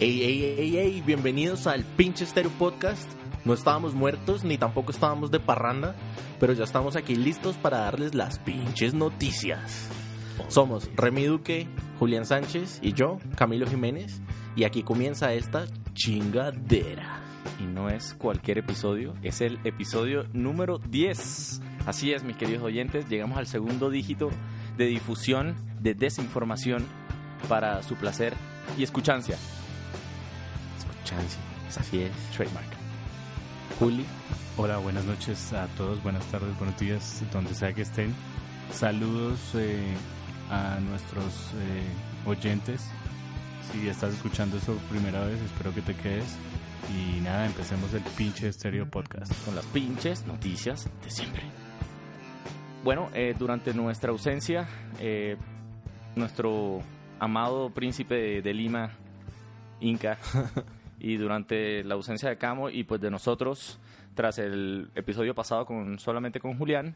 Ey, 0.00 0.22
ey, 0.22 0.54
ey, 0.56 0.78
ey, 0.78 1.02
bienvenidos 1.02 1.66
al 1.66 1.84
pinche 1.84 2.24
Stereo 2.24 2.50
Podcast. 2.52 3.06
No 3.44 3.52
estábamos 3.52 3.92
muertos 3.92 4.44
ni 4.44 4.56
tampoco 4.56 4.92
estábamos 4.92 5.30
de 5.30 5.40
parranda, 5.40 5.94
pero 6.38 6.54
ya 6.54 6.64
estamos 6.64 6.96
aquí 6.96 7.14
listos 7.14 7.58
para 7.58 7.80
darles 7.80 8.14
las 8.14 8.38
pinches 8.38 8.94
noticias. 8.94 9.90
Somos 10.48 10.88
Remy 10.96 11.24
Duque, 11.24 11.68
Julián 11.98 12.24
Sánchez 12.24 12.78
y 12.80 12.94
yo, 12.94 13.18
Camilo 13.36 13.66
Jiménez, 13.66 14.22
y 14.56 14.64
aquí 14.64 14.82
comienza 14.84 15.34
esta 15.34 15.66
chingadera. 15.92 17.20
Y 17.60 17.64
no 17.64 17.90
es 17.90 18.14
cualquier 18.14 18.56
episodio, 18.56 19.12
es 19.22 19.42
el 19.42 19.58
episodio 19.64 20.24
número 20.32 20.78
10. 20.78 21.60
Así 21.84 22.14
es, 22.14 22.24
mis 22.24 22.38
queridos 22.38 22.62
oyentes, 22.62 23.06
llegamos 23.10 23.36
al 23.36 23.46
segundo 23.46 23.90
dígito 23.90 24.30
de 24.78 24.86
difusión 24.86 25.56
de 25.78 25.92
desinformación 25.92 26.86
para 27.50 27.82
su 27.82 27.96
placer 27.96 28.32
y 28.78 28.82
escuchancia. 28.82 29.36
Chance, 31.10 31.38
así 31.76 32.02
es. 32.02 32.12
Trademark. 32.36 32.68
Juli, 33.78 34.04
Hola, 34.56 34.76
buenas 34.76 35.04
noches 35.06 35.52
a 35.54 35.66
todos, 35.68 36.02
buenas 36.02 36.24
tardes, 36.26 36.56
buenos 36.58 36.78
días, 36.78 37.22
donde 37.32 37.54
sea 37.54 37.72
que 37.72 37.82
estén. 37.82 38.14
Saludos 38.72 39.40
eh, 39.54 39.94
a 40.50 40.78
nuestros 40.80 41.52
eh, 41.54 42.28
oyentes. 42.28 42.90
Si 43.72 43.88
estás 43.88 44.14
escuchando 44.14 44.58
eso 44.58 44.74
por 44.74 44.98
primera 44.98 45.24
vez, 45.24 45.40
espero 45.40 45.74
que 45.74 45.80
te 45.80 45.94
quedes. 45.94 46.36
Y 46.94 47.20
nada, 47.20 47.46
empecemos 47.46 47.92
el 47.94 48.02
pinche 48.02 48.48
estéreo 48.48 48.88
podcast. 48.88 49.32
Con 49.44 49.56
las 49.56 49.64
pinches 49.66 50.26
noticias 50.26 50.88
de 51.02 51.10
siempre. 51.10 51.42
Bueno, 52.84 53.08
eh, 53.14 53.34
durante 53.38 53.72
nuestra 53.72 54.10
ausencia, 54.10 54.68
eh, 54.98 55.36
nuestro 56.16 56.80
amado 57.18 57.70
príncipe 57.70 58.14
de, 58.14 58.42
de 58.42 58.54
Lima, 58.54 58.90
Inca, 59.80 60.18
y 61.00 61.16
durante 61.16 61.82
la 61.84 61.94
ausencia 61.94 62.28
de 62.28 62.36
Camo 62.36 62.70
y 62.70 62.84
pues 62.84 63.00
de 63.00 63.10
nosotros, 63.10 63.78
tras 64.14 64.38
el 64.38 64.90
episodio 64.94 65.34
pasado 65.34 65.64
con 65.64 65.98
solamente 65.98 66.40
con 66.40 66.56
Julián, 66.56 66.94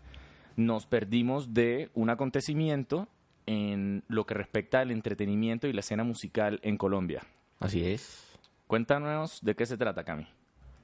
nos 0.57 0.87
perdimos 0.87 1.55
de 1.55 1.91
un 1.95 2.11
acontecimiento 2.11 3.09
en 3.47 4.05
lo 4.09 4.27
que 4.27 4.35
respecta 4.35 4.81
al 4.81 4.91
entretenimiento 4.91 5.67
y 5.67 5.73
la 5.73 5.81
escena 5.81 6.05
musical 6.05 6.61
en 6.63 6.77
Colombia. 6.77 7.23
así 7.61 7.85
es. 7.85 8.39
Cuéntanos 8.67 9.41
de 9.43 9.55
qué 9.55 9.67
se 9.67 9.77
trata, 9.77 10.05
Cami. 10.05 10.27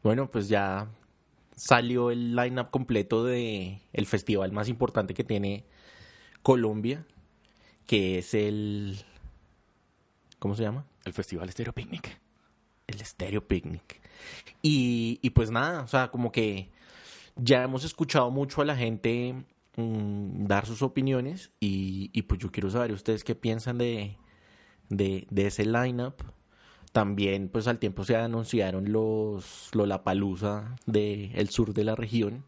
Bueno, 0.03 0.31
pues 0.31 0.49
ya 0.49 0.89
salió 1.57 2.11
el 2.11 2.35
lineup 2.37 2.71
completo 2.71 3.25
de 3.25 3.81
el 3.93 4.07
festival 4.07 4.53
más 4.53 4.69
importante 4.69 5.15
que 5.15 5.25
tiene 5.25 5.65
Colombia, 6.43 7.07
que 7.87 8.19
es 8.19 8.35
el 8.35 8.99
¿cómo 10.39 10.55
se 10.55 10.63
llama? 10.63 10.85
El 11.05 11.13
Festival 11.13 11.49
Estéreo 11.49 11.73
Picnic. 11.73 12.20
El 12.91 13.05
Stereo 13.05 13.47
Picnic. 13.47 14.01
Y, 14.63 15.19
y 15.23 15.31
pues 15.31 15.51
nada, 15.51 15.83
o 15.83 15.87
sea, 15.89 16.11
como 16.11 16.33
que 16.33 16.71
ya 17.37 17.63
hemos 17.63 17.85
escuchado 17.85 18.31
mucho 18.31 18.61
a 18.61 18.65
la 18.65 18.77
gente 18.77 19.35
mm, 19.77 20.47
dar 20.47 20.67
sus 20.67 20.83
opiniones 20.83 21.51
y, 21.61 22.11
y 22.13 22.23
pues 22.23 22.41
yo 22.41 22.51
quiero 22.51 22.71
saber 22.71 22.93
ustedes 22.93 23.25
qué 23.25 23.35
piensan 23.35 23.79
de, 23.79 24.17
de, 24.89 25.27
de 25.31 25.47
ese 25.47 25.65
lineup. 25.65 26.23
También 26.93 27.49
pues 27.49 27.69
al 27.69 27.79
tiempo 27.79 28.05
se 28.05 28.17
anunciaron 28.17 28.91
los 28.93 29.71
Lollapalooza 29.75 30.75
del 30.87 31.49
sur 31.51 31.73
de 31.73 31.85
la 31.85 31.95
región 31.95 32.45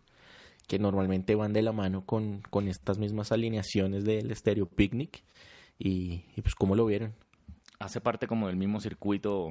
que 0.66 0.78
normalmente 0.78 1.34
van 1.34 1.52
de 1.52 1.62
la 1.62 1.72
mano 1.72 2.04
con, 2.06 2.42
con 2.50 2.66
estas 2.68 2.98
mismas 2.98 3.30
alineaciones 3.30 4.04
del 4.04 4.34
Stereo 4.34 4.66
Picnic 4.66 5.22
y, 5.78 6.24
y 6.34 6.42
pues 6.42 6.54
cómo 6.54 6.74
lo 6.74 6.86
vieron. 6.86 7.14
hace 7.78 8.00
parte 8.00 8.26
como 8.26 8.46
del 8.48 8.56
mismo 8.56 8.80
circuito 8.80 9.50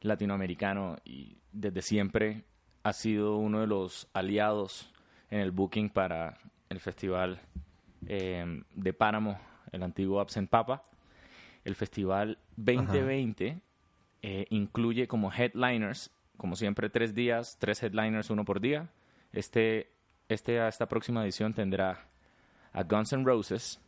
latinoamericano 0.00 0.96
y 1.04 1.38
desde 1.52 1.82
siempre 1.82 2.44
ha 2.82 2.92
sido 2.92 3.36
uno 3.36 3.60
de 3.60 3.66
los 3.66 4.08
aliados 4.12 4.92
en 5.30 5.40
el 5.40 5.50
booking 5.50 5.90
para 5.90 6.38
el 6.68 6.80
festival 6.80 7.40
eh, 8.06 8.62
de 8.74 8.92
Páramo, 8.92 9.38
el 9.72 9.82
antiguo 9.82 10.20
Absent 10.20 10.48
Papa. 10.48 10.84
El 11.64 11.74
festival 11.74 12.38
2020 12.56 13.60
eh, 14.22 14.46
incluye 14.50 15.06
como 15.06 15.32
headliners, 15.32 16.10
como 16.36 16.56
siempre, 16.56 16.88
tres 16.88 17.14
días, 17.14 17.56
tres 17.58 17.82
headliners, 17.82 18.30
uno 18.30 18.44
por 18.44 18.60
día. 18.60 18.88
Este, 19.32 19.92
este, 20.28 20.66
esta 20.66 20.88
próxima 20.88 21.22
edición 21.22 21.52
tendrá 21.52 22.06
a 22.72 22.82
Guns 22.82 23.12
N' 23.12 23.24
Roses, 23.24 23.80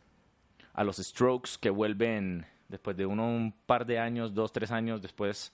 a 0.73 0.83
los 0.83 0.97
Strokes 0.97 1.51
que 1.59 1.69
vuelven 1.69 2.45
después 2.67 2.95
de 2.95 3.05
uno 3.05 3.27
un 3.27 3.53
par 3.65 3.85
de 3.85 3.99
años, 3.99 4.33
dos, 4.33 4.51
tres 4.51 4.71
años 4.71 5.01
después, 5.01 5.51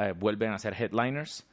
eh, 0.00 0.12
vuelven 0.12 0.52
a 0.52 0.58
ser 0.58 0.74
headliners. 0.80 1.46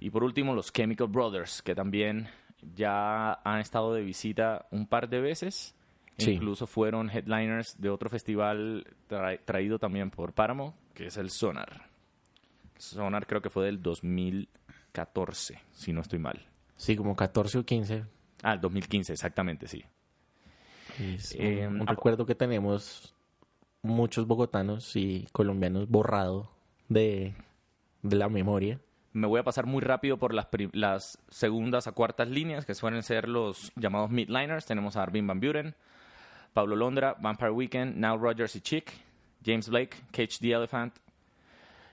Y 0.00 0.10
por 0.10 0.24
último, 0.24 0.54
los 0.54 0.72
Chemical 0.72 1.06
Brothers, 1.08 1.62
que 1.62 1.74
también 1.74 2.28
ya 2.74 3.34
han 3.44 3.60
estado 3.60 3.94
de 3.94 4.02
visita 4.02 4.66
un 4.70 4.86
par 4.86 5.08
de 5.08 5.20
veces. 5.20 5.74
Sí. 6.18 6.32
Incluso 6.32 6.66
fueron 6.66 7.10
headliners 7.10 7.80
de 7.80 7.90
otro 7.90 8.08
festival 8.08 8.86
tra- 9.08 9.40
traído 9.44 9.78
también 9.78 10.10
por 10.10 10.32
Páramo, 10.32 10.74
que 10.94 11.06
es 11.06 11.16
el 11.16 11.30
Sonar. 11.30 11.88
Sonar 12.78 13.26
creo 13.26 13.42
que 13.42 13.50
fue 13.50 13.64
del 13.64 13.82
2014, 13.82 15.58
si 15.72 15.92
no 15.92 16.00
estoy 16.00 16.18
mal. 16.18 16.40
Sí, 16.76 16.96
como 16.96 17.14
14 17.16 17.58
o 17.58 17.64
15 17.64 18.04
Ah, 18.42 18.54
el 18.54 18.60
2015, 18.60 19.12
exactamente, 19.12 19.66
sí. 19.66 19.84
Es 21.00 21.34
Eh, 21.38 21.66
un, 21.66 21.80
un 21.80 21.86
recuerdo 21.86 22.26
que 22.26 22.34
tenemos 22.34 23.14
muchos 23.82 24.26
bogotanos 24.26 24.94
y 24.96 25.26
colombianos 25.32 25.88
borrado 25.88 26.50
de, 26.88 27.34
de 28.04 28.16
la 28.16 28.28
memoria. 28.28 28.78
Me 29.12 29.26
voy 29.26 29.40
a 29.40 29.44
pasar 29.44 29.66
muy 29.66 29.80
rápido 29.80 30.18
por 30.18 30.34
las, 30.34 30.48
las 30.72 31.18
segundas 31.28 31.86
a 31.86 31.92
cuartas 31.92 32.28
líneas, 32.28 32.66
que 32.66 32.74
suelen 32.74 33.02
ser 33.02 33.28
los 33.28 33.72
llamados 33.76 34.10
midliners. 34.10 34.66
Tenemos 34.66 34.96
a 34.96 35.02
Arvin 35.02 35.26
Van 35.26 35.40
Buren, 35.40 35.74
Pablo 36.52 36.76
Londra, 36.76 37.16
Vampire 37.18 37.50
Weekend, 37.50 37.96
Now 37.96 38.18
Rogers 38.18 38.56
y 38.56 38.60
Chick, 38.60 38.92
James 39.44 39.68
Blake, 39.68 39.96
Cage 40.12 40.38
the 40.40 40.52
Elephant, 40.52 40.94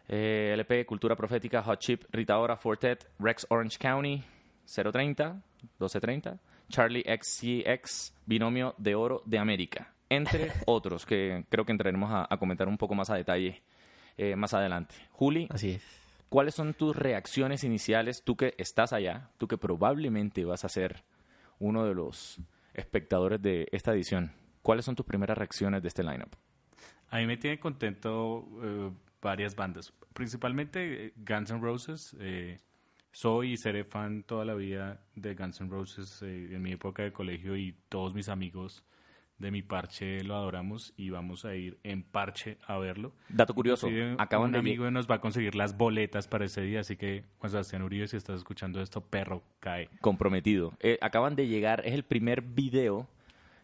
eh, 0.07 0.51
LP, 0.53 0.85
Cultura 0.85 1.15
Profética, 1.15 1.63
Hot 1.63 1.79
Chip, 1.79 2.03
Rita 2.11 2.37
Ora, 2.37 2.57
Fortet, 2.57 3.07
Rex 3.19 3.45
Orange 3.49 3.77
County, 3.77 4.23
030, 4.65 5.33
1230, 5.79 6.39
Charlie 6.69 7.03
XCX, 7.03 8.13
Binomio 8.25 8.73
de 8.77 8.95
Oro 8.95 9.21
de 9.25 9.37
América, 9.37 9.93
entre 10.09 10.51
otros 10.65 11.05
que 11.05 11.45
creo 11.49 11.65
que 11.65 11.71
entraremos 11.71 12.09
a, 12.11 12.27
a 12.29 12.37
comentar 12.37 12.67
un 12.67 12.77
poco 12.77 12.95
más 12.95 13.09
a 13.09 13.15
detalle 13.15 13.61
eh, 14.17 14.35
más 14.35 14.53
adelante. 14.53 14.95
Juli, 15.11 15.47
Así 15.49 15.71
es. 15.71 16.00
¿Cuáles 16.31 16.55
son 16.55 16.73
tus 16.73 16.95
reacciones 16.95 17.65
iniciales, 17.65 18.23
tú 18.23 18.37
que 18.37 18.55
estás 18.57 18.93
allá, 18.93 19.31
tú 19.37 19.49
que 19.49 19.57
probablemente 19.57 20.45
vas 20.45 20.63
a 20.63 20.69
ser 20.69 21.03
uno 21.59 21.83
de 21.83 21.93
los 21.93 22.39
espectadores 22.73 23.41
de 23.41 23.67
esta 23.73 23.91
edición? 23.91 24.31
¿Cuáles 24.61 24.85
son 24.85 24.95
tus 24.95 25.05
primeras 25.05 25.37
reacciones 25.37 25.81
de 25.81 25.89
este 25.89 26.03
lineup? 26.03 26.33
A 27.09 27.17
mí 27.17 27.25
me 27.25 27.35
tiene 27.35 27.59
contento 27.59 28.47
eh, 28.63 28.91
varias 29.21 29.57
bandas, 29.57 29.91
principalmente 30.13 31.07
eh, 31.07 31.13
Guns 31.17 31.51
N' 31.51 31.59
Roses. 31.59 32.15
eh, 32.21 32.61
soy 33.11 33.51
y 33.51 33.57
seré 33.57 33.83
fan 33.83 34.23
toda 34.23 34.45
la 34.45 34.53
vida 34.53 35.03
de 35.15 35.35
Guns 35.35 35.59
N' 35.59 35.69
Roses 35.69 36.21
en 36.21 36.61
mi 36.61 36.71
época 36.71 37.03
de 37.03 37.11
colegio 37.11 37.57
y 37.57 37.75
todos 37.89 38.13
mis 38.13 38.29
amigos 38.29 38.85
de 39.41 39.51
mi 39.51 39.61
parche 39.61 40.23
lo 40.23 40.35
adoramos 40.35 40.93
y 40.95 41.09
vamos 41.09 41.43
a 41.45 41.55
ir 41.55 41.77
en 41.83 42.03
parche 42.03 42.57
a 42.67 42.77
verlo. 42.77 43.11
Dato 43.29 43.53
curioso, 43.53 43.87
Inclusive, 43.87 44.15
acaban 44.19 44.47
un 44.47 44.51
de 44.53 44.59
amigo 44.59 44.89
nos 44.91 45.09
va 45.09 45.15
a 45.15 45.21
conseguir 45.21 45.55
las 45.55 45.75
boletas 45.77 46.27
para 46.27 46.45
ese 46.45 46.61
día, 46.61 46.79
así 46.81 46.95
que 46.95 47.23
Juan 47.39 47.49
Sebastián 47.51 47.81
Uribe, 47.81 48.07
si 48.07 48.17
estás 48.17 48.37
escuchando 48.37 48.81
esto, 48.81 49.01
perro, 49.01 49.43
cae. 49.59 49.89
comprometido. 49.99 50.73
Eh, 50.79 50.97
acaban 51.01 51.35
de 51.35 51.47
llegar, 51.47 51.81
es 51.85 51.93
el 51.93 52.03
primer 52.03 52.41
video, 52.41 53.07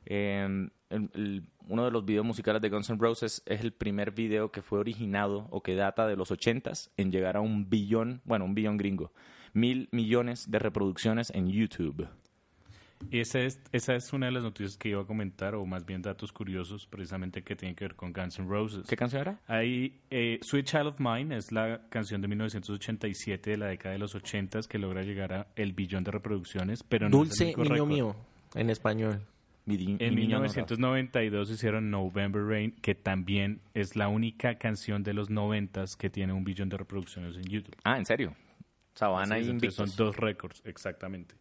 eh, 0.06 0.68
el- 0.90 1.10
el- 1.14 1.44
uno 1.70 1.84
de 1.84 1.92
los 1.92 2.06
videos 2.06 2.26
musicales 2.26 2.62
de 2.62 2.70
Guns 2.70 2.90
N' 2.90 2.98
Roses 3.00 3.44
es 3.46 3.62
el 3.62 3.74
primer 3.74 4.12
video 4.12 4.52
que 4.52 4.62
fue 4.62 4.80
originado 4.80 5.48
o 5.52 5.62
que 5.62 5.76
data 5.76 6.08
de 6.08 6.16
los 6.16 6.32
ochentas 6.32 6.92
en 6.96 7.12
llegar 7.12 7.36
a 7.36 7.42
un 7.42 7.70
billón, 7.70 8.22
bueno, 8.24 8.46
un 8.46 8.56
billón 8.56 8.78
gringo, 8.78 9.12
mil 9.54 9.90
millones 9.92 10.50
de 10.50 10.60
reproducciones 10.60 11.30
en 11.32 11.50
YouTube. 11.50 12.08
Esa 13.12 13.40
es, 13.40 13.60
esa 13.72 13.96
es 13.96 14.12
una 14.12 14.26
de 14.28 14.34
las 14.34 14.44
noticias 14.44 14.78
que 14.78 14.90
iba 14.90 15.02
a 15.02 15.06
comentar, 15.06 15.56
o 15.56 15.66
más 15.66 15.86
bien 15.86 16.02
datos 16.02 16.32
curiosos, 16.32 16.86
precisamente 16.88 17.42
que 17.42 17.56
tienen 17.56 17.76
que 17.76 17.86
ver 17.86 17.96
con 17.96 18.12
Guns 18.12 18.40
N' 18.40 18.48
Roses. 18.48 18.86
¿Qué 18.88 18.96
canción 18.96 19.22
era? 19.22 19.40
Ahí, 19.48 20.00
eh, 20.10 20.40
Sweet 20.42 20.66
Child 20.66 20.88
of 20.88 21.00
Mine 21.00 21.38
es 21.38 21.52
la 21.52 21.88
canción 21.90 22.22
de 22.22 22.28
1987 22.28 23.52
de 23.52 23.58
la 23.58 23.68
década 23.68 23.94
de 23.94 24.00
los 24.00 24.16
80 24.16 24.60
que 24.70 24.78
logra 24.78 25.04
llegar 25.04 25.34
a 25.34 25.48
el 25.56 25.74
billón 25.74 26.04
de 26.04 26.12
reproducciones, 26.12 26.84
pero 26.84 27.10
no 27.10 27.24
es 27.24 27.40
el 27.42 27.54
Dulce 27.54 27.70
niño 27.70 27.86
mío, 27.86 28.16
en 28.56 28.70
español. 28.70 29.22
Mi 29.66 29.76
En 29.76 30.16
mi 30.16 30.22
niño 30.22 30.38
no 30.38 30.44
1992 30.44 31.52
hicieron 31.52 31.92
November 31.92 32.42
Rain, 32.42 32.72
que 32.82 32.96
también 32.96 33.60
es 33.74 33.98
la 33.98 34.08
única 34.08 34.56
canción 34.56 35.04
de 35.04 35.14
los 35.14 35.30
90 35.30 35.84
que 36.00 36.10
tiene 36.10 36.32
un 36.32 36.46
billón 36.46 36.70
de 36.70 36.78
reproducciones 36.78 37.36
en 37.36 37.44
YouTube. 37.44 37.76
Ah, 37.84 37.98
¿en 37.98 38.06
serio? 38.06 38.34
Sabana 38.94 39.38
y 39.40 39.50
Invictus. 39.50 39.76
son 39.76 39.90
dos 39.98 40.16
récords, 40.16 40.62
exactamente. 40.64 41.36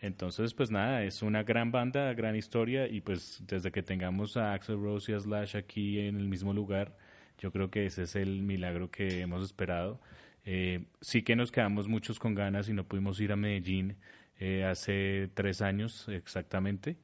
Entonces, 0.00 0.52
pues 0.52 0.70
nada, 0.70 1.02
es 1.04 1.22
una 1.22 1.42
gran 1.44 1.72
banda, 1.72 2.12
gran 2.12 2.36
historia 2.36 2.86
y 2.88 3.00
pues 3.00 3.42
desde 3.46 3.72
que 3.72 3.82
tengamos 3.82 4.36
a 4.36 4.52
Axel 4.52 4.76
Rose 4.80 5.12
y 5.12 5.14
a 5.14 5.20
Slash 5.20 5.56
aquí 5.56 5.98
en 6.00 6.16
el 6.18 6.28
mismo 6.28 6.52
lugar, 6.52 6.96
yo 7.38 7.50
creo 7.50 7.70
que 7.70 7.86
ese 7.86 8.02
es 8.02 8.14
el 8.16 8.42
milagro 8.42 8.90
que 8.90 9.20
hemos 9.22 9.42
esperado. 9.42 10.00
Eh, 10.44 10.84
sí 11.00 11.22
que 11.22 11.36
nos 11.36 11.50
quedamos 11.50 11.88
muchos 11.88 12.18
con 12.18 12.34
ganas 12.34 12.68
y 12.68 12.74
no 12.74 12.84
pudimos 12.84 13.18
ir 13.20 13.32
a 13.32 13.36
Medellín 13.36 13.96
eh, 14.38 14.64
hace 14.64 15.30
tres 15.32 15.62
años 15.62 16.06
exactamente. 16.08 16.96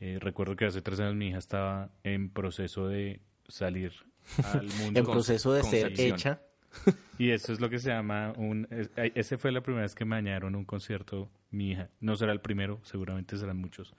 Eh, 0.00 0.18
recuerdo 0.20 0.54
que 0.54 0.66
hace 0.66 0.80
tres 0.80 1.00
años 1.00 1.16
mi 1.16 1.28
hija 1.28 1.38
estaba 1.38 1.90
en 2.04 2.28
proceso 2.28 2.86
de 2.86 3.20
salir 3.48 3.92
al 4.52 4.66
mundo. 4.78 5.00
En 5.00 5.06
proceso 5.06 5.52
de 5.52 5.62
ser 5.64 6.00
hecha. 6.00 6.40
Y 7.18 7.30
eso 7.30 7.52
es 7.52 7.60
lo 7.60 7.68
que 7.70 7.78
se 7.78 7.88
llama 7.90 8.32
un... 8.36 8.66
es- 8.70 8.90
ese 8.96 9.38
fue 9.38 9.50
la 9.52 9.60
primera 9.62 9.82
vez 9.82 9.94
que 9.94 10.04
me 10.04 10.16
añadieron 10.16 10.54
un 10.56 10.64
concierto 10.64 11.30
mi 11.54 11.70
hija. 11.72 11.90
No 12.00 12.16
será 12.16 12.32
el 12.32 12.40
primero, 12.40 12.80
seguramente 12.82 13.36
serán 13.36 13.58
muchos. 13.58 13.94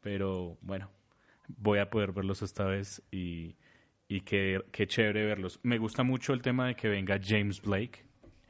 Pero 0.00 0.58
bueno, 0.60 0.90
voy 1.48 1.78
a 1.78 1.90
poder 1.90 2.12
verlos 2.12 2.42
esta 2.42 2.64
vez 2.64 3.02
y, 3.10 3.56
y 4.08 4.20
qué, 4.20 4.62
qué 4.72 4.86
chévere 4.86 5.24
verlos. 5.24 5.60
Me 5.62 5.78
gusta 5.78 6.02
mucho 6.02 6.32
el 6.32 6.42
tema 6.42 6.66
de 6.66 6.74
que 6.76 6.88
venga 6.88 7.20
James 7.22 7.62
Blake. 7.62 8.04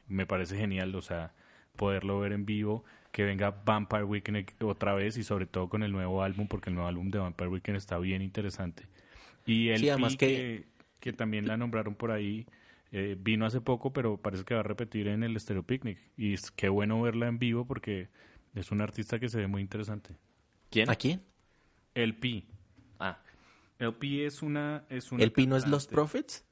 Me 0.07 0.25
parece 0.25 0.57
genial, 0.57 0.93
o 0.95 1.01
sea, 1.01 1.33
poderlo 1.75 2.19
ver 2.19 2.33
en 2.33 2.45
vivo. 2.45 2.83
Que 3.11 3.23
venga 3.23 3.49
Vampire 3.65 4.03
Weekend 4.03 4.51
otra 4.61 4.93
vez 4.93 5.17
y 5.17 5.23
sobre 5.23 5.47
todo 5.47 5.67
con 5.67 5.81
el 5.81 5.91
nuevo 5.91 6.21
álbum, 6.21 6.47
porque 6.47 6.69
el 6.69 6.75
nuevo 6.75 6.87
álbum 6.87 7.09
de 7.09 7.17
Vampire 7.17 7.49
Weekend 7.49 7.77
está 7.77 7.97
bien 7.97 8.21
interesante. 8.21 8.83
Y 9.47 9.69
el 9.69 9.79
Sí, 9.79 9.89
además 9.89 10.15
que, 10.15 10.65
que 10.99 11.11
también 11.11 11.47
la 11.47 11.57
nombraron 11.57 11.95
por 11.95 12.11
ahí, 12.11 12.45
eh, 12.91 13.17
vino 13.19 13.47
hace 13.47 13.61
poco, 13.61 13.93
pero 13.93 14.17
parece 14.17 14.43
que 14.43 14.53
va 14.53 14.59
a 14.59 14.63
repetir 14.63 15.07
en 15.07 15.23
el 15.23 15.39
Stereo 15.39 15.63
Picnic. 15.63 15.97
Y 16.17 16.33
es, 16.33 16.51
qué 16.51 16.69
bueno 16.69 17.01
verla 17.01 17.27
en 17.27 17.39
vivo 17.39 17.65
porque 17.65 18.09
es 18.59 18.71
un 18.71 18.81
artista 18.81 19.19
que 19.19 19.29
se 19.29 19.37
ve 19.37 19.47
muy 19.47 19.61
interesante. 19.61 20.15
¿Quién? 20.69 20.89
¿A 20.89 20.95
quién? 20.95 21.23
El 21.93 22.15
Pi. 22.17 22.47
Ah, 22.99 23.19
El 23.77 23.93
Pi 23.93 24.23
es 24.23 24.41
una... 24.41 24.85
Es 24.89 25.11
una 25.11 25.23
¿El 25.23 25.31
Pino 25.31 25.55
es 25.55 25.67
Los 25.67 25.87
Prophets? 25.87 26.45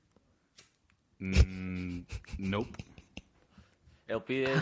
Mm, 1.19 2.01
nope. 2.37 2.85
LP 4.07 4.33
de, 4.33 4.61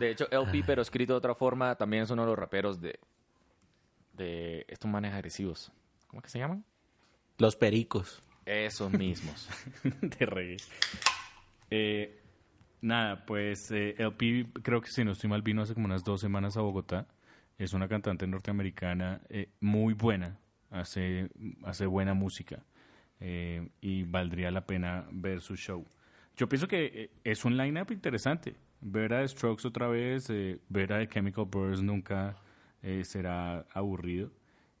de 0.00 0.10
hecho 0.10 0.26
LP 0.30 0.64
pero 0.66 0.82
escrito 0.82 1.12
de 1.12 1.18
otra 1.18 1.34
forma 1.36 1.76
también 1.76 2.02
es 2.02 2.10
uno 2.10 2.22
de 2.22 2.28
los 2.28 2.36
raperos 2.36 2.80
de 2.80 2.98
de 4.14 4.64
estos 4.66 4.90
manes 4.90 5.14
agresivos 5.14 5.70
¿cómo 6.08 6.18
es 6.18 6.24
que 6.24 6.30
se 6.30 6.38
llaman? 6.40 6.64
Los 7.38 7.54
Pericos. 7.54 8.22
esos 8.46 8.92
mismos 8.92 9.48
de 10.00 10.26
reggae. 10.26 10.56
Eh, 11.70 12.20
nada, 12.84 13.24
pues 13.26 13.70
eh, 13.70 13.94
LP 13.98 14.46
creo 14.62 14.80
que 14.80 14.90
si 14.90 15.04
no 15.04 15.12
estoy 15.12 15.30
mal 15.30 15.42
vino 15.42 15.62
hace 15.62 15.74
como 15.74 15.86
unas 15.86 16.04
dos 16.04 16.20
semanas 16.20 16.56
a 16.56 16.60
Bogotá. 16.60 17.06
Es 17.58 17.72
una 17.72 17.88
cantante 17.88 18.26
norteamericana 18.26 19.20
eh, 19.28 19.48
muy 19.60 19.94
buena, 19.94 20.38
hace, 20.70 21.30
hace 21.62 21.86
buena 21.86 22.14
música 22.14 22.64
eh, 23.20 23.68
y 23.80 24.02
valdría 24.04 24.50
la 24.50 24.66
pena 24.66 25.06
ver 25.10 25.40
su 25.40 25.56
show. 25.56 25.86
Yo 26.36 26.48
pienso 26.48 26.66
que 26.68 26.84
eh, 26.84 27.10
es 27.24 27.44
un 27.44 27.56
line-up 27.56 27.90
interesante. 27.92 28.56
Ver 28.80 29.14
a 29.14 29.26
Strokes 29.26 29.66
otra 29.66 29.88
vez, 29.88 30.28
eh, 30.30 30.58
ver 30.68 30.92
a 30.92 30.98
The 30.98 31.08
Chemical 31.08 31.46
Brothers 31.46 31.82
nunca 31.82 32.36
será 33.04 33.60
aburrido. 33.72 34.30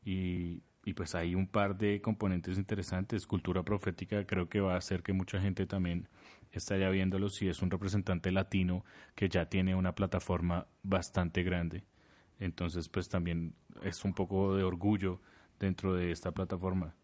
Y, 0.04 0.62
y 0.84 0.92
pues 0.92 1.14
hay 1.14 1.34
un 1.34 1.46
par 1.46 1.78
de 1.78 2.02
componentes 2.02 2.58
interesantes. 2.58 3.26
Cultura 3.26 3.62
profética 3.62 4.26
creo 4.26 4.50
que 4.50 4.60
va 4.60 4.74
a 4.74 4.76
hacer 4.76 5.02
que 5.02 5.14
mucha 5.14 5.40
gente 5.40 5.64
también 5.64 6.08
esté 6.58 6.78
ya 6.78 6.88
viéndolo 6.90 7.28
si 7.28 7.48
es 7.48 7.62
un 7.62 7.70
representante 7.70 8.30
latino 8.30 8.84
que 9.14 9.28
ya 9.28 9.46
tiene 9.48 9.74
una 9.74 9.94
plataforma 9.94 10.66
bastante 10.82 11.42
grande. 11.42 11.84
Entonces 12.40 12.88
pues 12.88 13.08
también 13.08 13.54
es 13.82 14.04
un 14.04 14.14
poco 14.14 14.56
de 14.56 14.64
orgullo 14.64 15.20
dentro 15.58 15.94
de 15.94 16.10
esta 16.10 16.32
plataforma. 16.32 16.94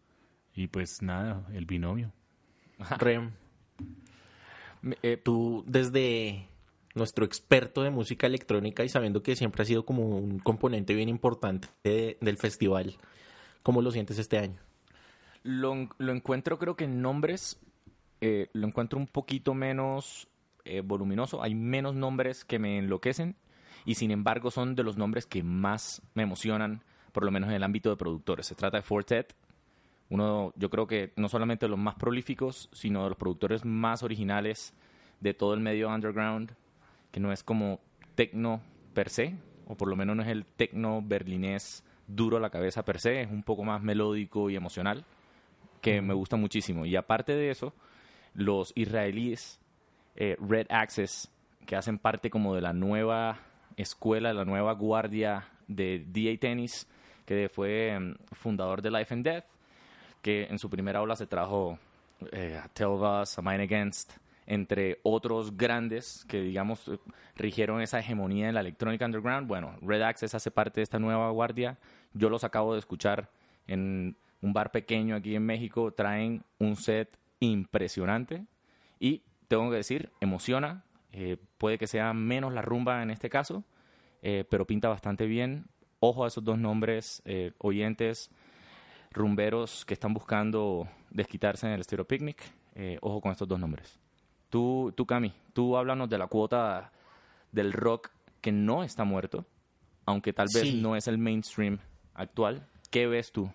Y 0.55 0.67
pues 0.67 1.01
nada, 1.01 1.47
el 1.53 1.65
binomio. 1.65 2.11
Rem, 2.97 3.31
eh, 5.03 5.17
tú 5.17 5.63
desde 5.67 6.47
nuestro 6.95 7.23
experto 7.23 7.83
de 7.83 7.89
música 7.89 8.27
electrónica 8.27 8.83
y 8.83 8.89
sabiendo 8.89 9.23
que 9.23 9.35
siempre 9.35 9.61
ha 9.61 9.65
sido 9.65 9.85
como 9.85 10.17
un 10.17 10.39
componente 10.39 10.93
bien 10.93 11.07
importante 11.09 11.69
de- 11.83 12.17
del 12.19 12.37
festival, 12.37 12.97
¿cómo 13.63 13.81
lo 13.81 13.91
sientes 13.91 14.17
este 14.19 14.37
año? 14.39 14.57
lo, 15.43 15.89
lo 15.97 16.11
encuentro 16.11 16.59
creo 16.59 16.75
que 16.75 16.83
en 16.83 17.01
nombres 17.01 17.59
eh, 18.21 18.49
lo 18.53 18.67
encuentro 18.67 18.99
un 18.99 19.07
poquito 19.07 19.53
menos 19.53 20.27
eh, 20.63 20.81
voluminoso 20.81 21.41
hay 21.43 21.55
menos 21.55 21.95
nombres 21.95 22.45
que 22.45 22.59
me 22.59 22.77
enloquecen 22.77 23.35
y 23.85 23.95
sin 23.95 24.11
embargo 24.11 24.51
son 24.51 24.75
de 24.75 24.83
los 24.83 24.97
nombres 24.97 25.25
que 25.25 25.43
más 25.43 26.01
me 26.13 26.23
emocionan 26.23 26.83
por 27.11 27.25
lo 27.25 27.31
menos 27.31 27.49
en 27.49 27.55
el 27.55 27.63
ámbito 27.63 27.89
de 27.89 27.97
productores 27.97 28.47
se 28.47 28.55
trata 28.55 28.77
de 28.77 28.83
Fortet 28.83 29.35
uno 30.09 30.53
yo 30.55 30.69
creo 30.69 30.87
que 30.87 31.13
no 31.15 31.29
solamente 31.29 31.65
de 31.65 31.71
los 31.71 31.79
más 31.79 31.95
prolíficos 31.95 32.69
sino 32.71 33.03
de 33.03 33.09
los 33.09 33.17
productores 33.17 33.65
más 33.65 34.03
originales 34.03 34.73
de 35.19 35.33
todo 35.33 35.53
el 35.53 35.59
medio 35.59 35.89
underground 35.89 36.53
que 37.11 37.19
no 37.19 37.31
es 37.31 37.43
como 37.43 37.79
tecno 38.15 38.61
per 38.93 39.09
se 39.09 39.35
o 39.67 39.75
por 39.75 39.87
lo 39.87 39.95
menos 39.95 40.15
no 40.15 40.21
es 40.21 40.29
el 40.29 40.45
tecno 40.45 41.01
berlinés 41.03 41.83
duro 42.07 42.37
a 42.37 42.39
la 42.39 42.49
cabeza 42.49 42.85
per 42.85 42.99
se 42.99 43.21
es 43.21 43.31
un 43.31 43.43
poco 43.43 43.63
más 43.63 43.81
melódico 43.81 44.49
y 44.49 44.55
emocional 44.55 45.05
que 45.81 46.01
me 46.01 46.13
gusta 46.13 46.37
muchísimo. 46.37 46.85
Y 46.85 46.95
aparte 46.95 47.35
de 47.35 47.49
eso, 47.49 47.73
los 48.33 48.71
israelíes 48.75 49.59
eh, 50.15 50.35
Red 50.39 50.67
Access, 50.69 51.31
que 51.65 51.75
hacen 51.75 51.99
parte 51.99 52.29
como 52.29 52.55
de 52.55 52.61
la 52.61 52.73
nueva 52.73 53.39
escuela, 53.77 54.33
la 54.33 54.45
nueva 54.45 54.73
guardia 54.73 55.47
de 55.67 56.05
DA 56.07 56.37
Tennis, 56.39 56.87
que 57.25 57.49
fue 57.49 57.89
em, 57.89 58.15
fundador 58.33 58.81
de 58.81 58.91
Life 58.91 59.13
and 59.13 59.23
Death, 59.23 59.45
que 60.21 60.45
en 60.45 60.59
su 60.59 60.69
primera 60.69 61.01
ola 61.01 61.15
se 61.15 61.27
trajo 61.27 61.79
eh, 62.31 62.59
a 62.61 62.67
Telvas, 62.69 63.37
a 63.37 63.41
Mine 63.41 63.63
Against, 63.63 64.13
entre 64.45 64.99
otros 65.03 65.55
grandes 65.55 66.25
que, 66.27 66.41
digamos, 66.41 66.87
eh, 66.87 66.99
rigieron 67.35 67.81
esa 67.81 67.99
hegemonía 67.99 68.49
en 68.49 68.55
la 68.55 68.61
electrónica 68.61 69.05
underground. 69.05 69.47
Bueno, 69.47 69.77
Red 69.81 70.01
Access 70.01 70.35
hace 70.35 70.51
parte 70.51 70.81
de 70.81 70.83
esta 70.83 70.99
nueva 70.99 71.29
guardia. 71.31 71.77
Yo 72.13 72.29
los 72.29 72.43
acabo 72.43 72.73
de 72.73 72.79
escuchar 72.79 73.29
en 73.67 74.17
un 74.41 74.53
bar 74.53 74.71
pequeño 74.71 75.15
aquí 75.15 75.35
en 75.35 75.45
México. 75.45 75.93
Traen 75.93 76.43
un 76.59 76.75
set 76.75 77.17
impresionante 77.41 78.45
y 78.99 79.23
tengo 79.49 79.69
que 79.69 79.77
decir, 79.77 80.09
emociona. 80.21 80.85
Eh, 81.11 81.35
puede 81.57 81.77
que 81.77 81.87
sea 81.87 82.13
menos 82.13 82.53
la 82.53 82.61
rumba 82.61 83.03
en 83.03 83.11
este 83.11 83.29
caso, 83.29 83.65
eh, 84.21 84.45
pero 84.49 84.65
pinta 84.65 84.87
bastante 84.87 85.25
bien. 85.25 85.65
Ojo 85.99 86.23
a 86.23 86.27
esos 86.29 86.43
dos 86.43 86.57
nombres, 86.57 87.21
eh, 87.25 87.51
oyentes, 87.57 88.31
rumberos 89.11 89.83
que 89.85 89.93
están 89.93 90.13
buscando 90.13 90.87
desquitarse 91.09 91.67
en 91.67 91.73
el 91.73 91.83
Stereo 91.83 92.05
Picnic. 92.07 92.41
Ojo 93.01 93.19
con 93.19 93.33
estos 93.33 93.47
dos 93.49 93.59
nombres. 93.59 93.99
Tú, 94.49 94.93
tú, 94.95 95.05
Cami, 95.05 95.33
tú 95.53 95.75
háblanos 95.77 96.09
de 96.09 96.17
la 96.17 96.27
cuota 96.27 96.91
del 97.51 97.73
rock 97.73 98.09
que 98.39 98.51
no 98.53 98.83
está 98.83 99.03
muerto, 99.03 99.45
aunque 100.05 100.31
tal 100.33 100.47
vez 100.53 100.63
Sí. 100.63 100.81
no 100.81 100.95
es 100.95 101.07
el 101.07 101.17
mainstream 101.17 101.79
actual. 102.13 102.65
¿Qué 102.89 103.07
ves 103.07 103.31
tú? 103.33 103.51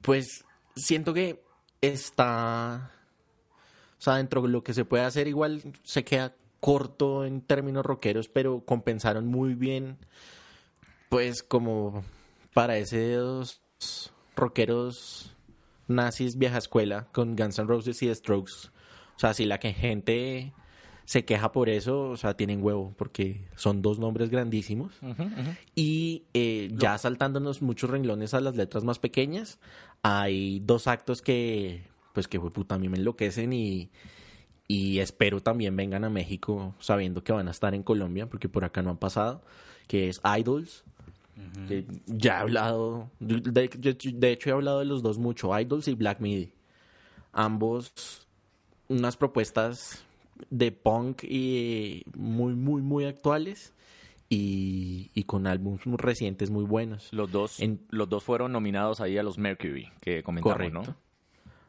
Pues 0.00 0.44
siento 0.76 1.12
que 1.12 1.42
está, 1.80 2.92
sea, 4.02 4.16
dentro 4.16 4.42
de 4.42 4.48
lo 4.48 4.64
que 4.64 4.74
se 4.74 4.84
puede 4.84 5.04
hacer 5.04 5.28
igual 5.28 5.62
se 5.82 6.04
queda 6.04 6.34
corto 6.60 7.24
en 7.24 7.40
términos 7.40 7.84
rockeros, 7.84 8.28
pero 8.28 8.64
compensaron 8.64 9.26
muy 9.26 9.54
bien, 9.54 9.98
pues 11.08 11.42
como 11.42 12.04
para 12.54 12.76
esos 12.78 13.62
rockeros 14.36 15.34
nazis 15.88 16.38
vieja 16.38 16.58
escuela 16.58 17.08
con 17.12 17.36
Guns 17.36 17.58
N' 17.58 17.66
Roses 17.66 18.02
y 18.02 18.06
The 18.06 18.14
Strokes. 18.14 18.70
O 19.16 19.18
sea, 19.18 19.34
si 19.34 19.44
la 19.44 19.58
que 19.58 19.72
gente 19.72 20.52
se 21.04 21.24
queja 21.24 21.52
por 21.52 21.68
eso, 21.68 22.10
o 22.10 22.16
sea, 22.16 22.34
tienen 22.36 22.62
huevo, 22.62 22.94
porque 22.96 23.44
son 23.56 23.82
dos 23.82 23.98
nombres 23.98 24.30
grandísimos. 24.30 24.92
Y 25.74 26.24
eh, 26.32 26.70
ya 26.74 26.96
saltándonos 26.98 27.62
muchos 27.62 27.90
renglones 27.90 28.34
a 28.34 28.40
las 28.40 28.56
letras 28.56 28.84
más 28.84 28.98
pequeñas, 28.98 29.58
hay 30.02 30.60
dos 30.60 30.86
actos 30.86 31.22
que, 31.22 31.91
pues 32.12 32.28
que 32.28 32.38
puta, 32.40 32.74
a 32.74 32.78
mí 32.78 32.88
me 32.88 32.98
enloquecen 32.98 33.52
y, 33.52 33.90
y 34.68 34.98
espero 34.98 35.42
también 35.42 35.76
vengan 35.76 36.04
a 36.04 36.10
México 36.10 36.74
sabiendo 36.78 37.22
que 37.24 37.32
van 37.32 37.48
a 37.48 37.50
estar 37.52 37.74
en 37.74 37.82
Colombia, 37.82 38.26
porque 38.28 38.48
por 38.48 38.64
acá 38.64 38.82
no 38.82 38.90
han 38.90 38.98
pasado, 38.98 39.42
que 39.86 40.08
es 40.08 40.20
Idols 40.38 40.84
Que 41.66 41.86
ya 42.06 42.34
he 42.34 42.40
hablado, 42.42 43.10
de, 43.18 43.68
de 43.70 44.30
hecho 44.32 44.50
he 44.50 44.52
hablado 44.52 44.78
de 44.80 44.84
los 44.84 45.02
dos 45.02 45.18
mucho, 45.18 45.58
Idols 45.58 45.88
y 45.88 45.94
Black 45.94 46.20
Midi. 46.20 46.52
Ambos 47.32 48.26
unas 48.88 49.16
propuestas 49.16 50.04
de 50.50 50.70
punk 50.72 51.24
y 51.24 52.04
muy, 52.14 52.54
muy, 52.54 52.82
muy 52.82 53.06
actuales 53.06 53.72
y, 54.28 55.10
y 55.14 55.24
con 55.24 55.46
álbumes 55.46 55.80
recientes 55.86 56.50
muy 56.50 56.64
buenos. 56.64 57.08
Los 57.12 57.30
dos, 57.32 57.60
En- 57.60 57.80
los 57.90 58.08
dos 58.08 58.22
fueron 58.22 58.52
nominados 58.52 59.00
ahí 59.00 59.16
a 59.18 59.22
los 59.22 59.38
Mercury, 59.38 59.88
que 60.00 60.22
comentamos, 60.22 60.54
Correcto. 60.54 60.82
¿no? 60.82 60.96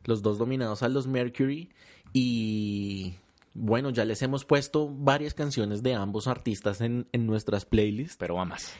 Los 0.05 0.21
dos 0.21 0.37
dominados 0.37 0.83
a 0.83 0.89
los 0.89 1.07
Mercury 1.07 1.69
y 2.11 3.13
bueno, 3.53 3.89
ya 3.91 4.05
les 4.05 4.21
hemos 4.21 4.45
puesto 4.45 4.89
varias 4.89 5.33
canciones 5.33 5.83
de 5.83 5.93
ambos 5.93 6.27
artistas 6.27 6.81
en, 6.81 7.07
en 7.11 7.25
nuestras 7.25 7.65
playlists. 7.65 8.17
Pero 8.17 8.35
va 8.35 8.45
más. 8.45 8.73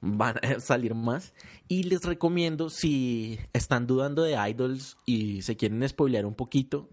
van 0.00 0.36
a 0.42 0.60
salir 0.60 0.94
más. 0.94 1.32
Y 1.68 1.84
les 1.84 2.02
recomiendo, 2.04 2.70
si 2.70 3.38
están 3.52 3.86
dudando 3.86 4.22
de 4.22 4.34
Idols 4.50 4.96
y 5.06 5.42
se 5.42 5.56
quieren 5.56 5.86
spoilear 5.88 6.26
un 6.26 6.34
poquito, 6.34 6.88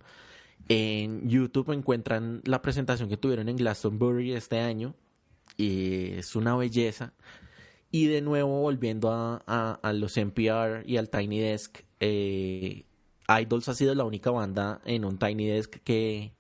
en 0.68 1.27
YouTube 1.30 1.72
encuentran 1.72 2.42
la 2.46 2.62
presentación 2.62 3.10
que 3.10 3.18
tuvieron 3.18 3.50
en 3.50 3.58
Glastonbury 3.58 4.34
este 4.34 4.60
año. 4.60 4.96
Y 5.58 6.12
es 6.13 6.36
una 6.36 6.56
belleza. 6.56 7.13
Y 7.92 8.08
de 8.08 8.22
nuevo, 8.22 8.62
volviendo 8.62 9.12
a, 9.12 9.42
a- 9.48 9.80
a 9.82 9.94
los 9.94 10.18
NPR 10.18 10.84
y 10.86 10.98
al 10.98 11.10
Tiny 11.10 11.39
Desk, 11.39 11.80
eh, 12.00 12.84
Idols 13.27 13.70
ha 13.70 13.74
sido 13.74 13.96
la 13.96 14.03
única 14.03 14.32
banda 14.32 14.82
en 14.86 15.05
un 15.05 15.17
Tiny 15.17 15.48
Desk 15.48 15.77
que 15.84 16.34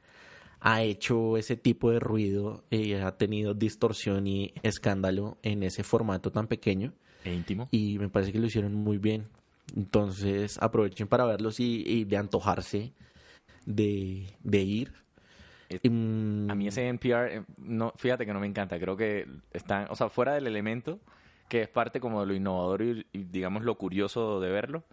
ha 0.59 0.81
hecho 0.81 1.37
ese 1.37 1.55
tipo 1.55 1.91
de 1.91 1.99
ruido, 1.99 2.63
eh, 2.71 3.01
ha 3.01 3.17
tenido 3.17 3.53
distorsión 3.53 4.25
y 4.27 4.53
escándalo 4.63 5.37
en 5.43 5.63
ese 5.63 5.83
formato 5.83 6.31
tan 6.31 6.47
pequeño 6.47 6.93
E 7.23 7.33
íntimo. 7.33 7.67
y 7.71 7.99
me 7.99 8.09
parece 8.09 8.31
que 8.31 8.39
lo 8.39 8.47
hicieron 8.47 8.73
muy 8.73 8.97
bien. 8.97 9.27
Entonces 9.75 10.57
aprovechen 10.61 11.07
para 11.07 11.25
verlos 11.25 11.59
y, 11.59 11.83
y 11.85 12.03
de 12.05 12.17
antojarse 12.17 12.93
de, 13.65 14.27
de 14.43 14.61
ir. 14.61 14.93
A 15.83 16.55
mí 16.55 16.67
ese 16.67 16.87
NPR, 16.87 17.27
eh, 17.31 17.43
no, 17.57 17.91
fíjate 17.97 18.25
que 18.25 18.33
no 18.33 18.39
me 18.39 18.47
encanta. 18.47 18.79
Creo 18.79 18.95
que 18.95 19.27
están, 19.51 19.87
o 19.89 19.95
sea, 19.95 20.09
fuera 20.09 20.33
del 20.33 20.47
elemento, 20.47 20.99
que 21.49 21.63
es 21.63 21.67
parte 21.67 21.99
como 21.99 22.21
de 22.21 22.27
lo 22.27 22.33
innovador 22.35 22.81
y, 22.83 23.05
y, 23.11 23.23
digamos 23.23 23.63
lo 23.63 23.75
curioso 23.75 24.39
de 24.39 24.49
verlo, 24.49 24.83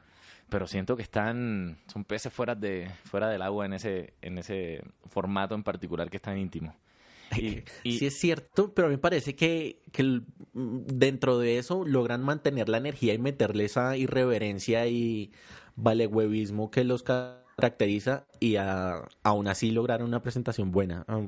pero 0.52 0.66
siento 0.68 0.96
que 0.96 1.02
están, 1.02 1.78
son 1.92 2.04
peces 2.04 2.32
fuera 2.32 2.54
de, 2.54 2.90
fuera 3.04 3.28
del 3.28 3.42
agua 3.42 3.66
en 3.66 3.72
ese, 3.72 4.12
en 4.22 4.38
ese 4.38 4.84
formato 5.08 5.54
en 5.54 5.62
particular 5.64 6.10
que 6.10 6.18
es 6.18 6.22
tan 6.22 6.38
íntimo. 6.38 6.74
Y, 7.36 7.62
y- 7.82 7.98
sí 7.98 8.06
es 8.06 8.18
cierto, 8.18 8.74
pero 8.74 8.86
a 8.86 8.90
mí 8.90 8.96
me 8.96 9.00
parece 9.00 9.34
que, 9.34 9.80
que 9.90 10.02
mm, 10.52 10.80
dentro 10.86 11.38
de 11.38 11.58
eso 11.58 11.84
logran 11.86 12.22
mantener 12.22 12.68
la 12.68 12.76
energía 12.76 13.14
y 13.14 13.18
meterle 13.18 13.64
esa 13.64 13.96
irreverencia 13.96 14.86
y 14.86 15.32
valehuevismo 15.76 16.70
que 16.70 16.84
los 16.84 17.02
caracteriza 17.02 18.26
y 18.38 18.56
a- 18.56 19.08
aún 19.22 19.48
así 19.48 19.70
lograr 19.70 20.02
una 20.02 20.22
presentación 20.22 20.72
buena, 20.72 21.04
ah, 21.08 21.22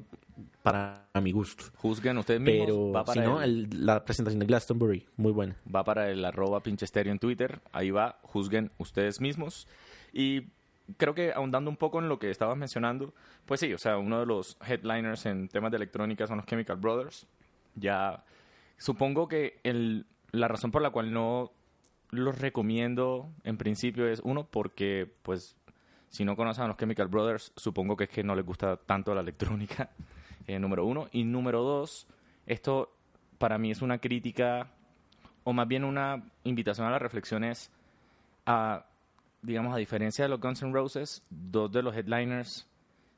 para 0.65 1.07
mi 1.23 1.31
gusto. 1.31 1.65
juzguen 1.77 2.17
ustedes 2.19 2.41
mismos. 2.41 2.67
Pero 2.67 2.91
va 2.91 3.03
si 3.03 3.07
para 3.07 3.23
no, 3.25 3.43
el- 3.43 3.69
el- 3.71 3.87
la 3.87 4.03
presentación 4.05 4.41
de 4.41 4.47
Glastonbury, 4.47 5.07
muy 5.17 5.31
buena. 5.31 5.57
va 5.73 5.85
para 5.85 6.11
el 6.11 6.25
arroba 6.25 6.61
pinchesterio 6.63 7.13
en 7.13 7.19
Twitter. 7.19 7.61
Ahí 7.73 7.91
va, 7.91 8.19
juzguen 8.23 8.71
ustedes 8.79 9.21
mismos. 9.21 9.69
Y 10.13 10.49
creo 10.97 11.15
que 11.15 11.33
ahondando 11.33 11.69
un 11.71 11.77
poco 11.77 11.99
en 11.99 12.09
lo 12.09 12.19
que 12.19 12.31
estabas 12.31 12.57
mencionando, 12.57 13.13
pues 13.45 13.61
sí, 13.61 13.75
o 13.75 13.79
sea, 13.79 13.99
uno 13.99 14.19
de 14.21 14.27
los 14.27 14.57
headliners 14.67 15.27
en 15.27 15.49
temas 15.49 15.71
de 15.71 15.77
electrónica 15.77 16.27
son 16.27 16.39
los 16.39 16.47
Chemical 16.47 16.77
Brothers. 16.79 17.27
Ya 17.75 18.25
supongo 18.79 19.29
que 19.29 19.61
el, 19.65 20.07
la 20.33 20.49
razón 20.49 20.71
por 20.71 20.81
la 20.83 20.91
cual 20.91 21.13
no 21.13 21.53
los 22.11 22.39
recomiendo 22.39 23.29
en 23.45 23.57
principio 23.59 24.07
es 24.09 24.21
uno 24.25 24.47
porque 24.51 25.13
pues 25.23 25.57
si 26.09 26.25
no 26.25 26.37
conocen 26.37 26.65
a 26.65 26.69
los 26.69 26.77
Chemical 26.77 27.09
Brothers 27.09 27.53
supongo 27.57 27.97
que 27.97 28.05
es 28.05 28.11
que 28.11 28.23
no 28.23 28.35
les 28.37 28.47
gusta 28.47 28.77
tanto 28.77 29.15
la 29.15 29.21
electrónica 29.21 29.91
eh, 30.47 30.59
número 30.59 30.85
uno 30.85 31.09
y 31.13 31.25
número 31.25 31.63
dos 31.63 32.07
esto 32.47 32.91
para 33.39 33.59
mí 33.59 33.71
es 33.71 33.83
una 33.83 33.99
crítica 33.99 34.69
o 35.45 35.53
más 35.53 35.69
bien 35.69 35.85
una 35.85 36.23
invitación 36.45 36.87
a 36.87 36.91
las 36.91 37.03
reflexiones 37.03 37.71
a, 38.47 38.87
digamos, 39.43 39.75
a 39.75 39.79
diferencia 39.79 40.25
de 40.25 40.29
los 40.29 40.41
Guns 40.41 40.63
N' 40.63 40.73
Roses, 40.73 41.23
dos 41.31 41.71
de 41.73 41.83
los 41.83 41.95
headliners 41.97 42.67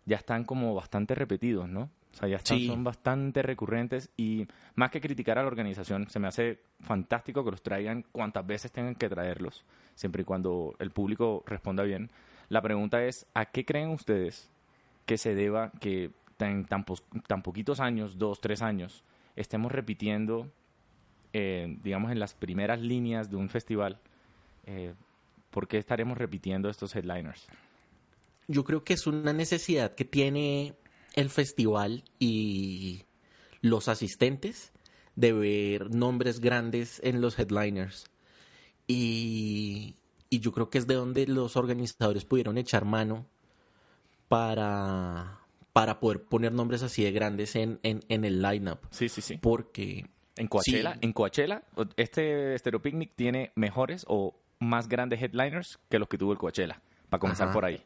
ya 0.04 0.16
están 0.16 0.45
como 0.45 0.75
bastante 0.75 1.14
repetidos, 1.14 1.68
¿no? 1.68 1.90
O 2.12 2.16
sea, 2.18 2.28
ya 2.28 2.37
están, 2.37 2.59
Sí. 2.59 2.66
son 2.68 2.83
bastante 2.85 3.42
recurrentes 3.42 4.11
y 4.16 4.47
más 4.75 4.90
que 4.90 5.00
criticar 5.00 5.38
a 5.38 5.42
la 5.42 5.49
organización, 5.49 6.09
se 6.09 6.18
me 6.18 6.28
hace 6.28 6.61
fantástico 6.80 7.45
que 7.45 7.50
los 7.50 7.62
traigan 7.62 8.04
cuantas 8.12 8.47
veces 8.47 8.73
tengan 8.73 8.95
que 8.95 9.09
traerlos, 9.09 9.64
siempre 9.95 10.23
y 10.23 10.25
cuando 10.25 10.75
el 10.78 10.92
público 10.92 11.42
responda 11.47 11.83
bien. 11.83 12.11
La 12.49 12.62
pregunta 12.62 13.04
es, 13.04 13.26
¿a 13.35 13.47
qué 13.47 13.64
creen 13.64 13.90
ustedes 13.90 14.50
que 15.04 15.18
se 15.18 15.35
deba 15.35 15.73
que 15.80 16.12
tan, 16.37 16.66
tan, 16.66 16.85
pos- 16.85 17.05
tan 17.26 17.43
poquitos 17.43 17.81
años, 17.81 18.19
dos, 18.19 18.40
tres 18.40 18.62
años, 18.62 19.05
estemos 19.37 19.73
repitiendo 19.73 20.50
eh, 21.33 21.76
digamos, 21.83 22.12
en 22.12 22.19
las 22.19 22.33
primeras 22.35 22.81
líneas 22.81 23.31
de 23.31 23.37
un 23.37 23.50
festival, 23.50 23.99
eh, 24.64 24.95
¿por 25.50 25.69
qué 25.69 25.76
estaremos 25.76 26.16
repitiendo 26.16 26.71
estos 26.71 26.97
headliners? 26.97 27.47
Yo 28.49 28.64
creo 28.64 28.85
que 28.85 28.95
es 28.95 29.07
una 29.07 29.35
necesidad 29.35 29.95
que 29.95 30.07
tiene 30.07 30.75
el 31.14 31.28
festival 31.28 32.05
y 32.19 33.02
los 33.61 33.88
asistentes 33.88 34.73
de 35.14 35.33
ver 35.33 35.95
nombres 35.95 36.40
grandes 36.40 37.00
en 37.05 37.21
los 37.21 37.38
headliners. 37.38 38.07
Y, 38.87 39.97
y 40.31 40.38
yo 40.40 40.52
creo 40.52 40.71
que 40.71 40.78
es 40.78 40.87
de 40.87 40.95
donde 40.95 41.26
los 41.26 41.57
organizadores 41.57 42.25
pudieron 42.25 42.57
echar 42.57 42.85
mano 42.85 43.26
para, 44.28 45.40
para 45.76 46.00
poder 46.00 46.23
poner 46.23 46.52
nombres 46.52 46.83
así 46.83 47.04
de 47.04 47.12
grandes 47.12 47.54
en, 47.54 47.80
en, 47.83 48.00
en 48.09 48.25
el 48.25 48.40
lineup. 48.40 48.78
Sí, 48.90 49.11
sí, 49.11 49.21
sí. 49.21 49.37
Porque 49.37 50.06
En 50.37 50.47
Coachella, 50.49 50.95
Sí. 50.95 50.99
en 51.02 51.12
Coachella, 51.12 51.62
este 51.99 52.59
Stereo 52.59 52.80
Picnic 52.80 53.12
tiene 53.14 53.52
mejores 53.56 54.06
o 54.09 54.35
más 54.59 54.88
grandes 54.88 55.21
headliners 55.21 55.78
que 55.90 55.99
los 55.99 56.09
que 56.09 56.16
tuvo 56.16 56.33
el 56.33 56.38
Coachella, 56.38 56.80
para 57.11 57.21
comenzar 57.21 57.49
Ajá. 57.49 57.52
por 57.54 57.64
ahí. 57.66 57.83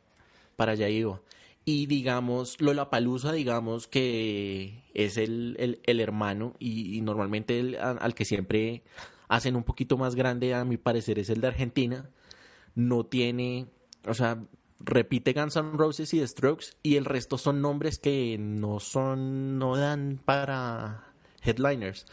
para 0.54 0.72
allá 0.72 0.88
iba. 0.88 1.20
Y 1.64 1.86
digamos, 1.86 2.60
Lollapalooza, 2.60 3.32
digamos 3.32 3.88
que 3.88 4.84
es 4.94 5.16
el, 5.16 5.56
el, 5.58 5.80
el 5.84 5.98
hermano 6.00 6.54
y, 6.60 6.96
y 6.96 7.00
normalmente 7.00 7.58
el, 7.58 7.74
a- 7.76 7.90
al 7.92 8.14
que 8.14 8.24
siempre 8.24 8.82
hacen 9.28 9.56
un 9.56 9.64
poquito 9.64 9.96
más 9.98 10.14
grande, 10.14 10.54
a 10.54 10.64
mi 10.64 10.76
parecer, 10.76 11.18
es 11.18 11.28
el 11.28 11.40
de 11.40 11.48
Argentina. 11.48 12.08
No 12.76 13.04
tiene, 13.04 13.66
o 14.06 14.14
sea, 14.14 14.38
repite 14.80 15.32
Guns 15.32 15.56
N' 15.56 15.72
Roses 15.74 16.12
y 16.14 16.20
The 16.20 16.26
Strokes 16.28 16.66
y 16.82 16.96
el 16.96 17.04
resto 17.04 17.38
son 17.38 17.60
nombres 17.60 17.98
que 17.98 18.36
no 18.38 18.80
son, 18.80 19.58
no 19.58 19.76
dan 19.76 20.20
para 20.24 21.04
headliners. 21.42 22.06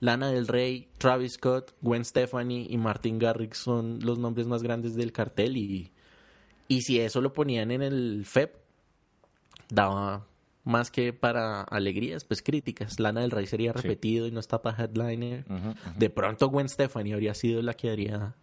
Lana 0.00 0.30
del 0.30 0.46
Rey, 0.48 0.88
Travis 0.98 1.34
Scott, 1.34 1.72
Gwen 1.82 2.04
Stefani 2.04 2.66
y 2.70 2.78
Martin 2.78 3.18
Garrix 3.18 3.58
son 3.58 3.98
los 4.02 4.18
nombres 4.18 4.46
más 4.46 4.62
grandes 4.62 4.94
del 4.94 5.12
cartel 5.12 5.56
y, 5.58 5.92
y 6.68 6.82
si 6.82 7.00
eso 7.00 7.20
lo 7.20 7.32
ponían 7.34 7.70
en 7.70 7.82
el 7.82 8.24
FEP, 8.24 8.54
daba 9.68 10.26
más 10.64 10.90
que 10.90 11.12
para 11.12 11.62
alegrías, 11.62 12.24
pues 12.24 12.42
críticas. 12.42 12.98
Lana 13.00 13.22
del 13.22 13.30
Rey 13.30 13.46
sería 13.46 13.72
Sí. 13.72 13.78
repetido 13.82 14.26
y 14.26 14.30
no 14.30 14.40
está 14.40 14.62
para 14.62 14.84
headliner. 14.84 15.44
De 15.96 16.10
pronto 16.10 16.48
Gwen 16.48 16.68
Stefani 16.68 17.12
habría 17.12 17.34
sido 17.34 17.62
la 17.62 17.74
que 17.74 17.90
haría 17.90 18.34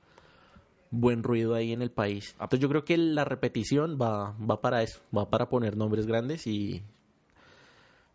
buen 0.92 1.24
ruido 1.24 1.56
ahí 1.56 1.74
en 1.74 1.82
el 1.82 1.92
país. 1.92 2.32
Entonces 2.34 2.60
yo 2.60 2.70
creo 2.70 2.86
que 2.86 2.98
la 2.98 3.26
repetición 3.26 3.98
va, 4.02 4.36
va 4.40 4.62
para 4.62 4.84
eso, 4.84 5.02
va 5.16 5.30
para 5.30 5.50
poner 5.50 5.76
nombres 5.78 6.08
grandes 6.08 6.48
y 6.48 6.84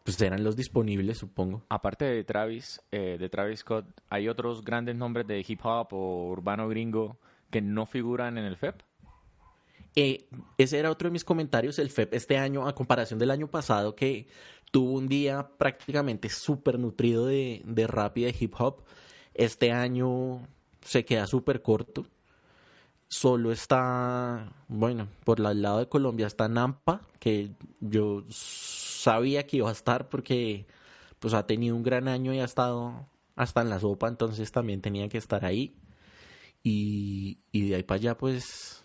pues 0.04 0.16
serán 0.16 0.42
los 0.42 0.56
disponibles, 0.56 1.18
supongo. 1.18 1.62
Aparte 1.68 2.04
de 2.04 2.24
Travis, 2.24 2.82
eh, 2.90 3.16
de 3.18 3.28
Travis 3.28 3.60
Scott, 3.60 3.86
¿hay 4.10 4.28
otros 4.28 4.64
grandes 4.64 4.96
nombres 4.96 5.26
de 5.26 5.44
hip 5.46 5.60
hop 5.64 5.88
o 5.92 6.30
urbano 6.30 6.68
gringo 6.68 7.18
que 7.50 7.60
no 7.60 7.86
figuran 7.86 8.38
en 8.38 8.44
el 8.44 8.56
FEP? 8.56 8.82
Eh, 9.94 10.26
ese 10.58 10.78
era 10.78 10.90
otro 10.90 11.08
de 11.08 11.12
mis 11.12 11.24
comentarios, 11.24 11.78
el 11.78 11.90
FEP 11.90 12.14
este 12.14 12.38
año, 12.38 12.66
a 12.66 12.74
comparación 12.74 13.18
del 13.18 13.30
año 13.30 13.48
pasado, 13.48 13.94
que 13.94 14.26
tuvo 14.70 14.92
un 14.92 15.06
día 15.06 15.50
prácticamente 15.58 16.30
súper 16.30 16.78
nutrido 16.78 17.26
de, 17.26 17.62
de 17.64 17.86
rap 17.86 18.18
y 18.18 18.24
de 18.24 18.34
hip 18.38 18.54
hop. 18.58 18.82
Este 19.34 19.70
año 19.70 20.40
se 20.80 21.04
queda 21.04 21.26
súper 21.26 21.62
corto. 21.62 22.06
Solo 23.12 23.52
está, 23.52 24.54
bueno, 24.68 25.06
por 25.24 25.38
el 25.38 25.60
lado 25.60 25.80
de 25.80 25.88
Colombia 25.90 26.26
está 26.26 26.48
Nampa, 26.48 27.02
que 27.18 27.50
yo 27.78 28.24
sabía 28.30 29.46
que 29.46 29.58
iba 29.58 29.68
a 29.68 29.72
estar 29.72 30.08
porque 30.08 30.66
pues 31.18 31.34
ha 31.34 31.46
tenido 31.46 31.76
un 31.76 31.82
gran 31.82 32.08
año 32.08 32.32
y 32.32 32.40
ha 32.40 32.46
estado 32.46 33.06
hasta 33.36 33.60
en 33.60 33.68
la 33.68 33.80
sopa, 33.80 34.08
entonces 34.08 34.50
también 34.50 34.80
tenía 34.80 35.10
que 35.10 35.18
estar 35.18 35.44
ahí. 35.44 35.76
Y, 36.62 37.40
y 37.52 37.68
de 37.68 37.74
ahí 37.76 37.82
para 37.82 37.96
allá, 37.96 38.16
pues 38.16 38.81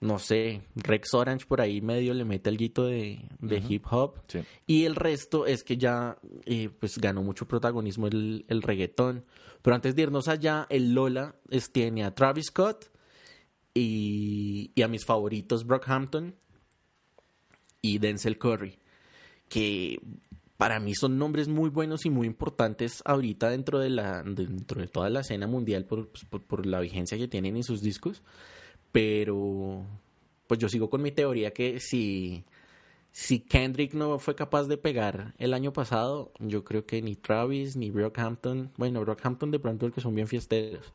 no 0.00 0.18
sé, 0.18 0.62
Rex 0.76 1.12
Orange 1.12 1.44
por 1.46 1.60
ahí 1.60 1.82
medio 1.82 2.14
le 2.14 2.24
mete 2.24 2.48
algo 2.48 2.84
de, 2.84 3.20
de 3.38 3.62
hip 3.68 3.84
hop. 3.90 4.18
Sí. 4.28 4.40
Y 4.66 4.84
el 4.86 4.96
resto 4.96 5.46
es 5.46 5.62
que 5.62 5.76
ya 5.76 6.16
eh, 6.46 6.70
pues 6.70 6.98
ganó 6.98 7.22
mucho 7.22 7.46
protagonismo 7.46 8.06
el, 8.06 8.46
el 8.48 8.62
reggaetón. 8.62 9.24
Pero 9.60 9.74
antes 9.74 9.94
de 9.94 10.02
irnos 10.02 10.28
allá, 10.28 10.66
el 10.70 10.94
Lola 10.94 11.36
es, 11.50 11.70
tiene 11.70 12.02
a 12.04 12.14
Travis 12.14 12.46
Scott 12.46 12.90
y, 13.74 14.70
y 14.74 14.82
a 14.82 14.88
mis 14.88 15.04
favoritos 15.04 15.66
Brockhampton 15.66 16.34
y 17.82 17.98
Denzel 17.98 18.38
Curry. 18.38 18.78
Que 19.50 20.00
para 20.56 20.80
mí 20.80 20.94
son 20.94 21.18
nombres 21.18 21.48
muy 21.48 21.68
buenos 21.68 22.06
y 22.06 22.10
muy 22.10 22.26
importantes 22.26 23.02
ahorita 23.04 23.50
dentro 23.50 23.78
de 23.78 23.90
la 23.90 24.22
dentro 24.22 24.80
de 24.80 24.88
toda 24.88 25.10
la 25.10 25.20
escena 25.20 25.46
mundial 25.46 25.84
por, 25.84 26.08
pues, 26.08 26.24
por, 26.24 26.42
por 26.42 26.64
la 26.64 26.80
vigencia 26.80 27.18
que 27.18 27.28
tienen 27.28 27.56
en 27.56 27.64
sus 27.64 27.82
discos. 27.82 28.22
Pero 28.92 29.84
pues 30.46 30.58
yo 30.58 30.68
sigo 30.68 30.90
con 30.90 31.00
mi 31.02 31.12
teoría 31.12 31.52
que 31.52 31.78
si, 31.78 32.44
si 33.12 33.40
Kendrick 33.40 33.94
no 33.94 34.18
fue 34.18 34.34
capaz 34.34 34.64
de 34.64 34.76
pegar 34.76 35.34
el 35.38 35.54
año 35.54 35.72
pasado, 35.72 36.32
yo 36.40 36.64
creo 36.64 36.86
que 36.86 37.00
ni 37.02 37.14
Travis 37.14 37.76
ni 37.76 37.90
Brockhampton, 37.90 38.72
bueno, 38.76 39.00
Brockhampton 39.00 39.50
de 39.52 39.60
pronto 39.60 39.86
el 39.86 39.92
que 39.92 40.00
son 40.00 40.14
bien 40.14 40.26
fiesteros, 40.26 40.92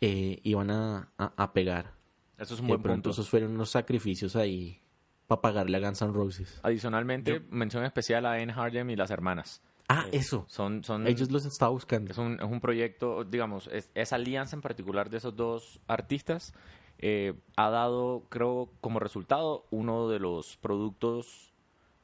eh, 0.00 0.40
iban 0.42 0.70
a, 0.70 1.10
a, 1.18 1.32
a 1.36 1.52
pegar. 1.52 1.92
Eso 2.38 2.54
es 2.54 2.60
un 2.60 2.66
De 2.66 2.72
buen 2.72 2.82
pronto 2.82 3.08
punto. 3.08 3.10
esos 3.10 3.28
fueron 3.28 3.52
unos 3.52 3.70
sacrificios 3.70 4.36
ahí 4.36 4.80
para 5.26 5.40
pagarle 5.40 5.76
a 5.78 5.80
Guns 5.80 6.02
N' 6.02 6.12
Roses. 6.12 6.60
Adicionalmente, 6.62 7.40
mención 7.50 7.84
especial 7.84 8.26
a 8.26 8.40
N. 8.40 8.52
Harlem 8.54 8.90
y 8.90 8.96
las 8.96 9.10
hermanas. 9.10 9.62
Ah, 9.88 10.06
eso. 10.12 10.44
Son, 10.48 10.82
son, 10.82 11.06
Ellos 11.06 11.30
los 11.30 11.44
estaba 11.46 11.70
buscando. 11.70 12.10
es, 12.10 12.18
un, 12.18 12.34
es 12.40 12.44
un 12.50 12.60
proyecto, 12.60 13.22
digamos, 13.24 13.68
es- 13.68 13.88
esa 13.94 14.16
alianza 14.16 14.56
en 14.56 14.60
particular 14.62 15.08
de 15.10 15.18
esos 15.18 15.34
dos 15.36 15.80
artistas 15.86 16.52
eh, 16.98 17.34
ha 17.56 17.70
dado, 17.70 18.24
creo, 18.28 18.70
como 18.80 18.98
resultado 18.98 19.64
uno 19.70 20.08
de 20.08 20.18
los 20.18 20.56
productos, 20.56 21.52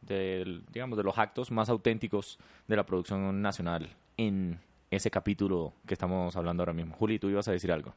del, 0.01 0.65
digamos, 0.73 0.97
de 0.99 1.05
los 1.05 1.17
actos 1.19 1.51
más 1.51 1.69
auténticos 1.69 2.39
de 2.67 2.77
la 2.77 2.85
producción 2.85 3.41
nacional 3.41 3.89
en 4.17 4.59
ese 4.91 5.11
capítulo 5.11 5.73
que 5.87 5.95
estamos 5.95 6.37
hablando 6.37 6.63
ahora 6.63 6.73
mismo. 6.73 6.95
Juli, 6.97 7.19
tú 7.19 7.29
ibas 7.29 7.49
a 7.49 7.53
decir 7.53 7.71
algo. 7.71 7.95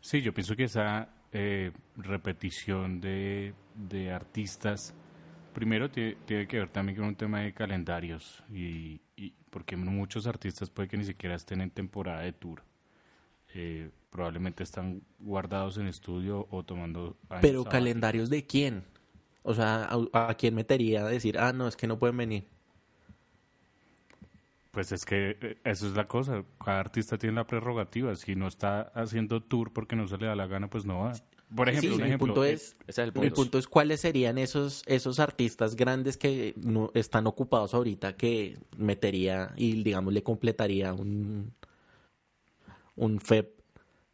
Sí, 0.00 0.20
yo 0.20 0.34
pienso 0.34 0.54
que 0.54 0.64
esa 0.64 1.08
eh, 1.32 1.72
repetición 1.96 3.00
de, 3.00 3.54
de 3.74 4.12
artistas, 4.12 4.94
primero 5.54 5.90
tie- 5.90 6.16
tiene 6.26 6.46
que 6.46 6.58
ver 6.58 6.68
también 6.68 6.98
con 6.98 7.06
un 7.06 7.16
tema 7.16 7.40
de 7.40 7.54
calendarios, 7.54 8.44
y, 8.52 9.00
y 9.16 9.32
porque 9.48 9.76
muchos 9.76 10.26
artistas 10.26 10.68
puede 10.68 10.88
que 10.88 10.98
ni 10.98 11.04
siquiera 11.04 11.34
estén 11.34 11.62
en 11.62 11.70
temporada 11.70 12.20
de 12.20 12.32
tour. 12.32 12.62
Eh, 13.54 13.90
probablemente 14.14 14.62
están 14.62 15.02
guardados 15.18 15.76
en 15.76 15.88
estudio 15.88 16.46
o 16.52 16.62
tomando... 16.62 17.16
años 17.28 17.42
Pero 17.42 17.64
calendarios 17.64 18.30
de 18.30 18.46
quién? 18.46 18.84
O 19.42 19.54
sea, 19.54 19.88
¿a, 20.12 20.28
a 20.28 20.34
quién 20.34 20.54
metería 20.54 21.04
a 21.04 21.08
decir, 21.08 21.36
ah, 21.36 21.52
no, 21.52 21.66
es 21.66 21.74
que 21.74 21.88
no 21.88 21.98
pueden 21.98 22.16
venir? 22.16 22.44
Pues 24.70 24.92
es 24.92 25.04
que 25.04 25.36
eh, 25.40 25.58
eso 25.64 25.88
es 25.88 25.94
la 25.94 26.06
cosa. 26.06 26.44
Cada 26.64 26.78
artista 26.78 27.18
tiene 27.18 27.34
la 27.34 27.46
prerrogativa. 27.48 28.14
Si 28.14 28.36
no 28.36 28.46
está 28.46 28.82
haciendo 28.94 29.42
tour 29.42 29.72
porque 29.72 29.96
no 29.96 30.06
se 30.06 30.16
le 30.16 30.26
da 30.26 30.36
la 30.36 30.46
gana, 30.46 30.70
pues 30.70 30.86
no 30.86 31.00
va. 31.00 31.12
Por 31.52 31.68
ejemplo, 31.68 31.90
sí, 31.90 31.94
un 31.96 32.00
mi 32.02 32.06
ejemplo. 32.06 32.26
punto 32.28 32.44
eh, 32.44 32.52
es, 32.52 32.76
el 32.98 33.12
mi 33.14 33.30
punto 33.30 33.58
es 33.58 33.66
cuáles 33.66 34.00
serían 34.00 34.38
esos, 34.38 34.84
esos 34.86 35.18
artistas 35.18 35.74
grandes 35.74 36.16
que 36.16 36.54
no 36.56 36.92
están 36.94 37.26
ocupados 37.26 37.74
ahorita 37.74 38.16
que 38.16 38.58
metería 38.78 39.52
y 39.56 39.82
digamos 39.82 40.14
le 40.14 40.22
completaría 40.22 40.94
un 40.94 41.52
un 42.96 43.20
FEP 43.20 43.53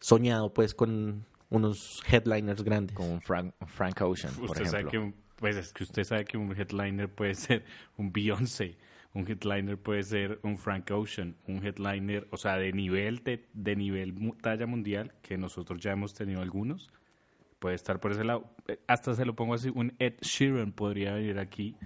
soñado 0.01 0.53
pues 0.53 0.75
con 0.75 1.25
unos 1.51 2.03
headliners 2.11 2.63
grandes. 2.63 2.97
Con 2.97 3.11
un 3.11 3.21
Frank, 3.21 3.55
un 3.61 3.69
Frank 3.69 4.01
Ocean, 4.03 4.33
por 4.35 4.45
Usted 4.51 4.65
sabe 4.67 4.79
ejemplo. 4.79 4.91
que 4.91 4.99
un, 4.99 5.15
pues 5.37 5.57
es 5.57 5.73
que 5.73 5.85
usted 5.85 6.05
sabe 6.05 6.25
que 6.25 6.37
un 6.39 6.53
headliner 6.59 7.09
puede 7.09 7.35
ser 7.35 7.65
un 7.97 8.13
Beyoncé, 8.13 8.77
un 9.15 9.27
headliner 9.29 9.77
puede 9.77 10.03
ser 10.05 10.39
un 10.43 10.57
Frank 10.59 10.91
Ocean, 10.93 11.35
un 11.49 11.65
headliner, 11.65 12.29
o 12.31 12.37
sea, 12.37 12.57
de 12.57 12.73
nivel 12.73 13.25
de, 13.25 13.49
de 13.53 13.77
nivel 13.77 14.13
mu- 14.13 14.35
talla 14.37 14.67
mundial 14.67 15.13
que 15.23 15.37
nosotros 15.37 15.81
ya 15.81 15.93
hemos 15.93 16.15
tenido 16.15 16.41
algunos. 16.41 16.91
Puede 17.59 17.75
estar 17.75 18.01
por 18.01 18.13
ese 18.13 18.25
lado. 18.25 18.49
Eh, 18.69 18.79
Hasta 18.87 19.15
se 19.15 19.25
lo 19.27 19.35
pongo 19.37 19.55
así, 19.55 19.71
un 19.75 19.93
Ed 19.99 20.15
Sheeran 20.23 20.73
podría 20.73 21.13
venir 21.15 21.39
aquí, 21.39 21.77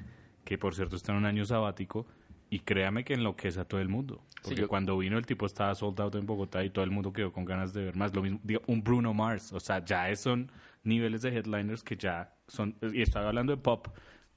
que 0.45 0.59
por 0.59 0.75
cierto 0.75 0.95
está 0.97 1.13
en 1.13 1.19
un 1.19 1.25
año 1.27 1.45
sabático 1.47 2.07
y 2.51 2.61
créame 2.61 3.05
que 3.05 3.15
enloquece 3.15 3.61
a 3.61 3.65
todo 3.65 3.81
el 3.81 3.89
mundo. 3.89 4.23
Porque 4.43 4.61
yo- 4.63 4.69
cuando 4.69 4.99
vino 4.99 5.17
el 5.19 5.25
tipo 5.27 5.47
estaba 5.47 5.75
soldado 5.75 6.19
en 6.19 6.27
Bogotá 6.27 6.63
y 6.65 6.71
todo 6.71 6.85
el 6.85 6.91
mundo 6.91 7.13
quedó 7.13 7.33
con 7.33 7.45
ganas 7.45 7.73
de 7.73 7.85
ver 7.85 7.97
más. 7.97 8.15
Lo 8.15 8.23
mismo, 8.23 8.41
digo, 8.43 8.61
un 8.67 8.83
Bruno 8.85 9.15
Mars, 9.15 9.53
o 9.53 9.61
sea, 9.61 9.85
ya 9.85 10.15
son 10.17 10.51
niveles 10.83 11.23
de 11.23 11.31
headliners 11.31 11.83
que 11.83 11.97
ya 11.97 12.35
son, 12.47 12.77
y 12.93 13.01
estoy 13.03 13.23
hablando 13.25 13.57
de 13.57 13.63
pop, 13.63 13.89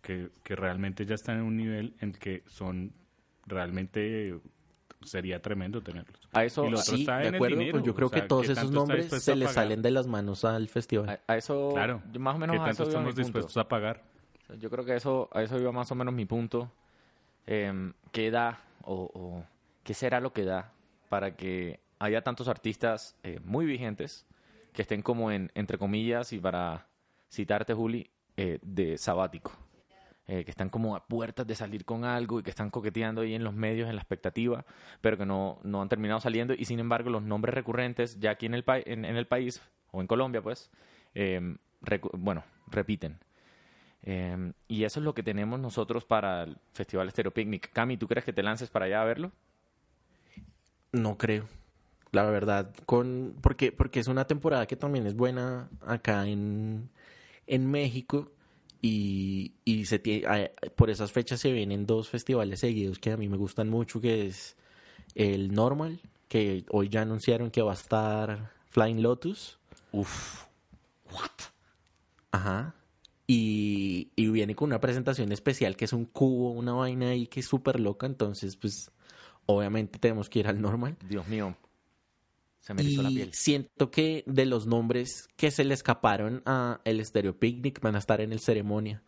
que, 0.02 0.30
que 0.44 0.56
realmente 0.56 1.06
ya 1.06 1.16
están 1.16 1.38
en 1.40 1.44
un 1.44 1.58
nivel 1.58 1.94
en 2.00 2.14
que 2.14 2.44
son 2.48 2.94
realmente 3.46 4.40
sería 5.04 5.42
tremendo 5.42 5.82
tenerlos. 5.82 6.20
A 6.34 6.44
eso, 6.46 6.66
a- 6.68 6.78
Sí, 6.78 7.06
de 7.06 7.28
el 7.28 7.36
acuerdo, 7.36 7.56
dinero, 7.58 7.72
pues 7.74 7.84
yo 7.86 7.92
o 7.92 7.96
creo 7.96 8.10
sea, 8.10 8.22
que 8.22 8.28
todos 8.28 8.46
¿qué 8.48 8.54
esos 8.54 8.72
nombres 8.72 9.10
se 9.10 9.32
a 9.32 9.36
le 9.36 9.48
salen 9.48 9.82
de 9.82 9.92
las 9.92 10.08
manos 10.08 10.44
al 10.46 10.68
festival. 10.70 11.10
a, 11.28 11.34
a 11.34 11.38
eso, 11.38 11.72
Claro. 11.74 12.02
yo 12.12 12.20
más 12.20 12.36
o 12.36 12.40
menos 12.40 12.56
¿Qué 12.56 12.62
a 12.62 12.66
tanto 12.66 12.84
eso 12.84 12.92
iba 12.92 13.02
mi 13.02 13.10
estamos 13.10 13.16
punto. 13.16 13.38
dispuestos 13.40 13.58
a 13.58 13.68
pagar? 13.68 14.04
Yo 14.60 14.70
creo 14.70 14.86
que 14.86 14.96
eso, 14.96 15.30
a 15.34 15.44
eso 15.44 15.60
iba 15.60 15.72
más 15.72 15.92
o 15.92 15.96
menos 15.96 16.14
mi 16.14 16.26
punto. 16.26 16.72
Eh, 17.48 17.92
¿Qué 18.12 18.32
da 18.32 18.60
o, 18.84 19.44
qué 19.84 19.94
será 19.94 20.20
lo 20.20 20.34
que 20.34 20.44
da 20.46 20.72
para 21.10 21.36
que 21.36 21.80
haya 22.00 22.22
tantos 22.22 22.48
artistas 22.48 23.16
eh, 23.24 23.40
muy 23.44 23.66
vigentes 23.66 24.26
que 24.74 24.82
estén 24.84 25.02
como 25.02 25.32
en, 25.32 25.52
entre 25.56 25.78
comillas, 25.78 26.34
y 26.34 26.40
para 26.40 26.88
citarte, 27.30 27.74
Juli, 27.74 28.10
eh, 28.38 28.60
de 28.62 28.98
sabático? 28.98 29.52
Eh, 30.30 30.44
que 30.44 30.52
están 30.52 30.70
como 30.70 30.94
a 30.96 31.06
puertas 31.08 31.48
de 31.48 31.56
salir 31.56 31.86
con 31.86 32.04
algo 32.04 32.40
y 32.40 32.44
que 32.44 32.50
están 32.50 32.70
coqueteando 32.70 33.22
ahí 33.22 33.34
en 33.34 33.46
los 33.46 33.54
medios, 33.54 33.88
en 33.88 33.96
la 33.96 34.02
expectativa, 34.02 34.66
pero 35.00 35.18
que 35.18 35.26
no, 35.26 35.58
no 35.64 35.82
han 35.82 35.88
terminado 35.88 36.20
saliendo. 36.20 36.54
Y 36.54 36.66
sin 36.66 36.80
embargo, 36.80 37.10
los 37.10 37.24
nombres 37.24 37.56
recurrentes 37.56 38.20
ya 38.20 38.32
aquí 38.32 38.46
en 38.46 38.54
el, 38.54 38.66
pa- 38.66 38.80
en, 38.80 39.06
el 39.06 39.26
país, 39.26 39.62
o 39.92 40.02
en 40.02 40.08
Colombia, 40.08 40.42
pues, 40.42 40.70
eh, 41.16 41.56
bueno, 42.12 42.44
repiten. 42.68 43.18
Eh, 44.04 44.54
y 44.68 44.84
eso 44.86 45.00
es 45.00 45.04
lo 45.04 45.14
que 45.14 45.24
tenemos 45.24 45.60
nosotros 45.60 46.06
para 46.06 46.44
el 46.44 46.58
Festival 46.74 47.10
Stereo 47.12 47.34
Picnic. 47.34 47.72
Cami, 47.74 47.98
¿tú 47.98 48.08
crees 48.08 48.26
que 48.26 48.34
te 48.34 48.44
lances 48.44 48.70
para 48.70 48.86
allá 48.86 49.02
a 49.02 49.06
verlo? 49.06 49.32
No 50.92 51.18
creo. 51.18 51.46
La 52.12 52.24
verdad, 52.26 52.74
con 52.86 53.36
porque 53.42 53.72
porque 53.72 54.00
es 54.00 54.08
una 54.08 54.26
temporada 54.28 54.66
que 54.68 54.76
también 54.78 55.06
es 55.08 55.16
buena 55.16 55.70
acá 55.86 56.28
en, 56.28 56.90
en 57.48 57.72
México 57.72 58.32
y, 58.82 59.54
y 59.66 59.86
se 59.86 60.02
tie- 60.02 60.26
a- 60.28 60.70
por 60.72 60.90
esas 60.90 61.12
fechas 61.12 61.40
se 61.42 61.52
vienen 61.52 61.86
dos 61.86 62.10
festivales 62.10 62.62
seguidos 62.62 63.00
que 63.00 63.12
a 63.12 63.18
mí 63.18 63.30
me 63.30 63.38
gustan 63.38 63.70
mucho, 63.70 64.02
que 64.02 64.28
es 64.28 64.58
el 65.16 65.54
Normal, 65.54 66.00
que 66.30 66.66
hoy 66.72 66.90
ya 66.90 67.02
anunciaron 67.04 67.52
que 67.52 67.62
va 67.64 67.72
a 67.72 67.76
estar 67.76 68.52
Flying 68.70 69.02
Lotus. 69.04 69.60
Uf, 69.92 70.46
Ajá. 72.32 72.74
Y, 73.30 74.12
y 74.16 74.30
viene 74.30 74.56
con 74.56 74.70
una 74.70 74.80
presentación 74.80 75.32
especial 75.34 75.76
que 75.76 75.84
es 75.86 75.92
un 75.94 76.06
cubo, 76.06 76.52
una 76.52 76.72
vaina 76.74 77.10
ahí 77.10 77.28
que 77.28 77.42
es 77.42 77.46
súper 77.48 77.78
loca, 77.80 78.06
entonces 78.08 78.56
pues 78.56 78.90
obviamente 79.46 80.00
tenemos 80.00 80.30
que 80.30 80.40
ir 80.40 80.48
al 80.48 80.62
Normal. 80.62 80.96
Dios 81.10 81.28
mío. 81.28 81.58
Se 82.62 82.74
me 82.74 82.82
erizó 82.82 83.02
la 83.02 83.10
piel. 83.10 83.30
siento 83.34 83.92
que 83.92 84.24
de 84.28 84.46
los 84.46 84.66
nombres 84.68 85.28
que 85.36 85.52
se 85.52 85.64
le 85.66 85.74
escaparon 85.74 86.42
a 86.46 86.82
el 86.86 87.06
Stereo 87.06 87.38
Picnic 87.38 87.80
van 87.82 87.96
a 87.96 88.00
estar 88.00 88.20
en 88.22 88.32
el 88.34 88.40
ceremonia. 88.40 89.04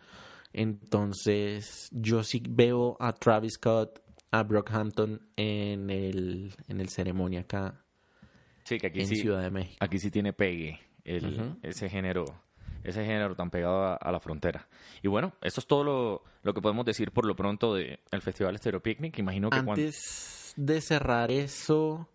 Entonces, 0.51 1.89
yo 1.91 2.23
sí 2.23 2.41
veo 2.49 2.97
a 2.99 3.13
Travis 3.13 3.53
Scott, 3.53 4.01
a 4.31 4.43
Brockhampton 4.43 5.21
en 5.35 5.89
el, 5.89 6.53
en 6.67 6.81
el 6.81 6.89
ceremonia 6.89 7.41
acá 7.41 7.83
Sí, 8.63 8.77
que 8.77 8.87
aquí 8.87 9.01
en 9.01 9.07
sí, 9.07 9.15
Ciudad 9.15 9.41
de 9.41 9.49
México. 9.51 9.77
aquí 9.79 9.97
sí 9.99 10.11
tiene 10.11 10.31
pegue 10.33 10.79
el- 11.03 11.55
ese 11.63 11.89
género 11.89 12.25
ese 12.83 13.05
género 13.05 13.35
tan 13.35 13.49
pegado 13.49 13.97
a, 13.99 14.11
la 14.11 14.19
frontera. 14.19 14.67
Y 15.01 15.07
bueno, 15.07 15.33
eso 15.41 15.59
es 15.59 15.67
todo 15.67 15.83
lo, 15.83 16.23
lo 16.43 16.53
que 16.53 16.61
podemos 16.61 16.85
decir 16.85 17.11
por 17.11 17.25
lo 17.25 17.35
pronto 17.35 17.73
del 17.73 18.21
Festival 18.21 18.57
Stereo 18.57 18.81
Picnic. 18.81 19.17
Imagino 19.19 19.49
que 19.49 19.57
cuando... 19.63 19.71
Antes 19.71 20.53
de 20.55 20.81
cerrar 20.81 21.31
eso, 21.31 22.07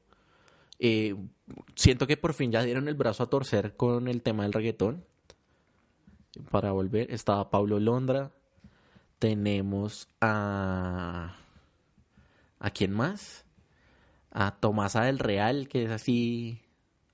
eh, 0.79 1.15
siento 1.75 2.07
que 2.07 2.17
por 2.17 2.35
fin 2.35 2.53
ya 2.53 2.63
dieron 2.63 2.89
el 2.89 2.95
brazo 2.95 3.23
a 3.23 3.31
torcer 3.31 3.77
con 3.77 4.09
el 4.09 4.23
tema 4.23 4.43
del 4.43 4.53
reggaetón. 4.53 5.05
Para 6.51 6.73
volver, 6.73 7.13
estaba 7.13 7.51
Pablo 7.51 7.79
Londra. 7.79 8.33
Tenemos 9.19 10.09
a. 10.21 11.37
¿A 12.59 12.71
quién 12.71 12.93
más? 12.93 13.45
A 14.31 14.57
Tomasa 14.57 15.05
del 15.05 15.21
Real, 15.21 15.69
que 15.69 15.85
es 15.85 15.91
así. 15.91 16.64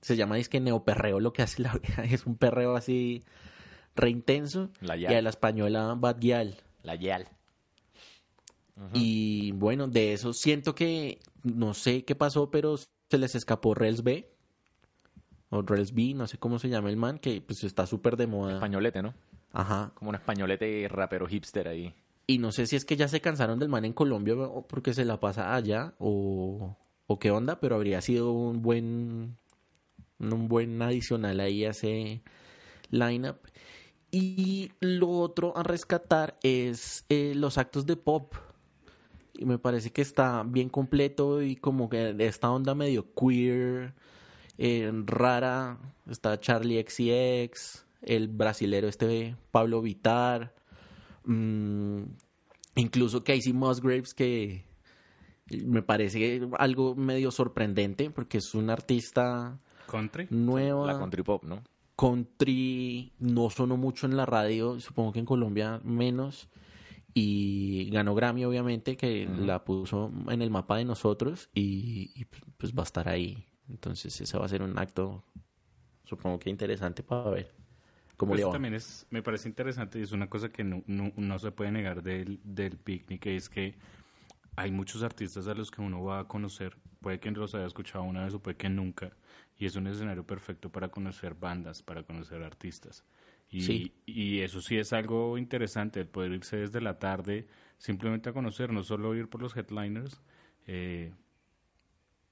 Se 0.01 0.17
llama 0.17 0.37
disque 0.37 0.61
neoperreo 0.61 1.21
lo 1.21 1.33
que 1.33 1.43
hace 1.43 1.63
la 1.63 1.73
vieja. 1.83 2.05
Es 2.05 2.27
un 2.27 2.37
perreo 2.37 2.77
así 2.77 3.23
re 3.97 4.11
intenso. 4.11 4.71
La 4.81 4.97
y 4.97 5.03
Yal. 5.03 5.15
a 5.17 5.23
la 5.23 5.31
española 5.31 5.95
Bad 5.97 6.19
Gyal. 6.19 6.57
La 6.83 6.95
YAL. 6.95 7.29
Y 8.95 9.53
bueno, 9.53 9.89
de 9.89 10.15
eso 10.15 10.33
siento 10.33 10.75
que 10.75 11.19
no 11.43 11.75
sé 11.75 12.05
qué 12.05 12.15
pasó, 12.15 12.51
pero 12.51 12.77
se 12.79 13.19
les 13.19 13.35
escapó 13.35 13.75
Rels 13.75 14.03
B. 14.03 14.33
o 15.51 15.61
Rels 15.61 15.93
B, 15.93 16.15
no 16.15 16.27
sé 16.27 16.39
cómo 16.39 16.59
se 16.59 16.71
llama 16.71 16.89
el 16.89 16.97
man, 16.97 17.19
que 17.19 17.43
pues 17.43 17.63
está 17.65 17.87
súper 17.87 18.17
de 18.17 18.27
moda. 18.27 18.55
Españolete, 18.55 19.03
¿no? 19.03 19.13
Ajá. 19.53 19.93
Como 19.95 20.09
un 20.11 20.15
españolete 20.15 20.87
rapero 20.89 21.27
hipster 21.27 21.69
ahí. 21.69 21.93
Y 22.27 22.39
no 22.39 22.53
sé 22.53 22.67
si 22.67 22.77
es 22.77 22.87
que 22.87 22.97
ya 22.97 23.09
se 23.09 23.21
cansaron 23.21 23.59
del 23.59 23.69
man 23.69 23.85
en 23.85 23.93
Colombia 23.93 24.35
o 24.35 24.67
porque 24.67 24.95
se 24.95 25.05
la 25.05 25.21
pasa 25.21 25.55
allá 25.55 25.95
o, 25.99 26.77
o 27.07 27.19
qué 27.19 27.31
onda, 27.33 27.61
pero 27.61 27.75
habría 27.75 28.01
sido 28.01 28.33
un 28.33 28.63
buen 28.63 29.37
un 30.21 30.49
buen 30.49 30.81
adicional 30.83 31.41
ahí 31.41 31.65
a 31.65 31.71
ese 31.71 32.23
lineup. 32.91 33.39
Y 34.11 34.73
lo 34.81 35.09
otro 35.09 35.57
a 35.57 35.63
rescatar 35.63 36.39
es 36.43 37.05
eh, 37.09 37.33
los 37.35 37.59
actos 37.59 37.87
de 37.87 37.97
pop. 37.97 38.35
Y 39.35 39.45
me 39.45 39.59
parece 39.59 39.91
que 39.91 40.03
está 40.03 40.43
bien 40.43 40.69
completo 40.69 41.43
y 41.43 41.57
como 41.57 41.89
que 41.89 42.15
esta 42.19 42.51
onda 42.51 42.75
medio 42.75 43.15
queer, 43.15 43.95
eh, 44.59 44.91
rara. 45.07 45.79
Está 46.09 46.39
Charlie 46.41 46.85
XCX, 46.85 47.87
el 48.03 48.29
brasilero 48.29 48.89
este 48.89 49.37
Pablo 49.51 49.81
Vitar. 49.81 50.55
Mm, 51.25 52.03
incluso 52.75 53.23
Casey 53.23 53.53
Musgraves 53.53 54.15
que 54.15 54.65
me 55.65 55.83
parece 55.83 56.43
algo 56.59 56.95
medio 56.95 57.31
sorprendente 57.31 58.11
porque 58.11 58.39
es 58.39 58.55
un 58.55 58.71
artista 58.71 59.59
Country. 59.91 60.29
nueva. 60.31 60.87
La 60.87 60.99
country 60.99 61.23
pop, 61.23 61.45
¿no? 61.45 61.63
country 62.01 63.13
no 63.19 63.51
sonó 63.51 63.77
mucho 63.77 64.07
en 64.07 64.17
la 64.17 64.25
radio, 64.25 64.81
supongo 64.81 65.13
que 65.13 65.19
en 65.19 65.27
Colombia 65.27 65.81
menos. 65.85 66.49
Y 67.13 67.91
ganó 67.91 68.15
Grammy, 68.15 68.45
obviamente, 68.45 68.97
que 68.97 69.27
la 69.27 69.65
puso 69.65 70.13
en 70.29 70.43
el 70.43 70.51
mapa 70.51 70.77
de 70.77 70.85
nosotros 70.85 71.51
y, 71.53 72.13
y, 72.15 72.25
pues 72.57 72.73
va 72.73 72.83
a 72.83 72.85
estar 72.85 73.09
ahí. 73.09 73.45
Entonces, 73.69 74.19
ese 74.21 74.39
va 74.39 74.47
a 74.47 74.49
ser 74.49 74.63
un 74.63 74.79
acto, 74.79 75.25
supongo 76.05 76.39
que 76.39 76.51
interesante 76.51 77.03
para 77.03 77.31
ver 77.31 77.55
cómo 78.17 78.31
Pues 78.31 78.41
le 78.41 78.47
va. 78.47 78.53
también 78.53 78.75
es, 78.75 79.07
me 79.11 79.23
parece 79.23 79.49
interesante 79.49 79.99
y 79.99 80.03
es 80.03 80.13
una 80.13 80.31
cosa 80.31 80.51
que 80.51 80.63
no, 80.63 80.83
no, 80.87 81.13
no 81.17 81.39
se 81.39 81.51
puede 81.51 81.73
negar 81.73 82.03
del, 82.03 82.41
del 82.45 82.79
picnic, 82.79 83.27
es 83.27 83.49
que 83.49 83.77
hay 84.57 84.71
muchos 84.71 85.03
artistas 85.03 85.49
a 85.49 85.55
los 85.55 85.71
que 85.71 85.83
uno 85.83 86.03
va 86.05 86.21
a 86.21 86.29
conocer, 86.29 86.77
puede 87.01 87.19
que 87.19 87.31
los 87.33 87.55
haya 87.55 87.67
escuchado 87.67 88.05
una 88.05 88.25
vez 88.25 88.35
o 88.35 88.41
puede 88.41 88.57
que 88.57 88.69
nunca, 88.69 89.17
y 89.61 89.67
es 89.67 89.77
un 89.77 89.87
escenario 89.87 90.27
perfecto 90.27 90.71
para 90.71 90.89
conocer 90.89 91.35
bandas, 91.35 91.83
para 91.83 92.03
conocer 92.03 92.43
artistas. 92.43 93.05
Y, 93.51 93.61
Sí. 93.61 93.93
y 94.07 94.41
eso 94.41 94.61
sí 94.63 94.79
es 94.79 94.93
algo 94.95 95.37
interesante, 95.37 96.01
el 96.01 96.07
poder 96.09 96.33
irse 96.33 96.57
desde 96.57 96.81
la 96.81 96.99
tarde 96.99 97.47
simplemente 97.77 98.31
a 98.31 98.33
conocer, 98.33 98.73
no 98.73 98.83
solo 98.83 99.15
ir 99.15 99.29
por 99.29 99.43
los 99.43 99.55
headliners, 99.57 100.21
eh, 100.67 101.13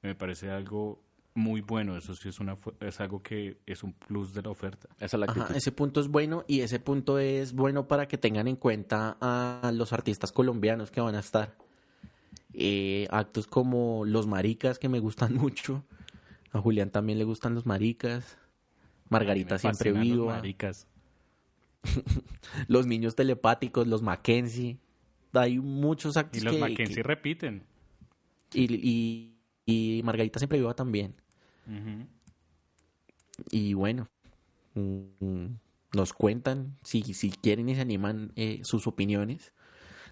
me 0.03 0.15
parece 0.15 0.51
algo 0.51 1.03
muy 1.35 1.61
bueno, 1.61 1.97
eso 1.99 2.15
sí 2.15 2.31
es, 2.31 2.41
una, 2.41 2.57
es 2.81 2.99
algo 3.01 3.23
que 3.23 3.59
es 3.67 3.83
un 3.83 3.93
plus 3.93 4.33
de 4.33 4.43
la 4.43 4.51
oferta. 4.51 4.89
Esa 4.97 5.17
es 5.17 5.21
la 5.21 5.27
actitud. 5.27 5.43
Ajá, 5.45 5.57
ese 5.57 5.71
punto 5.71 6.01
es 6.01 6.09
bueno 6.09 6.45
y 6.49 6.61
ese 6.61 6.81
punto 6.81 7.19
es 7.19 7.53
bueno 7.53 7.87
para 7.87 8.09
que 8.09 8.17
tengan 8.19 8.49
en 8.49 8.57
cuenta 8.57 9.17
a 9.21 9.71
los 9.73 9.93
artistas 9.93 10.33
colombianos 10.33 10.91
que 10.91 11.01
van 11.01 11.15
a 11.15 11.21
estar. 11.21 11.57
Eh, 12.55 13.07
actos 13.11 13.47
como 13.47 14.05
Los 14.05 14.27
Maricas, 14.27 14.79
que 14.79 14.89
me 14.89 14.99
gustan 14.99 15.35
mucho. 15.37 15.85
A 16.53 16.61
Julián 16.61 16.91
también 16.91 17.19
le 17.19 17.25
gustan 17.25 17.55
los 17.55 17.67
Maricas. 17.67 18.37
Margarita 19.11 19.59
siempre 19.59 19.93
fascinan 19.93 20.09
los 20.09 20.19
viva. 20.27 20.35
maricas. 20.37 20.87
Los 22.69 22.87
niños 22.87 23.15
telepáticos, 23.15 23.87
los 23.87 24.03
Mackenzie. 24.03 24.79
Hay 25.33 25.59
muchos 25.59 26.17
actos 26.17 26.43
Y 26.43 26.45
los 26.45 26.55
que- 26.55 26.61
Mackenzie 26.61 26.97
que- 26.97 27.03
repiten. 27.03 27.63
y, 28.53 28.75
y- 28.75 29.35
y 29.99 30.03
Margarita 30.03 30.39
siempre 30.41 30.59
viva 30.59 30.75
también. 30.75 31.15
Y 33.51 33.75
bueno, 33.75 34.09
mm, 34.75 35.47
nos 35.95 36.13
cuentan 36.13 36.77
si, 36.83 37.03
si 37.15 37.31
quieren 37.31 37.69
y 37.69 37.75
se 37.75 37.81
animan 37.83 38.33
eh, 38.37 38.61
sus 38.65 38.87
opiniones. 38.87 39.53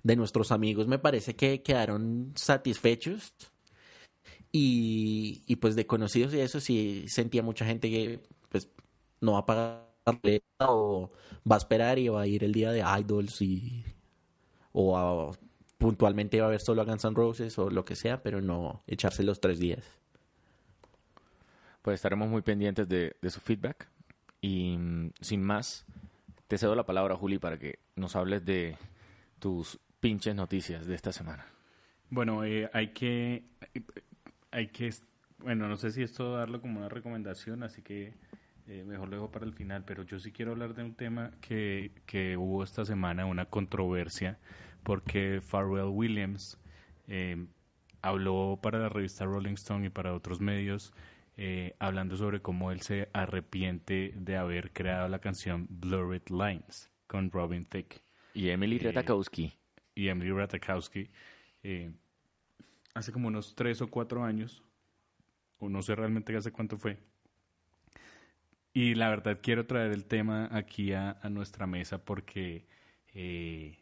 De 0.03 0.15
nuestros 0.17 0.53
amigos 0.53 0.87
me 0.87 0.99
parece 0.99 1.35
que 1.35 1.63
quedaron 1.63 2.33
satisfechos. 2.37 3.35
Y, 4.53 5.43
y 5.47 5.57
pues 5.57 5.77
de 5.77 5.87
conocidos 5.87 6.33
y 6.35 6.41
eso 6.41 6.61
sí 6.61 7.05
sentía 7.09 7.43
mucha 7.43 7.67
gente 7.67 7.91
que 7.91 8.21
pues 8.49 8.71
no 9.21 9.33
va 9.33 9.41
a 9.41 9.47
pagar 9.47 9.87
o 10.61 11.11
va 11.51 11.57
a 11.57 11.59
esperar 11.59 11.99
y 11.99 12.09
va 12.09 12.23
a 12.23 12.27
ir 12.27 12.45
el 12.45 12.53
día 12.53 12.73
de 12.73 12.81
Idols 13.01 13.43
y 13.43 13.85
o 14.73 14.97
a- 14.99 15.39
puntualmente 15.79 16.41
va 16.41 16.49
a 16.49 16.51
ver 16.51 16.61
solo 16.61 16.83
a 16.83 16.85
Guns 16.87 17.05
N' 17.05 17.15
Roses 17.17 17.59
o 17.59 17.71
lo 17.71 17.85
que 17.85 17.97
sea, 17.97 18.23
pero 18.23 18.41
no 18.43 18.83
echarse 18.87 19.23
los 19.25 19.41
tres 19.41 19.59
días. 19.61 19.85
Pues 21.83 21.95
estaremos 21.97 22.29
muy 22.29 22.43
pendientes 22.43 22.89
de, 22.89 23.17
de 23.21 23.31
su 23.31 23.41
feedback. 23.41 23.89
Y 24.41 24.77
mm, 24.77 25.13
sin 25.21 25.43
más, 25.43 25.87
te 26.49 26.59
cedo 26.59 26.75
la 26.75 26.87
palabra, 26.87 27.17
Juli, 27.17 27.39
para 27.39 27.59
que 27.59 27.81
nos 27.97 28.17
hables 28.17 28.45
de 28.45 28.77
tus 29.39 29.81
pinches 30.01 30.35
noticias 30.35 30.87
de 30.87 30.95
esta 30.95 31.13
semana. 31.13 31.47
Bueno, 32.11 32.45
eh, 32.45 32.71
hay 32.73 32.93
que, 32.93 33.45
hay 34.57 34.69
que, 34.69 34.91
bueno, 35.39 35.69
no 35.69 35.77
sé 35.77 35.91
si 35.91 36.03
esto 36.03 36.33
darlo 36.37 36.61
como 36.61 36.79
una 36.81 36.89
recomendación, 36.89 37.63
así 37.63 37.83
que 37.83 38.15
eh, 38.67 38.85
mejor 38.85 39.09
lo 39.09 39.17
dejo 39.17 39.31
para 39.31 39.45
el 39.45 39.53
final, 39.53 39.85
pero 39.85 40.03
yo 40.03 40.19
sí 40.19 40.33
quiero 40.33 40.53
hablar 40.53 40.75
de 40.75 40.83
un 40.83 40.95
tema 40.95 41.33
que, 41.41 41.93
que 42.07 42.37
hubo 42.37 42.65
esta 42.65 42.85
semana, 42.85 43.27
una 43.27 43.45
controversia, 43.47 44.39
porque 44.83 45.41
Pharrell 45.43 45.91
Williams 45.91 46.59
eh, 47.07 47.47
habló 48.03 48.59
para 48.63 48.79
la 48.79 48.89
revista 48.89 49.25
Rolling 49.27 49.55
Stone 49.55 49.87
y 49.87 49.91
para 49.91 50.15
otros 50.15 50.41
medios, 50.41 50.93
eh, 51.37 51.75
hablando 51.79 52.17
sobre 52.17 52.41
cómo 52.41 52.73
él 52.73 52.81
se 52.81 53.09
arrepiente 53.13 54.15
de 54.17 54.37
haber 54.39 54.73
creado 54.73 55.09
la 55.09 55.19
canción 55.19 55.67
Blurred 55.69 56.23
Lines 56.31 56.91
con 57.07 57.31
Robin 57.31 57.67
Thicke 57.67 58.03
Y 58.33 58.49
Emily 58.49 58.79
Eh, 58.79 58.85
Ratajkowski. 58.85 59.53
y 59.95 60.09
Emily 60.09 60.31
Ratajkowski 60.33 61.11
eh, 61.63 61.93
hace 62.97 63.13
como 63.13 63.29
unos 63.29 63.55
tres 63.55 63.83
o 63.83 63.89
cuatro 63.89 64.25
años, 64.25 64.63
o 65.59 65.69
no 65.69 65.83
sé 65.83 65.95
realmente 65.95 66.35
hace 66.35 66.51
cuánto 66.51 66.79
fue. 66.79 66.99
Y 68.73 68.95
la 68.95 69.11
verdad 69.11 69.39
quiero 69.43 69.67
traer 69.67 69.93
el 69.93 70.07
tema 70.07 70.49
aquí 70.51 70.93
a, 70.93 71.19
nuestra 71.31 71.67
mesa 71.67 72.05
porque 72.05 72.67
eh, 73.15 73.79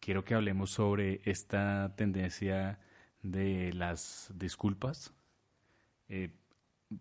quiero 0.00 0.24
que 0.24 0.34
hablemos 0.34 0.70
sobre 0.70 1.20
esta 1.24 1.94
tendencia 1.96 2.78
de 3.22 3.72
las 3.72 4.30
disculpas. 4.34 5.12
Eh, 6.08 6.30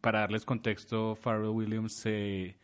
para 0.01 0.21
darles 0.21 0.45
contexto, 0.45 1.15
Pharrell 1.15 1.49
Williams 1.49 1.93
se 1.93 2.57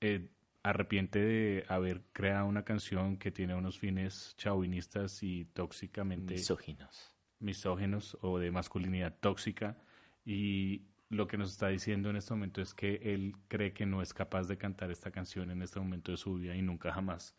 eh, 0.00 0.28
arrepiente 0.62 1.20
de 1.20 1.64
haber 1.68 2.02
creado 2.12 2.46
una 2.46 2.64
canción 2.64 3.16
que 3.18 3.30
tiene 3.30 3.54
unos 3.54 3.78
fines 3.78 4.34
chauvinistas 4.36 5.22
y 5.22 5.44
tóxicamente 5.46 6.34
Misóginos. 6.34 7.11
Misógenos 7.42 8.16
o 8.22 8.38
de 8.38 8.50
masculinidad 8.50 9.14
tóxica 9.20 9.76
y 10.24 10.82
lo 11.10 11.26
que 11.26 11.36
nos 11.36 11.50
está 11.50 11.68
diciendo 11.68 12.08
en 12.08 12.16
este 12.16 12.32
momento 12.32 12.62
es 12.62 12.72
que 12.72 13.00
él 13.02 13.34
cree 13.48 13.72
que 13.72 13.84
no 13.84 14.00
es 14.00 14.14
capaz 14.14 14.48
de 14.48 14.56
cantar 14.56 14.90
esta 14.90 15.10
canción 15.10 15.50
en 15.50 15.60
este 15.60 15.78
momento 15.78 16.10
de 16.10 16.16
su 16.16 16.34
vida 16.34 16.56
y 16.56 16.62
nunca 16.62 16.92
jamás 16.92 17.34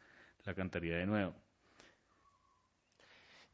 la 0.46 0.54
cantaría 0.54 0.98
de 0.98 1.06
nuevo. 1.06 1.34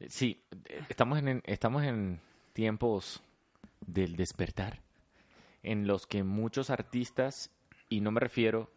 Sí, 0.08 0.42
estamos 0.88 1.18
en, 1.18 1.42
estamos 1.46 1.84
en 1.84 2.20
tiempos 2.52 3.22
del 3.86 4.16
despertar, 4.16 4.80
en 5.62 5.86
los 5.86 6.06
que 6.06 6.22
muchos 6.22 6.70
artistas, 6.70 7.50
y 7.88 8.00
no 8.00 8.10
me 8.10 8.20
refiero 8.20 8.70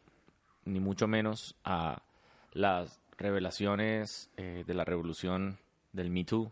ni 0.66 0.80
mucho 0.80 1.08
menos 1.08 1.56
a 1.64 2.04
las 2.52 3.00
revelaciones 3.18 4.30
eh, 4.38 4.64
de 4.66 4.74
la 4.74 4.86
revolución 4.86 5.60
del 5.92 6.10
Me 6.10 6.24
Too, 6.24 6.52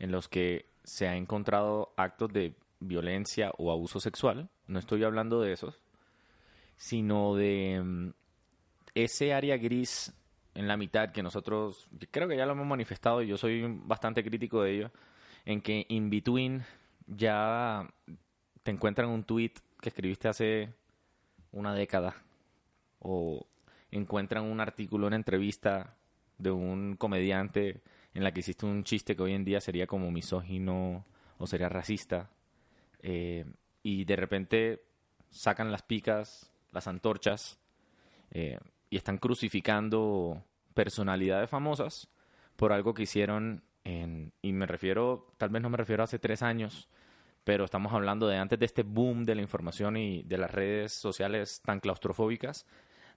en 0.00 0.10
los 0.10 0.28
que 0.28 0.66
se 0.82 1.06
ha 1.06 1.14
encontrado 1.14 1.92
actos 1.96 2.32
de 2.32 2.54
violencia 2.80 3.52
o 3.58 3.70
abuso 3.70 4.00
sexual, 4.00 4.48
no 4.66 4.78
estoy 4.78 5.04
hablando 5.04 5.40
de 5.40 5.52
esos, 5.52 5.80
sino 6.76 7.36
de 7.36 7.80
mm, 7.84 8.10
ese 8.94 9.34
área 9.34 9.56
gris 9.58 10.12
en 10.54 10.66
la 10.66 10.76
mitad 10.76 11.12
que 11.12 11.22
nosotros, 11.22 11.86
creo 12.10 12.26
que 12.26 12.36
ya 12.36 12.46
lo 12.46 12.52
hemos 12.52 12.66
manifestado 12.66 13.22
y 13.22 13.28
yo 13.28 13.36
soy 13.36 13.62
bastante 13.84 14.24
crítico 14.24 14.62
de 14.62 14.74
ello, 14.74 14.90
en 15.44 15.60
que 15.60 15.86
in 15.88 16.10
between 16.10 16.64
ya 17.06 17.86
te 18.62 18.70
encuentran 18.70 19.10
un 19.10 19.24
tweet 19.24 19.52
que 19.80 19.90
escribiste 19.90 20.28
hace 20.28 20.74
una 21.52 21.74
década 21.74 22.16
o 22.98 23.46
encuentran 23.90 24.44
un 24.44 24.60
artículo, 24.60 25.06
una 25.06 25.16
entrevista 25.16 25.94
de 26.38 26.50
un 26.50 26.96
comediante 26.96 27.82
en 28.14 28.24
la 28.24 28.32
que 28.32 28.40
hiciste 28.40 28.66
un 28.66 28.84
chiste 28.84 29.14
que 29.14 29.22
hoy 29.22 29.34
en 29.34 29.44
día 29.44 29.60
sería 29.60 29.86
como 29.86 30.10
misógino 30.10 31.04
o 31.38 31.46
sería 31.46 31.68
racista 31.68 32.30
eh, 33.00 33.44
y 33.82 34.04
de 34.04 34.16
repente 34.16 34.82
sacan 35.30 35.70
las 35.72 35.82
picas, 35.82 36.50
las 36.72 36.86
antorchas 36.86 37.58
eh, 38.30 38.58
y 38.90 38.96
están 38.96 39.18
crucificando 39.18 40.44
personalidades 40.74 41.48
famosas 41.48 42.08
por 42.56 42.72
algo 42.72 42.94
que 42.94 43.04
hicieron 43.04 43.62
en, 43.84 44.32
y 44.42 44.52
me 44.52 44.66
refiero, 44.66 45.32
tal 45.38 45.50
vez 45.50 45.62
no 45.62 45.70
me 45.70 45.78
refiero 45.78 46.02
a 46.02 46.04
hace 46.04 46.18
tres 46.18 46.42
años, 46.42 46.88
pero 47.44 47.64
estamos 47.64 47.92
hablando 47.92 48.28
de 48.28 48.36
antes 48.36 48.58
de 48.58 48.66
este 48.66 48.82
boom 48.82 49.24
de 49.24 49.34
la 49.34 49.42
información 49.42 49.96
y 49.96 50.22
de 50.24 50.38
las 50.38 50.50
redes 50.50 50.92
sociales 50.92 51.62
tan 51.64 51.80
claustrofóbicas 51.80 52.66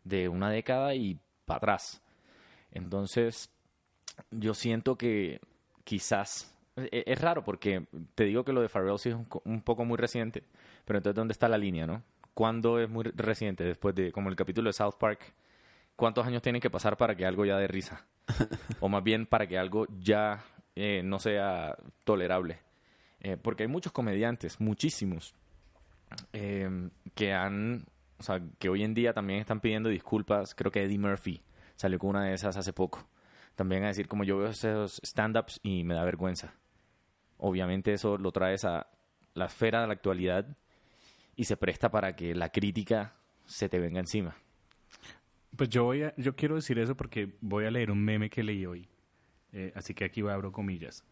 de 0.03 0.29
una 0.29 0.49
década 0.49 0.95
y 0.95 1.19
para 1.45 1.57
atrás. 1.57 2.01
Entonces, 2.71 3.52
yo 4.31 4.53
siento 4.53 4.97
que 4.97 5.39
quizás 5.83 6.53
e-, 6.75 7.03
es, 7.05 7.21
raro 7.21 7.43
porque 7.43 7.85
te 8.15 8.25
digo 8.25 8.43
que 8.43 8.53
lo 8.53 8.61
de 8.61 8.69
Farrell 8.69 8.99
sí 8.99 9.09
es 9.09 9.15
un, 9.15 9.61
poco 9.61 9.85
muy 9.85 9.97
reciente, 9.97 10.43
pero 10.85 10.97
entonces 10.97 11.15
¿dónde 11.15 11.31
está 11.33 11.47
la 11.47 11.57
línea, 11.57 11.87
no? 11.87 12.03
¿Cuándo 12.33 12.79
es 12.79 12.89
muy 12.89 13.03
reciente? 13.03 13.63
Después 13.63 13.93
de, 13.93 14.11
como 14.11 14.29
el 14.29 14.35
capítulo 14.35 14.69
de 14.69 14.73
South 14.73 14.95
Park, 14.99 15.33
¿cuántos 15.95 16.25
años 16.25 16.41
tienen 16.41 16.61
que 16.61 16.71
pasar 16.71 16.97
para 16.97 17.15
que 17.15 17.25
algo 17.25 17.45
ya 17.45 17.57
dé 17.57 17.67
risa? 17.67 18.05
o 18.79 18.89
más 18.89 19.03
bien 19.03 19.27
para 19.27 19.45
que 19.45 19.57
algo 19.57 19.85
ya 19.99 20.43
eh, 20.75 21.01
no 21.03 21.19
sea 21.19 21.77
tolerable. 22.03 22.59
Eh, 23.19 23.37
porque 23.37 23.63
hay 23.63 23.69
muchos 23.69 23.91
comediantes, 23.91 24.59
muchísimos, 24.59 25.35
eh, 26.33 26.89
que 27.15 27.33
han, 27.33 27.85
o 28.17 28.23
sea, 28.23 28.41
que 28.59 28.69
hoy 28.69 28.83
en 28.83 28.93
día 28.93 29.13
también 29.13 29.39
están 29.39 29.61
pidiendo 29.61 29.89
disculpas. 29.89 30.55
Creo 30.55 30.71
que 30.71 30.83
Eddie 30.83 30.97
Murphy 30.97 31.41
salió 31.75 31.99
con 31.99 32.11
una 32.11 32.25
de 32.25 32.33
esas 32.33 32.57
hace 32.57 32.73
poco. 32.73 33.07
También 33.55 33.83
a 33.83 33.87
decir, 33.87 34.07
como 34.07 34.23
yo 34.23 34.37
veo 34.37 34.49
esos 34.49 34.99
stand-ups 35.03 35.59
y 35.63 35.83
me 35.83 35.93
da 35.93 36.03
vergüenza. 36.03 36.53
Obviamente 37.37 37.93
eso 37.93 38.17
lo 38.17 38.31
traes 38.31 38.65
a 38.65 38.87
la 39.33 39.45
esfera 39.45 39.81
de 39.81 39.87
la 39.87 39.93
actualidad 39.93 40.57
y 41.35 41.45
se 41.45 41.57
presta 41.57 41.91
para 41.91 42.15
que 42.15 42.35
la 42.35 42.49
crítica 42.49 43.15
se 43.45 43.69
te 43.69 43.79
venga 43.79 43.99
encima. 43.99 44.35
Pues 45.55 45.69
yo 45.69 45.83
voy 45.83 46.03
yo 46.17 46.35
quiero 46.35 46.55
decir 46.55 46.79
eso 46.79 46.95
porque 46.95 47.37
voy 47.41 47.65
a 47.65 47.71
leer 47.71 47.91
un 47.91 48.03
meme 48.03 48.29
que 48.29 48.43
leí 48.43 48.65
hoy. 48.65 48.87
Eh, 49.51 49.71
así 49.75 49.93
que 49.93 50.05
aquí 50.05 50.21
abro 50.21 50.51
comillas. 50.51 51.03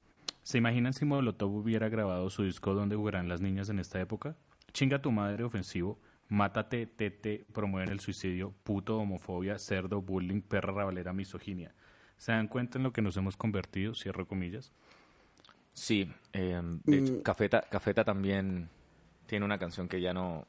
¿Se 0.42 0.58
imaginan 0.58 0.94
si 0.94 1.06
Molotov 1.06 1.54
hubiera 1.54 1.90
grabado 1.90 2.30
su 2.32 2.44
disco 2.44 2.74
donde 2.74 2.96
jugarán 2.96 3.30
las 3.30 3.42
niñas 3.42 3.70
en 3.70 3.78
esta 3.78 4.02
época? 4.02 4.36
Chinga 4.74 5.00
tu 5.00 5.12
madre 5.12 5.44
ofensivo, 5.44 6.00
mátate, 6.30 6.88
tete, 6.88 7.46
promueven 7.54 7.90
el 7.90 8.00
suicidio, 8.00 8.52
puto, 8.64 8.98
homofobia, 8.98 9.60
cerdo, 9.60 10.02
bullying, 10.02 10.42
perra 10.42 10.74
rabalera, 10.74 11.14
misoginia. 11.14 11.76
¿Se 12.22 12.32
dan 12.32 12.48
cuenta 12.48 12.78
en 12.78 12.84
lo 12.84 12.94
que 12.94 13.02
nos 13.02 13.18
hemos 13.18 13.36
convertido? 13.36 13.96
Cierro 13.96 14.28
comillas. 14.28 14.72
Sí, 15.74 16.08
eh, 16.34 16.62
de 16.84 17.02
mm. 17.02 17.22
Cafeta, 17.24 17.62
Cafeta 17.68 18.04
también 18.04 18.70
tiene 19.26 19.44
una 19.44 19.58
canción 19.58 19.88
que 19.88 20.00
ya 20.00 20.14
no... 20.14 20.46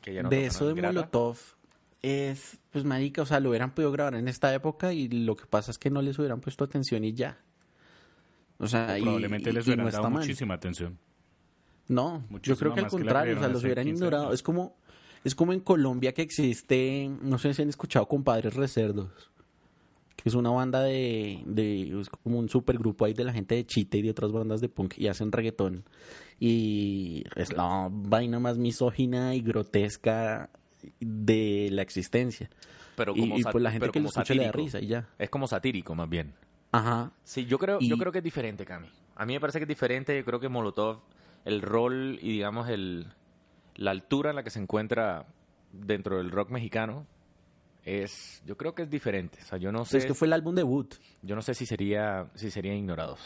Que 0.00 0.14
ya 0.14 0.22
no 0.22 0.28
de 0.28 0.46
eso 0.46 0.72
de 0.72 0.80
Molotov 0.80 1.36
es, 2.00 2.58
pues 2.70 2.84
marica, 2.84 3.22
o 3.22 3.26
sea, 3.26 3.40
lo 3.40 3.48
hubieran 3.48 3.74
podido 3.74 3.90
grabar 3.90 4.14
en 4.14 4.28
esta 4.28 4.54
época 4.54 4.92
y 4.92 5.08
lo 5.08 5.34
que 5.34 5.46
pasa 5.46 5.72
es 5.72 5.78
que 5.78 5.90
no 5.90 6.00
les 6.00 6.16
hubieran 6.20 6.40
puesto 6.40 6.62
atención 6.62 7.02
y 7.02 7.12
ya. 7.12 7.40
O 8.58 8.68
sea, 8.68 8.96
probablemente 9.00 9.52
les 9.52 9.66
hubieran 9.66 9.90
dado 9.90 10.10
muchísima 10.10 10.54
atención. 10.54 10.96
No, 11.88 12.22
yo 12.40 12.56
creo 12.56 12.72
que 12.72 12.80
al 12.80 12.86
contrario, 12.86 13.34
o 13.34 13.40
sea, 13.40 13.48
los 13.48 13.64
hubieran 13.64 13.88
ignorado. 13.88 14.32
Es 14.32 14.44
como, 14.44 14.76
es 15.24 15.34
como 15.34 15.52
en 15.52 15.58
Colombia 15.58 16.14
que 16.14 16.22
existe, 16.22 17.10
no 17.20 17.38
sé 17.38 17.52
si 17.52 17.62
han 17.62 17.68
escuchado 17.68 18.06
Compadres 18.06 18.54
Recerdos, 18.54 19.32
que 20.24 20.30
es 20.30 20.34
una 20.34 20.48
banda 20.48 20.82
de, 20.82 21.42
de 21.44 22.00
es 22.00 22.08
como 22.08 22.38
un 22.38 22.48
supergrupo 22.48 23.04
ahí 23.04 23.12
de 23.12 23.24
la 23.24 23.32
gente 23.34 23.56
de 23.56 23.66
Chite 23.66 23.98
y 23.98 24.02
de 24.02 24.10
otras 24.10 24.32
bandas 24.32 24.62
de 24.62 24.70
punk 24.70 24.94
y 24.96 25.08
hacen 25.08 25.30
reggaetón. 25.30 25.84
Y 26.40 27.24
es 27.36 27.52
la 27.52 27.90
vaina 27.90 28.40
más 28.40 28.56
misógina 28.56 29.34
y 29.34 29.42
grotesca 29.42 30.48
de 30.98 31.68
la 31.70 31.82
existencia. 31.82 32.48
Pero 32.96 33.14
como 33.14 33.36
y, 33.36 33.42
pues 33.42 33.62
la 33.62 33.70
gente 33.70 33.90
que 33.90 34.00
lo 34.00 34.08
escucha 34.08 34.32
le 34.32 34.46
da 34.46 34.52
risa 34.52 34.80
y 34.80 34.86
ya. 34.86 35.10
Es 35.18 35.28
como 35.28 35.46
satírico 35.46 35.94
más 35.94 36.08
bien. 36.08 36.32
Ajá. 36.72 37.12
Sí, 37.22 37.44
yo 37.44 37.58
creo, 37.58 37.78
yo 37.80 37.98
creo 37.98 38.10
que 38.10 38.18
es 38.18 38.24
diferente, 38.24 38.64
Cami. 38.64 38.88
A 39.16 39.26
mí 39.26 39.34
me 39.34 39.40
parece 39.40 39.58
que 39.58 39.64
es 39.64 39.68
diferente. 39.68 40.16
Yo 40.16 40.24
creo 40.24 40.40
que 40.40 40.48
Molotov, 40.48 41.00
el 41.44 41.60
rol 41.60 42.18
y 42.22 42.32
digamos 42.32 42.70
el, 42.70 43.08
la 43.76 43.90
altura 43.90 44.30
en 44.30 44.36
la 44.36 44.42
que 44.42 44.48
se 44.48 44.58
encuentra 44.58 45.26
dentro 45.70 46.16
del 46.16 46.30
rock 46.30 46.48
mexicano 46.48 47.06
es, 47.84 48.42
yo 48.46 48.56
creo 48.56 48.74
que 48.74 48.82
es 48.82 48.90
diferente. 48.90 49.38
O 49.42 49.46
sea, 49.46 49.58
yo 49.58 49.72
no 49.72 49.84
sé. 49.84 49.98
Es 49.98 50.06
que 50.06 50.14
fue 50.14 50.26
el 50.26 50.32
álbum 50.32 50.54
debut. 50.54 50.94
Yo 51.22 51.34
no 51.34 51.42
sé 51.42 51.54
si 51.54 51.66
sería, 51.66 52.30
si 52.34 52.50
serían 52.50 52.76
ignorados. 52.76 53.20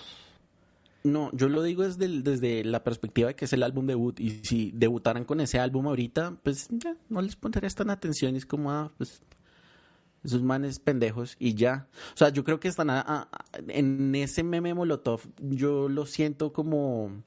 No, 1.04 1.30
yo 1.32 1.48
lo 1.48 1.62
digo 1.62 1.84
desde, 1.84 2.22
desde 2.22 2.64
la 2.64 2.82
perspectiva 2.82 3.28
de 3.28 3.36
que 3.36 3.44
es 3.44 3.52
el 3.52 3.62
álbum 3.62 3.86
debut. 3.86 4.18
Y 4.20 4.44
si 4.44 4.72
debutaran 4.74 5.24
con 5.24 5.40
ese 5.40 5.58
álbum 5.58 5.86
ahorita, 5.86 6.36
pues 6.42 6.68
ya 6.70 6.96
no 7.08 7.22
les 7.22 7.36
pondrías 7.36 7.74
tan 7.74 7.90
atención. 7.90 8.34
Es 8.36 8.46
como, 8.46 8.72
ah, 8.72 8.90
pues 8.98 9.22
esos 10.24 10.42
manes 10.42 10.78
pendejos 10.78 11.36
y 11.38 11.54
ya. 11.54 11.86
O 12.14 12.16
sea, 12.16 12.30
yo 12.30 12.44
creo 12.44 12.60
que 12.60 12.68
están 12.68 12.90
en 13.68 14.14
ese 14.14 14.42
meme 14.42 14.74
Molotov, 14.74 15.22
yo 15.38 15.88
lo 15.88 16.06
siento 16.06 16.52
como 16.52 17.22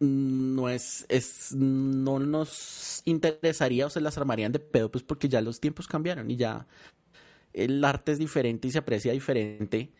no 0.00 0.68
es, 0.68 1.06
es 1.08 1.54
no 1.54 2.18
nos 2.18 3.02
interesaría 3.04 3.86
o 3.86 3.90
se 3.90 4.00
las 4.00 4.18
armarían 4.18 4.52
de 4.52 4.58
pedo 4.58 4.90
pues 4.90 5.04
porque 5.04 5.28
ya 5.28 5.40
los 5.42 5.60
tiempos 5.60 5.86
cambiaron 5.86 6.30
y 6.30 6.36
ya 6.36 6.66
el 7.52 7.84
arte 7.84 8.12
es 8.12 8.18
diferente 8.18 8.68
y 8.68 8.70
se 8.72 8.78
aprecia 8.78 9.12
diferente. 9.12 9.92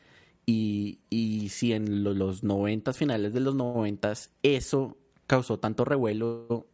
Y, 0.47 1.01
y 1.11 1.51
si 1.51 1.73
en 1.73 2.03
los 2.05 2.43
noventas, 2.43 2.97
finales 2.97 3.33
de 3.33 3.41
los 3.41 3.55
noventas, 3.55 4.33
eso 4.43 4.97
causó 5.27 5.59
tanto 5.59 5.85
revuelo, 5.85 6.67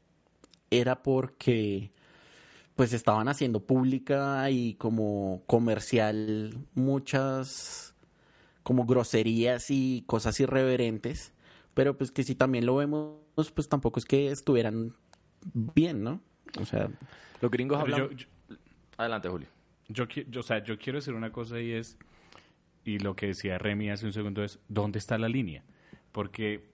era 0.71 1.03
porque 1.03 1.93
pues 2.77 2.93
estaban 2.93 3.29
haciendo 3.29 3.67
pública 3.67 4.51
y 4.51 4.75
como 4.75 5.43
comercial 5.47 6.59
muchas 6.75 7.95
como 8.62 8.87
groserías 8.87 9.71
y 9.71 10.05
cosas 10.07 10.41
irreverentes, 10.41 11.33
pero 11.77 11.99
pues 11.99 12.11
que 12.11 12.23
si 12.23 12.35
también 12.35 12.65
lo 12.65 12.77
vemos, 12.77 13.21
pues 13.55 13.69
tampoco 13.69 14.01
es 14.01 14.07
que 14.07 14.29
estuvieran 14.29 14.95
bien, 15.53 16.03
¿no? 16.03 16.23
O 16.59 16.65
sea, 16.65 16.89
los 17.43 17.51
gringos 17.51 17.79
hablan... 17.79 18.09
Adelante, 18.97 19.29
Julio. 19.29 19.49
Yo, 19.89 20.07
yo, 20.07 20.41
o 20.41 20.43
sea, 20.43 20.65
yo 20.65 20.79
quiero 20.79 20.99
decir 20.99 21.12
una 21.12 21.31
cosa 21.31 21.61
y 21.61 21.73
es 21.73 21.99
y 22.83 22.99
lo 22.99 23.15
que 23.15 23.27
decía 23.27 23.59
Remy 23.59 23.91
hace 23.91 24.07
un 24.07 24.15
segundo 24.15 24.43
es, 24.43 24.59
¿dónde 24.69 24.99
está 24.99 25.19
la 25.19 25.29
línea? 25.29 25.65
Porque 26.12 26.71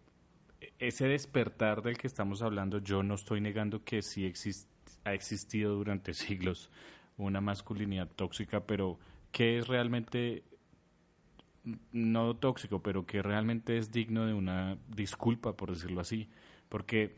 ese 0.79 1.09
despertar 1.09 1.83
del 1.83 1.99
que 1.99 2.07
estamos 2.07 2.41
hablando, 2.41 2.79
yo 2.79 3.03
no 3.03 3.17
estoy 3.17 3.41
negando 3.41 3.83
que 3.83 4.03
sí 4.03 4.33
ha 5.05 5.15
existido 5.15 5.75
durante 5.75 6.15
siglos 6.15 6.71
una 7.17 7.41
masculinidad 7.41 8.07
tóxica, 8.07 8.67
pero 8.67 9.01
¿qué 9.33 9.59
es 9.59 9.67
realmente, 9.67 10.45
no 11.93 12.37
tóxico, 12.37 12.83
pero 12.83 13.07
que 13.07 13.23
realmente 13.23 13.79
es 13.79 13.91
digno 13.91 14.27
de 14.27 14.35
una 14.35 14.79
disculpa, 14.89 15.57
por 15.57 15.73
decirlo 15.73 16.01
así? 16.01 16.29
Porque 16.69 17.17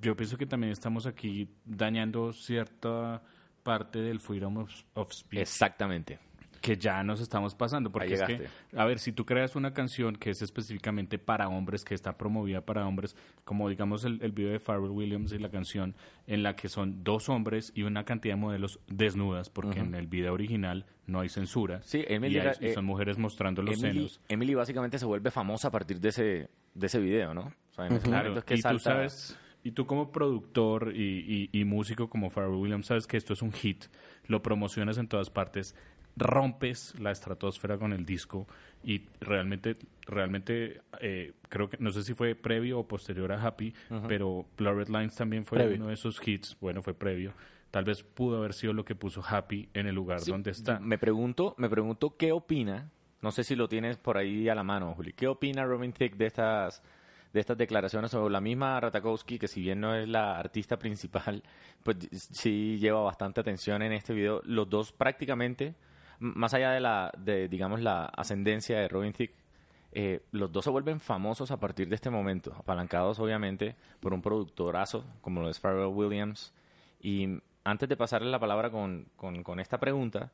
yo 0.00 0.16
pienso 0.16 0.36
que 0.36 0.46
también 0.46 0.72
estamos 0.72 1.06
aquí 1.06 1.48
dañando 1.64 2.32
cierta 2.32 3.22
parte 3.62 4.00
del 4.00 4.20
freedom 4.20 4.66
of 4.94 5.12
speech. 5.12 5.40
Exactamente 5.40 6.29
que 6.60 6.76
ya 6.76 7.02
nos 7.02 7.20
estamos 7.20 7.54
pasando. 7.54 7.90
Porque 7.90 8.14
es 8.14 8.22
que, 8.22 8.48
a 8.76 8.84
ver, 8.84 8.98
si 8.98 9.12
tú 9.12 9.24
creas 9.24 9.56
una 9.56 9.72
canción 9.72 10.16
que 10.16 10.30
es 10.30 10.42
específicamente 10.42 11.18
para 11.18 11.48
hombres, 11.48 11.84
que 11.84 11.94
está 11.94 12.16
promovida 12.16 12.60
para 12.60 12.86
hombres, 12.86 13.16
como 13.44 13.68
digamos 13.68 14.04
el, 14.04 14.22
el 14.22 14.32
video 14.32 14.52
de 14.52 14.58
Pharrell 14.58 14.90
Williams 14.90 15.32
y 15.32 15.38
la 15.38 15.50
canción, 15.50 15.94
en 16.26 16.42
la 16.42 16.56
que 16.56 16.68
son 16.68 17.02
dos 17.02 17.28
hombres 17.28 17.72
y 17.74 17.82
una 17.82 18.04
cantidad 18.04 18.34
de 18.34 18.40
modelos 18.40 18.80
desnudas, 18.86 19.50
porque 19.50 19.80
en 19.80 19.94
el 19.94 20.06
video 20.06 20.34
original 20.34 20.86
no 21.06 21.20
hay 21.20 21.28
censura. 21.28 21.82
Sí, 21.82 22.04
Emily, 22.06 22.40
y, 22.60 22.72
son 22.72 22.84
mujeres 22.84 23.18
mostrando 23.18 23.62
los 23.62 23.80
senos. 23.80 24.20
Emily 24.28 24.54
básicamente 24.54 24.98
se 24.98 25.06
vuelve 25.06 25.30
famosa 25.30 25.68
a 25.68 25.70
partir 25.70 26.00
de 26.00 26.08
ese, 26.10 26.50
de 26.74 26.86
ese 26.86 27.00
video, 27.00 27.34
¿no? 27.34 27.52
claro, 28.02 28.42
y 28.48 28.62
tú 28.62 28.78
sabes... 28.78 29.38
Y 29.62 29.72
tú 29.72 29.84
como 29.84 30.10
productor 30.10 30.96
y, 30.96 31.50
y, 31.52 31.64
músico 31.66 32.08
como 32.08 32.30
Pharrell 32.30 32.54
Williams 32.54 32.86
sabes 32.86 33.06
que 33.06 33.18
esto 33.18 33.34
es 33.34 33.42
un 33.42 33.52
hit, 33.52 33.84
lo 34.26 34.42
promocionas 34.42 34.96
en 34.96 35.06
todas 35.06 35.28
partes, 35.28 35.76
rompes 36.20 36.94
la 37.00 37.10
estratosfera 37.10 37.78
con 37.78 37.92
el 37.92 38.04
disco 38.04 38.46
y 38.84 39.06
realmente, 39.20 39.76
realmente 40.06 40.82
eh, 41.00 41.32
creo 41.48 41.68
que, 41.68 41.76
no 41.80 41.90
sé 41.90 42.02
si 42.02 42.14
fue 42.14 42.34
previo 42.34 42.78
o 42.78 42.86
posterior 42.86 43.32
a 43.32 43.42
Happy, 43.42 43.74
pero 44.06 44.46
Blurred 44.56 44.88
Lines 44.88 45.16
también 45.16 45.44
fue 45.44 45.74
uno 45.74 45.88
de 45.88 45.94
esos 45.94 46.20
hits, 46.24 46.56
bueno, 46.60 46.82
fue 46.82 46.94
previo. 46.94 47.32
Tal 47.70 47.84
vez 47.84 48.02
pudo 48.02 48.38
haber 48.38 48.52
sido 48.52 48.72
lo 48.72 48.84
que 48.84 48.94
puso 48.94 49.22
Happy 49.26 49.68
en 49.74 49.86
el 49.86 49.94
lugar 49.94 50.20
donde 50.24 50.50
está. 50.50 50.78
Me 50.78 50.98
pregunto, 50.98 51.54
me 51.58 51.68
pregunto 51.68 52.16
qué 52.16 52.32
opina, 52.32 52.90
no 53.22 53.30
sé 53.32 53.44
si 53.44 53.56
lo 53.56 53.68
tienes 53.68 53.96
por 53.96 54.16
ahí 54.16 54.48
a 54.48 54.54
la 54.54 54.64
mano, 54.64 54.94
Juli, 54.94 55.12
¿qué 55.12 55.28
opina 55.28 55.64
Robin 55.64 55.92
Thicke 55.92 56.16
de 56.16 56.26
estas 56.26 56.82
de 57.32 57.38
estas 57.38 57.56
declaraciones 57.56 58.10
sobre 58.10 58.32
la 58.32 58.40
misma 58.40 58.80
Ratakowski, 58.80 59.38
que 59.38 59.46
si 59.46 59.60
bien 59.60 59.80
no 59.80 59.94
es 59.94 60.08
la 60.08 60.36
artista 60.36 60.76
principal, 60.78 61.42
pues 61.84 61.96
sí 62.10 62.76
lleva 62.78 63.02
bastante 63.02 63.40
atención 63.40 63.82
en 63.82 63.92
este 63.92 64.12
video. 64.12 64.42
Los 64.44 64.68
dos 64.68 64.92
prácticamente 64.92 65.76
más 66.20 66.54
allá 66.54 66.70
de 66.70 66.80
la, 66.80 67.12
de, 67.18 67.48
digamos, 67.48 67.80
la 67.80 68.04
ascendencia 68.06 68.78
de 68.78 68.88
Robin 68.88 69.12
Thicke, 69.12 69.34
eh, 69.92 70.22
los 70.30 70.52
dos 70.52 70.64
se 70.64 70.70
vuelven 70.70 71.00
famosos 71.00 71.50
a 71.50 71.58
partir 71.58 71.88
de 71.88 71.96
este 71.96 72.10
momento, 72.10 72.54
apalancados 72.56 73.18
obviamente 73.18 73.74
por 73.98 74.14
un 74.14 74.22
productorazo 74.22 75.04
como 75.20 75.42
lo 75.42 75.50
es 75.50 75.58
Pharrell 75.58 75.86
Williams. 75.88 76.52
Y 77.00 77.40
antes 77.64 77.88
de 77.88 77.96
pasarle 77.96 78.30
la 78.30 78.38
palabra 78.38 78.70
con, 78.70 79.06
con, 79.16 79.58
esta 79.58 79.80
pregunta, 79.80 80.30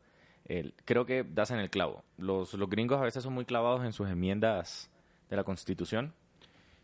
creo 0.84 1.06
que 1.06 1.24
das 1.24 1.50
en 1.50 1.58
el 1.58 1.70
clavo. 1.70 2.04
Los, 2.18 2.52
los 2.54 2.68
gringos 2.68 3.00
a 3.00 3.04
veces 3.04 3.22
son 3.22 3.32
muy 3.32 3.46
clavados 3.46 3.84
en 3.84 3.92
sus 3.92 4.08
enmiendas 4.08 4.90
de 5.30 5.36
la 5.36 5.44
Constitución. 5.44 6.12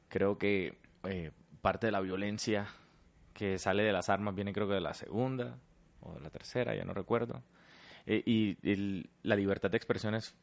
Creo 0.09 0.38
que 0.38 0.79
eh, 1.05 1.31
parte 1.61 1.87
de 1.87 1.93
la 1.93 2.01
violencia 2.01 2.67
que 3.35 3.59
sale 3.59 3.83
de 3.83 3.93
las 3.93 4.09
armas 4.09 4.35
viene 4.35 4.53
creo 4.53 4.69
que 4.69 4.75
de 4.75 4.81
la 4.81 4.95
segunda 4.95 5.57
o 6.01 6.15
de 6.15 6.21
la 6.21 6.31
tercera, 6.31 6.75
ya 6.75 6.85
no 6.85 6.93
recuerdo. 6.93 7.43
Eh, 8.07 8.23
y 8.27 8.59
el- 8.69 9.11
la 9.23 9.37
libertad 9.37 9.71
de 9.71 9.77
expresión 9.77 10.15
es 10.15 10.35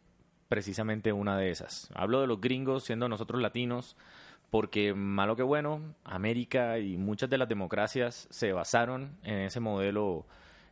precisamente 0.48 1.14
una 1.14 1.38
de 1.38 1.52
esas. 1.52 1.90
Hablo 1.94 2.22
de 2.22 2.28
los 2.28 2.42
gringos 2.42 2.84
siendo 2.84 3.08
nosotros 3.08 3.42
latinos, 3.42 3.96
porque 4.50 4.94
malo 4.94 5.36
que 5.36 5.44
bueno, 5.44 5.94
América 6.04 6.80
y 6.80 6.98
muchas 6.98 7.30
de 7.30 7.38
las 7.38 7.48
democracias 7.48 8.28
se 8.32 8.52
basaron 8.52 9.18
en 9.24 9.40
ese 9.40 9.60
modelo 9.60 10.26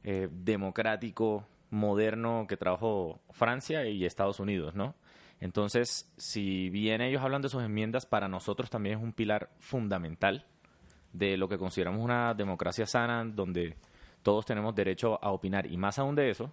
eh, 0.03 0.29
democrático, 0.31 1.45
moderno 1.69 2.45
que 2.47 2.55
trajo 2.57 3.19
Francia 3.31 3.85
y 3.85 4.05
Estados 4.05 4.39
Unidos, 4.39 4.73
¿no? 4.73 4.95
Entonces, 5.39 6.11
si 6.17 6.69
bien 6.69 7.01
ellos 7.01 7.21
hablan 7.21 7.41
de 7.41 7.49
sus 7.49 7.61
enmiendas, 7.61 8.05
para 8.05 8.27
nosotros 8.27 8.69
también 8.69 8.97
es 8.97 9.03
un 9.03 9.13
pilar 9.13 9.49
fundamental 9.59 10.45
de 11.13 11.37
lo 11.37 11.47
que 11.47 11.57
consideramos 11.57 12.01
una 12.03 12.33
democracia 12.33 12.85
sana, 12.87 13.23
donde 13.25 13.75
todos 14.23 14.45
tenemos 14.45 14.73
derecho 14.73 15.23
a 15.23 15.31
opinar. 15.31 15.67
Y 15.67 15.77
más 15.77 15.99
aún 15.99 16.15
de 16.15 16.29
eso, 16.31 16.51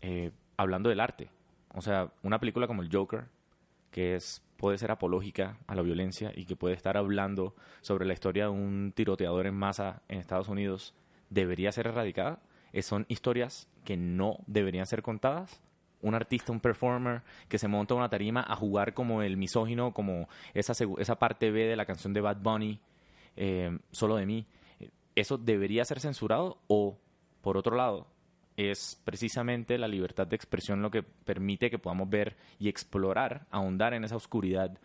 eh, 0.00 0.30
hablando 0.56 0.88
del 0.88 1.00
arte. 1.00 1.30
O 1.74 1.82
sea, 1.82 2.12
una 2.22 2.38
película 2.38 2.66
como 2.66 2.82
el 2.82 2.90
Joker, 2.92 3.26
que 3.90 4.14
es 4.14 4.42
puede 4.60 4.76
ser 4.76 4.90
apológica 4.90 5.56
a 5.66 5.74
la 5.74 5.80
violencia 5.80 6.32
y 6.36 6.44
que 6.44 6.54
puede 6.54 6.74
estar 6.74 6.98
hablando 6.98 7.54
sobre 7.80 8.04
la 8.04 8.12
historia 8.12 8.44
de 8.44 8.50
un 8.50 8.92
tiroteador 8.94 9.46
en 9.46 9.54
masa 9.54 10.02
en 10.08 10.18
Estados 10.18 10.48
Unidos, 10.48 10.94
debería 11.30 11.72
ser 11.72 11.86
erradicada. 11.86 12.40
Eh, 12.74 12.82
son 12.82 13.06
historias 13.08 13.68
que 13.84 13.96
no 13.96 14.36
deberían 14.46 14.86
ser 14.86 15.02
contadas. 15.02 15.62
Un 16.02 16.14
artista, 16.14 16.52
un 16.52 16.60
performer 16.60 17.22
que 17.48 17.58
se 17.58 17.68
monta 17.68 17.94
una 17.94 18.10
tarima 18.10 18.44
a 18.46 18.54
jugar 18.54 18.92
como 18.92 19.22
el 19.22 19.38
misógino, 19.38 19.92
como 19.92 20.28
esa, 20.52 20.74
esa 20.98 21.18
parte 21.18 21.50
B 21.50 21.64
de 21.64 21.76
la 21.76 21.86
canción 21.86 22.12
de 22.12 22.20
Bad 22.20 22.38
Bunny, 22.42 22.80
eh, 23.36 23.78
solo 23.92 24.16
de 24.16 24.26
mí. 24.26 24.46
¿Eso 25.14 25.38
debería 25.38 25.84
ser 25.84 26.00
censurado 26.00 26.58
o, 26.68 26.98
por 27.40 27.56
otro 27.56 27.76
lado, 27.76 28.06
es 28.68 29.00
precisamente 29.04 29.78
la 29.78 29.88
libertad 29.88 30.26
de 30.26 30.36
expresión 30.36 30.82
lo 30.82 30.90
que 30.90 31.02
permite 31.02 31.70
que 31.70 31.78
podamos 31.78 32.10
ver 32.10 32.36
y 32.58 32.68
explorar, 32.68 33.46
ahondar 33.50 33.94
en 33.94 34.04
esa 34.04 34.16
oscuridad 34.16 34.78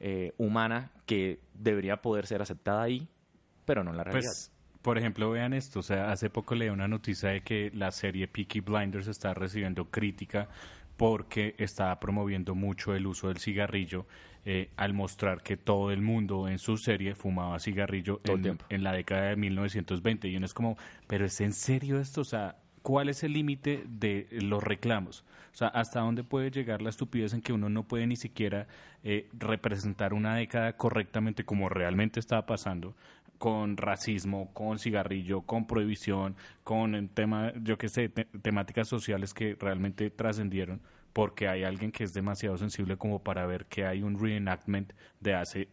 eh, 0.00 0.32
humana 0.38 0.90
que 1.06 1.40
debería 1.54 2.00
poder 2.00 2.26
ser 2.26 2.42
aceptada 2.42 2.82
ahí, 2.82 3.08
pero 3.64 3.84
no 3.84 3.90
en 3.90 3.98
la 3.98 4.04
realidad. 4.04 4.30
Pues, 4.30 4.52
por 4.82 4.98
ejemplo, 4.98 5.30
vean 5.30 5.52
esto. 5.52 5.80
O 5.80 5.82
sea, 5.82 6.10
hace 6.10 6.30
poco 6.30 6.54
leí 6.54 6.70
una 6.70 6.88
noticia 6.88 7.30
de 7.30 7.42
que 7.42 7.70
la 7.74 7.90
serie 7.90 8.26
Peaky 8.28 8.60
Blinders 8.60 9.08
está 9.08 9.34
recibiendo 9.34 9.90
crítica 9.90 10.48
porque 10.96 11.54
está 11.58 11.98
promoviendo 11.98 12.54
mucho 12.54 12.94
el 12.94 13.06
uso 13.06 13.28
del 13.28 13.38
cigarrillo 13.38 14.06
eh, 14.44 14.70
al 14.76 14.94
mostrar 14.94 15.42
que 15.42 15.56
todo 15.56 15.90
el 15.90 16.00
mundo 16.00 16.48
en 16.48 16.58
su 16.58 16.76
serie 16.78 17.14
fumaba 17.14 17.58
cigarrillo 17.58 18.20
en, 18.24 18.42
tiempo. 18.42 18.64
en 18.70 18.82
la 18.82 18.92
década 18.92 19.30
de 19.30 19.36
1920. 19.36 20.28
Y 20.28 20.36
uno 20.36 20.46
es 20.46 20.54
como, 20.54 20.76
¿pero 21.06 21.26
es 21.26 21.40
en 21.40 21.52
serio 21.52 22.00
esto? 22.00 22.22
O 22.22 22.24
sea, 22.24 22.56
¿cuál 22.82 23.08
es 23.08 23.22
el 23.22 23.32
límite 23.32 23.84
de 23.88 24.28
los 24.30 24.62
reclamos? 24.62 25.24
O 25.52 25.56
sea, 25.56 25.68
¿hasta 25.68 26.00
dónde 26.00 26.24
puede 26.24 26.50
llegar 26.50 26.82
la 26.82 26.90
estupidez 26.90 27.32
en 27.34 27.42
que 27.42 27.52
uno 27.52 27.68
no 27.68 27.84
puede 27.84 28.06
ni 28.06 28.16
siquiera 28.16 28.66
eh, 29.02 29.28
representar 29.32 30.14
una 30.14 30.34
década 30.36 30.76
correctamente 30.76 31.44
como 31.44 31.68
realmente 31.68 32.20
estaba 32.20 32.46
pasando? 32.46 32.94
con 33.38 33.78
racismo, 33.78 34.52
con 34.52 34.78
cigarrillo, 34.78 35.40
con 35.40 35.66
prohibición, 35.66 36.36
con 36.62 36.94
el 36.94 37.08
tema, 37.08 37.54
yo 37.62 37.78
qué 37.78 37.88
sé, 37.88 38.10
te- 38.10 38.26
temáticas 38.26 38.86
sociales 38.86 39.32
que 39.32 39.56
realmente 39.58 40.10
trascendieron, 40.10 40.82
porque 41.14 41.48
hay 41.48 41.64
alguien 41.64 41.90
que 41.90 42.04
es 42.04 42.12
demasiado 42.12 42.58
sensible 42.58 42.98
como 42.98 43.22
para 43.22 43.46
ver 43.46 43.64
que 43.64 43.86
hay 43.86 44.02
un 44.02 44.20
reenactment 44.20 44.92
de 45.20 45.32
hace 45.34 45.68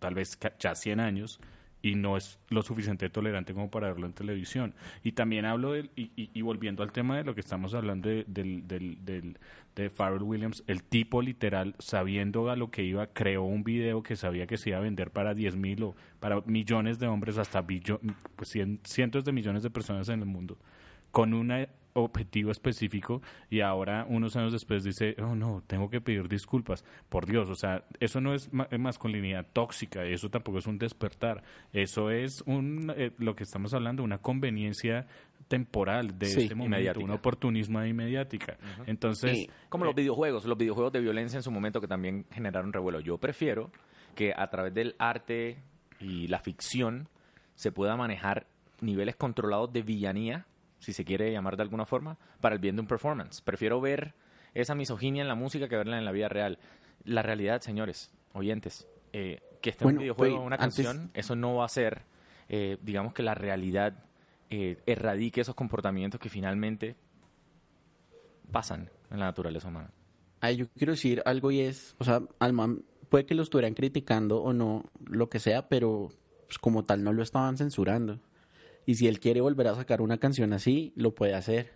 tal 0.00 0.14
vez 0.14 0.36
ya 0.58 0.74
100 0.74 0.98
años 0.98 1.38
y 1.82 1.96
no 1.96 2.16
es 2.16 2.38
lo 2.48 2.62
suficiente 2.62 3.10
tolerante 3.10 3.52
como 3.54 3.70
para 3.70 3.88
verlo 3.88 4.06
en 4.06 4.12
televisión. 4.12 4.74
Y 5.02 5.12
también 5.12 5.44
hablo 5.44 5.72
del, 5.72 5.90
y, 5.96 6.10
y- 6.16 6.42
volviendo 6.42 6.82
al 6.82 6.92
tema 6.92 7.16
de 7.16 7.24
lo 7.24 7.34
que 7.34 7.40
estamos 7.40 7.74
hablando 7.74 8.08
de, 8.08 8.24
del, 8.28 8.66
del, 8.68 9.04
del- 9.04 9.38
de 9.74 9.90
Pharrell 9.90 10.22
Williams, 10.22 10.62
el 10.66 10.82
tipo 10.82 11.22
literal, 11.22 11.74
sabiendo 11.78 12.50
a 12.50 12.56
lo 12.56 12.70
que 12.70 12.84
iba, 12.84 13.06
creó 13.08 13.42
un 13.42 13.64
video 13.64 14.02
que 14.02 14.16
sabía 14.16 14.46
que 14.46 14.58
se 14.58 14.68
iba 14.70 14.78
a 14.78 14.82
vender 14.82 15.10
para 15.10 15.34
10 15.34 15.56
mil 15.56 15.82
o 15.82 15.96
para 16.20 16.40
millones 16.42 16.98
de 16.98 17.06
hombres, 17.08 17.38
hasta 17.38 17.62
billo- 17.62 18.00
pues, 18.36 18.54
cien- 18.54 18.78
cientos 18.84 19.24
de 19.24 19.32
millones 19.32 19.62
de 19.62 19.70
personas 19.70 20.08
en 20.10 20.20
el 20.20 20.26
mundo, 20.26 20.58
con 21.10 21.34
un 21.34 21.50
objetivo 21.94 22.50
específico 22.50 23.20
y 23.50 23.60
ahora 23.60 24.06
unos 24.08 24.34
años 24.36 24.52
después 24.52 24.82
dice, 24.84 25.14
oh 25.22 25.34
no, 25.34 25.62
tengo 25.66 25.90
que 25.90 26.00
pedir 26.00 26.28
disculpas. 26.28 26.84
Por 27.08 27.26
Dios, 27.26 27.50
o 27.50 27.54
sea, 27.54 27.84
eso 28.00 28.20
no 28.20 28.34
es 28.34 28.52
ma- 28.52 28.68
masculinidad 28.78 29.46
tóxica, 29.52 30.04
eso 30.04 30.30
tampoco 30.30 30.58
es 30.58 30.66
un 30.66 30.78
despertar, 30.78 31.42
eso 31.72 32.10
es 32.10 32.42
un, 32.46 32.92
eh, 32.96 33.12
lo 33.18 33.34
que 33.36 33.42
estamos 33.44 33.74
hablando, 33.74 34.02
una 34.02 34.18
conveniencia 34.18 35.06
temporal 35.48 36.18
de 36.18 36.26
Sí, 36.26 36.42
este 36.42 36.54
momento, 36.54 37.00
un 37.00 37.10
oportunismo 37.10 37.78
ahí 37.78 37.92
mediática. 37.92 38.56
Entonces, 38.86 39.32
Sí. 39.32 39.50
Como 39.68 39.84
los 39.84 39.94
videojuegos, 39.94 40.44
los 40.46 40.56
videojuegos 40.56 40.92
de 40.92 41.00
violencia 41.00 41.36
en 41.36 41.42
su 41.42 41.50
momento 41.50 41.80
que 41.80 41.88
también 41.88 42.24
generaron 42.30 42.72
revuelo. 42.72 43.00
Yo 43.00 43.18
prefiero 43.18 43.70
que 44.14 44.32
a 44.34 44.48
través 44.48 44.72
del 44.72 44.94
arte 44.98 45.58
y 46.00 46.26
la 46.28 46.38
ficción 46.38 47.08
se 47.54 47.70
pueda 47.70 47.96
manejar 47.96 48.46
niveles 48.80 49.16
controlados 49.16 49.72
de 49.72 49.82
villanía, 49.82 50.46
si 50.82 50.92
se 50.92 51.04
quiere 51.04 51.30
llamar 51.32 51.56
de 51.56 51.62
alguna 51.62 51.86
forma, 51.86 52.18
para 52.40 52.54
el 52.54 52.60
bien 52.60 52.76
de 52.76 52.80
un 52.82 52.88
performance. 52.88 53.40
Prefiero 53.40 53.80
ver 53.80 54.14
esa 54.52 54.74
misoginia 54.74 55.22
en 55.22 55.28
la 55.28 55.34
música 55.34 55.68
que 55.68 55.76
verla 55.76 55.96
en 55.98 56.04
la 56.04 56.12
vida 56.12 56.28
real. 56.28 56.58
La 57.04 57.22
realidad, 57.22 57.60
señores, 57.62 58.12
oyentes, 58.32 58.86
eh, 59.12 59.40
que 59.60 59.70
esté 59.70 59.84
Bueno, 59.84 59.98
un 59.98 60.02
videojuego 60.02 60.38
o 60.40 60.42
una 60.44 60.56
antes- 60.56 60.84
canción, 60.84 61.10
eso 61.14 61.36
no 61.36 61.54
va 61.56 61.64
a 61.64 61.68
ser, 61.68 62.02
eh, 62.48 62.76
digamos 62.82 63.14
que 63.14 63.22
la 63.22 63.34
realidad 63.34 64.04
eh, 64.50 64.82
erradique 64.86 65.40
esos 65.40 65.54
comportamientos 65.54 66.20
que 66.20 66.28
finalmente 66.28 66.96
pasan 68.50 68.90
en 69.10 69.18
la 69.20 69.26
naturaleza 69.26 69.68
humana. 69.68 69.90
Ay, 70.40 70.56
yo 70.56 70.66
quiero 70.76 70.92
decir 70.92 71.22
algo 71.24 71.50
y 71.50 71.60
es, 71.60 71.94
o 71.98 72.04
sea, 72.04 72.20
al 72.38 72.52
man 72.52 72.82
puede 73.08 73.24
que 73.26 73.34
lo 73.34 73.42
estuvieran 73.42 73.74
criticando 73.74 74.42
o 74.42 74.52
no, 74.52 74.84
lo 75.06 75.28
que 75.30 75.38
sea, 75.38 75.68
pero 75.68 76.10
pues, 76.46 76.58
como 76.58 76.84
tal 76.84 77.02
no 77.04 77.12
lo 77.12 77.22
estaban 77.22 77.56
censurando. 77.56 78.18
Y 78.86 78.96
si 78.96 79.06
él 79.08 79.20
quiere 79.20 79.40
volver 79.40 79.68
a 79.68 79.74
sacar 79.74 80.00
una 80.00 80.18
canción 80.18 80.52
así, 80.52 80.92
lo 80.96 81.14
puede 81.14 81.34
hacer. 81.34 81.72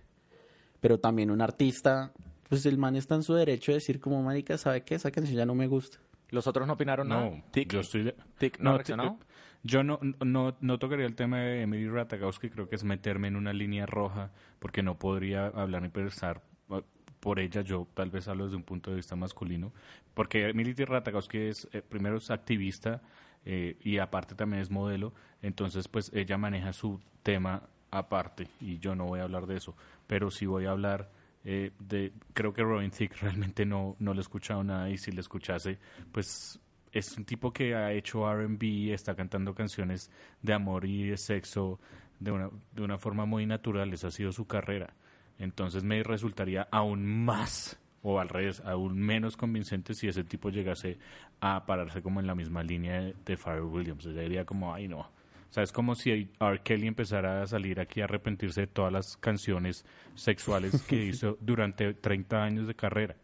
Pero 0.80 0.98
también 0.98 1.30
un 1.30 1.40
artista, 1.40 2.12
pues 2.48 2.66
el 2.66 2.78
man 2.78 2.96
está 2.96 3.14
en 3.14 3.22
su 3.22 3.34
derecho 3.34 3.72
de 3.72 3.76
decir 3.78 4.00
como 4.00 4.22
marica, 4.22 4.58
¿sabe 4.58 4.82
qué? 4.82 4.94
Esa 4.96 5.10
canción 5.10 5.36
ya 5.36 5.46
no 5.46 5.54
me 5.54 5.66
gusta. 5.66 5.98
¿Los 6.30 6.46
otros 6.46 6.66
no 6.66 6.72
opinaron 6.72 7.08
nada? 7.08 7.30
no, 7.30 7.44
Tic, 7.52 7.72
yo 7.72 7.80
estoy... 7.80 8.02
de- 8.04 8.16
Tic, 8.38 8.58
¿no 8.58 8.78
No, 8.96 9.18
Yo 9.62 9.82
no, 9.84 10.00
no, 10.24 10.56
no 10.60 10.78
tocaría 10.78 11.06
el 11.06 11.14
tema 11.14 11.40
de 11.40 11.62
Emily 11.62 11.88
Ratajkowski, 11.88 12.50
creo 12.50 12.68
que 12.68 12.76
es 12.76 12.84
meterme 12.84 13.28
en 13.28 13.36
una 13.36 13.52
línea 13.52 13.86
roja, 13.86 14.32
porque 14.58 14.82
no 14.82 14.98
podría 14.98 15.46
hablar 15.46 15.82
ni 15.82 15.88
pensar 15.88 16.42
eh, 16.70 16.82
por 17.20 17.38
ella, 17.38 17.62
yo 17.62 17.86
tal 17.94 18.10
vez 18.10 18.28
hablo 18.28 18.44
desde 18.44 18.56
un 18.56 18.64
punto 18.64 18.90
de 18.90 18.96
vista 18.96 19.16
masculino, 19.16 19.72
porque 20.14 20.48
Emily 20.48 20.72
Ratajkowski 20.74 21.38
es, 21.38 21.68
eh, 21.72 21.82
primero 21.82 22.16
es 22.16 22.30
activista 22.30 23.02
eh, 23.46 23.76
y 23.80 23.98
aparte 23.98 24.34
también 24.34 24.60
es 24.60 24.70
modelo, 24.70 25.14
entonces 25.40 25.88
pues 25.88 26.10
ella 26.12 26.36
maneja 26.36 26.72
su 26.72 27.00
tema 27.22 27.62
aparte 27.90 28.48
y 28.60 28.78
yo 28.78 28.94
no 28.94 29.06
voy 29.06 29.20
a 29.20 29.22
hablar 29.22 29.46
de 29.46 29.56
eso, 29.56 29.74
pero 30.06 30.30
sí 30.30 30.44
voy 30.46 30.66
a 30.66 30.72
hablar 30.72 31.10
eh, 31.44 31.70
de, 31.78 32.12
creo 32.34 32.52
que 32.52 32.62
Robin 32.62 32.90
Thicke 32.90 33.16
realmente 33.22 33.64
no, 33.64 33.96
no 34.00 34.12
le 34.12 34.18
he 34.18 34.22
escuchado 34.22 34.64
nada 34.64 34.90
y 34.90 34.98
si 34.98 35.12
le 35.12 35.20
escuchase, 35.20 35.78
pues 36.10 36.60
es 36.92 37.16
un 37.16 37.24
tipo 37.24 37.52
que 37.52 37.74
ha 37.74 37.92
hecho 37.92 38.28
R&B, 38.28 38.92
está 38.92 39.14
cantando 39.14 39.54
canciones 39.54 40.10
de 40.42 40.52
amor 40.52 40.84
y 40.84 41.08
de 41.08 41.16
sexo 41.16 41.78
de 42.18 42.32
una, 42.32 42.50
de 42.72 42.82
una 42.82 42.98
forma 42.98 43.26
muy 43.26 43.46
natural, 43.46 43.92
esa 43.92 44.08
ha 44.08 44.10
sido 44.10 44.32
su 44.32 44.46
carrera. 44.46 44.94
Entonces 45.38 45.84
me 45.84 46.02
resultaría 46.02 46.66
aún 46.70 47.06
más, 47.06 47.78
o 48.08 48.20
al 48.20 48.28
revés, 48.28 48.60
aún 48.64 48.96
menos 48.98 49.36
convincente 49.36 49.92
si 49.94 50.06
ese 50.06 50.22
tipo 50.22 50.50
llegase 50.50 50.96
a 51.40 51.66
pararse 51.66 52.02
como 52.02 52.20
en 52.20 52.26
la 52.28 52.36
misma 52.36 52.62
línea 52.62 53.00
de, 53.00 53.14
de 53.24 53.36
Pharrell 53.36 53.64
Williams. 53.64 54.06
Ella 54.06 54.22
diría 54.22 54.44
como, 54.44 54.72
ay 54.72 54.86
no. 54.86 55.00
O 55.00 55.52
sea, 55.56 55.62
es 55.64 55.72
como 55.72 55.94
si 55.96 56.30
R. 56.38 56.60
Kelly 56.62 56.86
empezara 56.86 57.42
a 57.42 57.46
salir 57.46 57.80
aquí 57.80 58.00
a 58.00 58.04
arrepentirse 58.04 58.60
de 58.62 58.66
todas 58.68 58.92
las 58.92 59.16
canciones 59.16 59.84
sexuales 60.14 60.82
que 60.88 61.04
hizo 61.04 61.36
durante 61.40 61.94
30 61.94 62.42
años 62.44 62.66
de 62.68 62.74
carrera. 62.74 63.16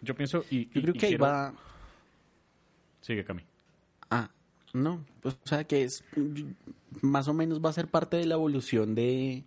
Yo 0.00 0.14
pienso 0.14 0.44
y... 0.50 0.66
Yo 0.66 0.80
y- 0.80 0.82
creo 0.82 0.94
y 0.94 0.98
que 0.98 1.08
quiero- 1.08 1.24
va... 1.24 1.52
Sigue, 3.00 3.24
Cami. 3.24 3.42
Ah, 4.10 4.30
no, 4.72 5.04
pues, 5.20 5.34
o 5.44 5.48
sea 5.48 5.64
que 5.64 5.84
es 5.84 6.04
más 7.02 7.28
o 7.28 7.34
menos 7.34 7.64
va 7.64 7.70
a 7.70 7.72
ser 7.74 7.88
parte 7.88 8.16
de 8.16 8.26
la 8.26 8.34
evolución 8.34 8.94
de 8.94 9.44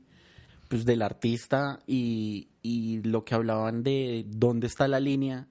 pues 0.70 0.86
del 0.86 1.02
artista 1.02 1.80
y, 1.86 2.48
y 2.62 3.02
lo 3.04 3.26
que 3.26 3.36
hablaban 3.36 3.84
de 3.84 4.26
dónde 4.28 4.68
está 4.68 4.88
la 4.88 5.00
línea. 5.00 5.48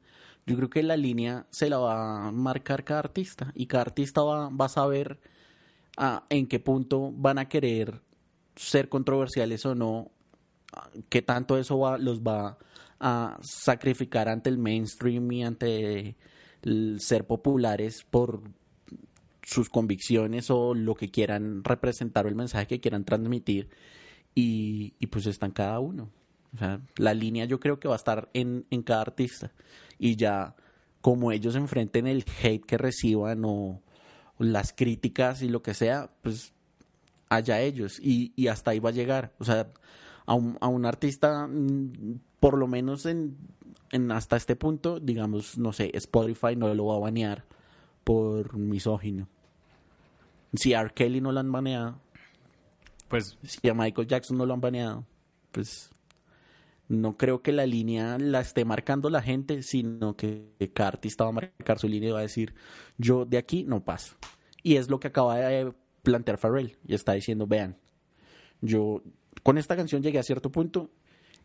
Yo 0.47 0.57
creo 0.57 0.71
que 0.71 0.83
la 0.83 0.97
línea 0.97 1.47
se 1.51 1.69
la 1.69 1.79
va 1.79 2.29
a 2.29 2.33
marcar 2.33 2.85
cada 2.85 3.01
artista 3.01 3.53
y 3.55 3.67
cada 3.67 3.83
artista 3.83 4.23
va, 4.23 4.49
va 4.49 4.67
a 4.67 4.69
saber 4.69 5.21
ah, 5.97 6.25
en 6.31 6.47
qué 6.47 6.61
punto 6.61 7.13
van 7.13 7.39
a 7.39 7.49
querer 7.49 8.01
ser 8.57 8.89
controversiales 8.89 9.65
o 9.67 9.75
no, 9.75 10.11
ah, 10.73 10.91
qué 11.09 11.23
tanto 11.23 11.59
eso 11.59 11.99
los 11.99 12.21
va 12.21 12.59
a 13.01 13.39
sacrificar 13.43 14.29
ante 14.29 14.51
el 14.51 14.59
mainstream 14.59 15.31
y 15.33 15.45
ante 15.45 16.17
ser 16.99 17.27
populares 17.27 18.05
por 18.09 18.43
sus 19.43 19.71
convicciones 19.71 20.51
o 20.51 20.75
lo 20.75 20.95
que 20.95 21.11
quieran 21.11 21.65
representar 21.65 22.27
o 22.27 22.29
el 22.29 22.35
mensaje 22.35 22.67
que 22.67 22.81
quieran 22.81 23.05
transmitir 23.05 23.71
y 24.35 25.07
pues 25.09 25.27
están 25.27 25.51
cada 25.51 25.81
uno. 25.81 26.11
O 26.55 26.59
sea, 26.59 26.81
la 26.97 27.15
línea 27.15 27.45
yo 27.45 27.61
creo 27.61 27.79
que 27.79 27.89
va 27.89 27.95
a 27.95 27.97
estar 27.97 28.29
en, 28.35 28.67
en 28.71 28.83
cada 28.83 29.03
artista 29.03 29.53
y 29.99 30.17
ya 30.17 30.57
como 31.01 31.33
ellos 31.33 31.55
enfrenten 31.55 32.07
el 32.07 32.25
hate 32.43 32.65
que 32.65 32.77
reciban 32.77 33.43
o 33.45 33.81
las 34.39 34.73
críticas 34.73 35.43
y 35.43 35.49
lo 35.49 35.63
que 35.63 35.75
sea, 35.75 36.11
pues 36.23 36.53
allá 37.29 37.61
ellos 37.61 37.99
y, 38.03 38.33
y 38.37 38.49
hasta 38.49 38.73
ahí 38.73 38.81
va 38.81 38.91
a 38.91 38.93
llegar. 38.93 39.33
O 39.39 39.45
sea, 39.45 39.71
a 40.27 40.35
un, 40.35 40.59
a 40.61 40.69
un 40.69 40.87
artista, 40.87 41.47
mm, 41.47 42.21
por 42.41 42.59
lo 42.59 42.67
menos 42.67 43.07
en, 43.07 43.37
en 43.91 44.11
hasta 44.13 44.37
este 44.37 44.57
punto, 44.57 45.01
digamos, 45.01 45.59
no 45.59 45.73
sé, 45.73 45.91
Spotify 45.95 46.57
no 46.57 46.73
lo 46.75 46.87
va 46.87 46.97
a 46.97 47.01
banear 47.01 47.45
por 48.05 48.57
misógino. 48.57 49.29
Si 50.55 50.75
a 50.75 50.81
R. 50.81 50.93
Kelly 50.95 51.21
no 51.21 51.33
lo 51.33 51.41
han 51.41 51.53
baneado, 51.53 52.01
Pues 53.09 53.39
si 53.43 53.69
a 53.69 53.75
Michael 53.75 54.07
Jackson 54.07 54.39
no 54.39 54.47
lo 54.47 54.55
han 54.55 54.61
baneado, 54.61 55.05
pues 55.53 55.91
no 56.91 57.16
creo 57.16 57.41
que 57.41 57.53
la 57.53 57.66
línea 57.66 58.18
la 58.18 58.41
esté 58.41 58.64
marcando 58.64 59.11
la 59.11 59.22
gente, 59.22 59.62
sino 59.62 60.16
que 60.16 60.51
cada 60.74 60.88
artista 60.88 61.22
va 61.24 61.30
a 61.30 61.34
marcar 61.34 61.78
su 61.78 61.86
línea 61.88 62.09
y 62.09 62.12
va 62.12 62.18
a 62.18 62.22
decir, 62.22 62.53
yo 62.99 63.24
de 63.24 63.38
aquí 63.38 63.62
no 63.64 63.84
paso. 63.84 64.16
Y 64.64 64.74
es 64.74 64.91
lo 64.91 64.99
que 64.99 65.07
acaba 65.09 65.36
de 65.38 65.72
plantear 66.03 66.36
Pharrell 66.36 66.76
y 66.86 66.95
está 66.95 67.12
diciendo, 67.12 67.47
vean, 67.47 67.76
yo 68.61 69.03
con 69.45 69.57
esta 69.57 69.76
canción 69.76 70.03
llegué 70.03 70.18
a 70.18 70.22
cierto 70.24 70.51
punto 70.51 70.91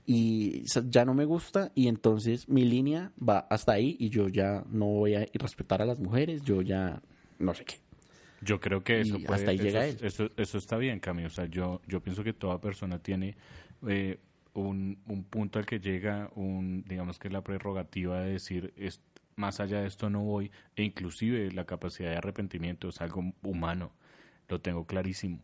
y 0.07 0.63
ya 0.89 1.05
no 1.05 1.13
me 1.13 1.25
gusta 1.25 1.71
y 1.75 1.87
entonces 1.89 2.49
mi 2.49 2.65
línea 2.65 3.11
va 3.17 3.39
hasta 3.49 3.73
ahí 3.73 3.95
y 3.99 4.09
yo 4.09 4.27
ya 4.29 4.63
no 4.69 4.85
voy 4.87 5.13
a 5.15 5.25
respetar 5.33 5.81
a 5.81 5.85
las 5.85 5.99
mujeres, 5.99 6.41
yo 6.41 6.61
ya 6.63 7.01
no 7.37 7.53
sé 7.53 7.65
qué. 7.65 7.75
Yo 8.41 8.59
creo 8.59 8.83
que 8.83 9.01
eso, 9.01 9.17
puede- 9.19 9.33
hasta 9.33 9.51
ahí 9.51 9.57
eso, 9.57 9.65
llega 9.65 9.87
él. 9.87 9.97
eso, 10.01 10.29
eso 10.37 10.57
está 10.57 10.77
bien, 10.77 10.99
Cami. 10.99 11.25
O 11.25 11.29
sea, 11.29 11.45
yo, 11.45 11.81
yo 11.87 12.01
pienso 12.01 12.23
que 12.23 12.33
toda 12.33 12.59
persona 12.59 12.99
tiene 12.99 13.35
eh, 13.87 14.19
un, 14.55 14.97
un 15.05 15.23
punto 15.23 15.59
al 15.59 15.65
que 15.65 15.79
llega, 15.79 16.31
un 16.35 16.83
digamos 16.87 17.19
que 17.19 17.29
la 17.29 17.43
prerrogativa 17.43 18.21
de 18.21 18.31
decir, 18.31 18.73
es, 18.77 19.01
más 19.35 19.59
allá 19.59 19.81
de 19.81 19.87
esto 19.87 20.09
no 20.09 20.21
voy, 20.21 20.51
e 20.75 20.83
inclusive 20.83 21.51
la 21.51 21.65
capacidad 21.65 22.09
de 22.09 22.17
arrepentimiento 22.17 22.89
es 22.89 23.01
algo 23.01 23.33
humano, 23.43 23.91
lo 24.47 24.61
tengo 24.61 24.85
clarísimo. 24.85 25.43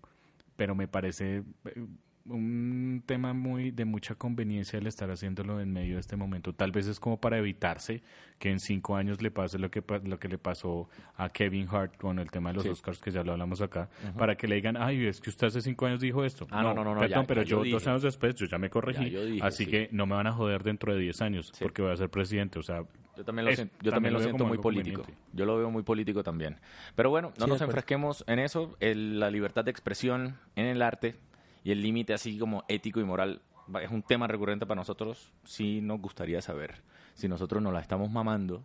Pero 0.55 0.75
me 0.75 0.87
parece 0.87 1.43
eh, 1.65 1.85
un 2.25 3.03
tema 3.05 3.33
muy 3.33 3.71
de 3.71 3.85
mucha 3.85 4.15
conveniencia 4.15 4.77
el 4.79 4.87
estar 4.87 5.09
haciéndolo 5.09 5.59
en 5.59 5.73
medio 5.73 5.95
de 5.95 6.01
este 6.01 6.15
momento. 6.15 6.53
Tal 6.53 6.71
vez 6.71 6.87
es 6.87 6.99
como 6.99 7.19
para 7.19 7.37
evitarse 7.37 8.03
que 8.39 8.49
en 8.51 8.59
cinco 8.59 8.95
años 8.95 9.21
le 9.21 9.31
pase 9.31 9.57
lo 9.59 9.69
que 9.71 9.83
lo 10.03 10.19
que 10.19 10.27
le 10.27 10.37
pasó 10.37 10.87
a 11.17 11.29
Kevin 11.29 11.67
Hart 11.71 11.97
con 11.97 12.19
el 12.19 12.29
tema 12.29 12.49
de 12.49 12.55
los 12.55 12.63
Sí. 12.63 12.69
Oscars 12.69 12.99
que 12.99 13.11
ya 13.11 13.23
lo 13.23 13.31
hablamos 13.33 13.61
acá, 13.61 13.89
para 14.17 14.35
que 14.35 14.47
le 14.47 14.55
digan, 14.55 14.77
ay, 14.77 15.05
es 15.05 15.19
que 15.19 15.29
usted 15.29 15.47
hace 15.47 15.61
cinco 15.61 15.85
años 15.85 15.99
dijo 15.99 16.23
esto. 16.23 16.47
Ah, 16.51 16.61
no, 16.63 16.73
no, 16.73 16.83
no, 16.83 16.93
no, 16.95 17.01
perdón, 17.01 17.21
ya- 17.23 17.27
pero 17.27 17.41
ya 17.43 17.47
yo, 17.49 17.65
yo 17.65 17.71
dos 17.73 17.87
años 17.87 18.03
después 18.03 18.35
yo 18.35 18.45
ya 18.45 18.57
me 18.57 18.69
corregí, 18.69 19.05
Ya 19.05 19.09
yo 19.11 19.25
dije, 19.25 19.45
así 19.45 19.65
sí. 19.65 19.71
que 19.71 19.89
no 19.91 20.05
me 20.05 20.15
van 20.15 20.27
a 20.27 20.31
joder 20.31 20.63
dentro 20.63 20.93
de 20.93 20.99
diez 20.99 21.21
años 21.21 21.51
Sí. 21.53 21.63
porque 21.63 21.81
voy 21.81 21.91
a 21.91 21.95
ser 21.97 22.09
presidente. 22.09 22.59
O 22.59 22.63
sea, 22.63 22.83
Yo 23.17 23.25
también 23.25 23.45
lo, 23.45 23.51
Es- 23.51 23.57
siento, 23.57 23.73
yo 23.81 23.91
también 23.91 23.93
también 23.93 24.13
lo 24.13 24.19
lo 24.19 24.23
siento 24.23 24.37
como 24.43 24.49
muy 24.53 24.57
político. 24.57 25.03
Yo 25.33 25.45
lo 25.45 25.57
veo 25.57 25.69
muy 25.69 25.83
político 25.83 26.23
también. 26.23 26.57
Pero 26.95 27.09
bueno, 27.09 27.33
no 27.39 27.45
nos 27.47 27.61
enfrasquemos 27.61 28.23
en 28.27 28.39
eso. 28.39 28.75
El- 28.79 29.19
la 29.19 29.29
libertad 29.29 29.65
de 29.65 29.71
expresión 29.71 30.37
en 30.55 30.65
el 30.65 30.81
arte 30.81 31.15
y 31.63 31.71
el 31.71 31.81
límite 31.81 32.13
así 32.13 32.37
como 32.37 32.63
ético 32.67 32.99
y 32.99 33.03
moral 33.03 33.41
es 33.81 33.91
un 33.91 34.01
tema 34.03 34.27
recurrente 34.27 34.65
para 34.65 34.79
nosotros. 34.81 35.31
Sí 35.43 35.81
nos 35.81 36.01
gustaría 36.01 36.41
saber 36.41 36.81
si 37.13 37.27
nosotros 37.27 37.61
nos 37.61 37.73
la 37.73 37.79
estamos 37.81 38.09
mamando 38.09 38.63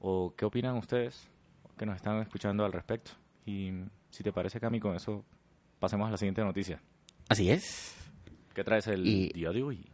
o 0.00 0.34
qué 0.36 0.44
opinan 0.44 0.76
ustedes 0.76 1.28
que 1.78 1.86
nos 1.86 1.96
están 1.96 2.20
escuchando 2.20 2.64
al 2.64 2.72
respecto. 2.72 3.12
Y 3.46 3.70
si 4.10 4.22
te 4.22 4.32
parece, 4.32 4.60
Cami, 4.60 4.80
con 4.80 4.94
eso 4.94 5.24
pasemos 5.78 6.08
a 6.08 6.10
la 6.10 6.16
siguiente 6.16 6.42
noticia. 6.42 6.80
Así 7.28 7.50
es. 7.50 7.94
¿Qué 8.54 8.62
traes 8.64 8.86
el 8.86 9.06
Y- 9.06 9.28
día 9.30 9.50
de 9.50 9.62
hoy? 9.62 9.86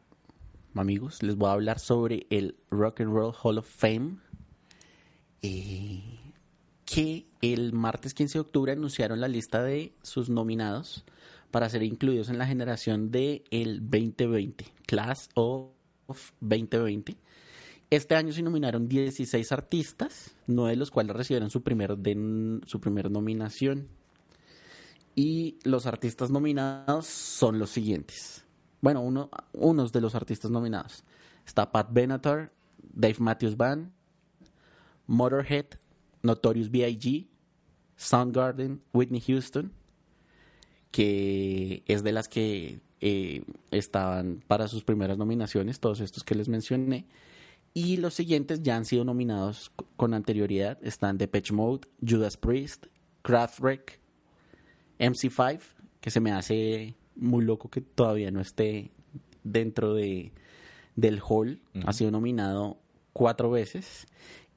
amigos, 0.75 1.23
les 1.23 1.37
voy 1.37 1.49
a 1.49 1.53
hablar 1.53 1.79
sobre 1.81 2.27
el 2.31 2.57
Rock 2.71 3.01
and 3.01 3.13
Roll 3.13 3.35
Hall 3.43 3.59
of 3.59 3.69
Fame. 3.69 4.19
eh, 5.43 6.03
que 6.85 7.27
el 7.41 7.73
martes 7.73 8.15
15 8.15 8.39
de 8.39 8.41
octubre 8.41 8.73
anunciaron 8.73 9.21
la 9.21 9.29
lista 9.29 9.63
de 9.63 9.95
sus 10.03 10.29
nominados 10.29 11.05
para 11.51 11.69
ser 11.69 11.83
incluidos 11.83 12.29
en 12.29 12.39
la 12.39 12.47
generación 12.47 13.11
de 13.11 13.45
el 13.51 13.81
2020, 13.81 14.65
Class 14.87 15.29
of 15.35 15.71
2020. 16.41 17.17
Este 17.91 18.15
año 18.15 18.33
se 18.33 18.43
nominaron 18.43 18.89
16 18.89 19.51
artistas, 19.51 20.37
nueve 20.47 20.71
de 20.71 20.77
los 20.77 20.91
cuales 20.91 21.17
recibieron 21.17 21.51
su 21.51 21.63
primer, 21.63 21.97
su 22.67 22.81
nominación. 23.11 23.89
Y 25.17 25.59
los 25.65 25.87
artistas 25.87 26.31
nominados 26.31 27.07
son 27.07 27.59
los 27.59 27.71
siguientes. 27.71 28.45
Bueno, 28.81 29.03
uno, 29.03 29.29
unos 29.53 29.91
de 29.91 30.01
los 30.01 30.15
artistas 30.15 30.53
nominados. 30.53 31.05
Está 31.45 31.73
Pat 31.73 31.89
Benatar, 31.93 32.53
Dave 32.93 33.17
Matthews 33.19 33.57
Band, 33.57 33.91
Motorhead, 35.09 35.67
Notorious 36.23 36.71
B.I.G., 36.71 37.29
Soundgarden, 37.97 38.83
Whitney 38.93 39.21
Houston, 39.21 39.73
que 40.91 41.83
es 41.87 42.03
de 42.03 42.13
las 42.13 42.29
que 42.29 42.81
eh, 43.01 43.43
estaban 43.71 44.43
para 44.47 44.69
sus 44.69 44.85
primeras 44.85 45.17
nominaciones, 45.19 45.81
todos 45.81 46.01
estos 46.01 46.25
que 46.25 46.35
les 46.35 46.49
mencioné. 46.49 47.07
Y 47.73 47.99
los 47.99 48.15
siguientes 48.15 48.63
ya 48.63 48.77
han 48.77 48.85
sido 48.85 49.05
nominados 49.05 49.71
con 49.97 50.13
anterioridad. 50.13 50.79
Están 50.83 51.19
Depeche 51.19 51.55
Mode, 51.55 51.87
Judas 52.07 52.37
Priest, 52.37 52.87
Kraftwerk, 53.23 54.01
MC5, 54.99 55.61
que 56.01 56.11
se 56.11 56.21
me 56.21 56.33
hace 56.33 56.97
muy 57.15 57.45
loco 57.45 57.71
que 57.71 57.81
todavía 57.81 58.31
no 58.31 58.41
esté 58.41 58.91
dentro 59.45 59.95
de, 59.95 60.33
del 60.97 61.21
hall. 61.27 61.61
Ha 61.87 61.93
sido 61.93 62.11
nominado 62.11 62.79
cuatro 63.13 63.51
veces. 63.51 64.07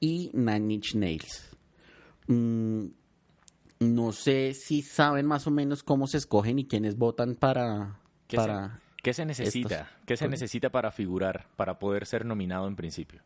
Y 0.00 0.30
Nine 0.34 0.74
Inch 0.74 0.94
Nails. 0.96 1.56
Mm, 2.26 2.86
no 3.84 4.12
sé 4.12 4.54
si 4.54 4.82
saben 4.82 5.26
más 5.26 5.46
o 5.46 5.50
menos 5.50 5.82
cómo 5.82 6.06
se 6.06 6.18
escogen 6.18 6.58
y 6.58 6.66
quiénes 6.66 6.96
votan 6.96 7.34
para... 7.34 8.00
¿Qué, 8.26 8.36
para 8.36 8.80
se, 8.96 9.02
qué 9.02 9.12
se 9.12 9.24
necesita? 9.24 9.74
estos. 9.74 9.88
¿Qué 10.06 10.16
se 10.16 10.28
necesita 10.28 10.70
para 10.70 10.90
figurar, 10.90 11.46
para 11.56 11.78
poder 11.78 12.06
ser 12.06 12.24
nominado 12.24 12.66
en 12.68 12.76
principio? 12.76 13.22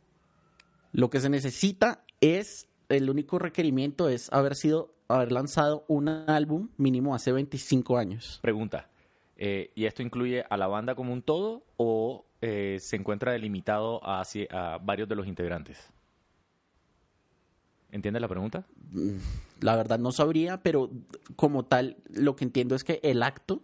Lo 0.93 1.11
que 1.11 1.21
se 1.21 1.29
necesita 1.29 2.05
es, 2.21 2.69
el 2.89 3.11
único 3.11 3.39
requerimiento 3.39 4.09
es 4.09 4.33
haber 4.33 4.55
sido, 4.55 4.95
haber 5.09 5.33
lanzado 5.33 5.85
un 5.89 6.09
álbum 6.09 6.71
mínimo 6.77 7.15
hace 7.15 7.33
25 7.33 7.99
años. 7.99 8.39
Pregunta, 8.43 8.89
eh, 9.37 9.71
¿y 9.75 9.85
esto 9.85 10.03
incluye 10.03 10.45
a 10.49 10.57
la 10.57 10.67
banda 10.67 10.95
como 10.95 11.13
un 11.13 11.23
todo 11.23 11.65
o 11.77 12.27
eh, 12.41 12.79
se 12.81 12.97
encuentra 12.97 13.33
delimitado 13.33 14.01
a, 14.05 14.23
a 14.51 14.79
varios 14.79 15.09
de 15.09 15.15
los 15.15 15.27
integrantes? 15.27 15.93
¿Entiendes 17.91 18.21
la 18.21 18.29
pregunta? 18.29 18.67
La 19.61 19.77
verdad 19.77 19.99
no 19.99 20.13
sabría, 20.13 20.63
pero 20.63 20.91
como 21.37 21.65
tal, 21.65 21.97
lo 22.11 22.37
que 22.37 22.45
entiendo 22.45 22.75
es 22.75 22.85
que 22.85 23.01
el 23.03 23.23
acto 23.23 23.63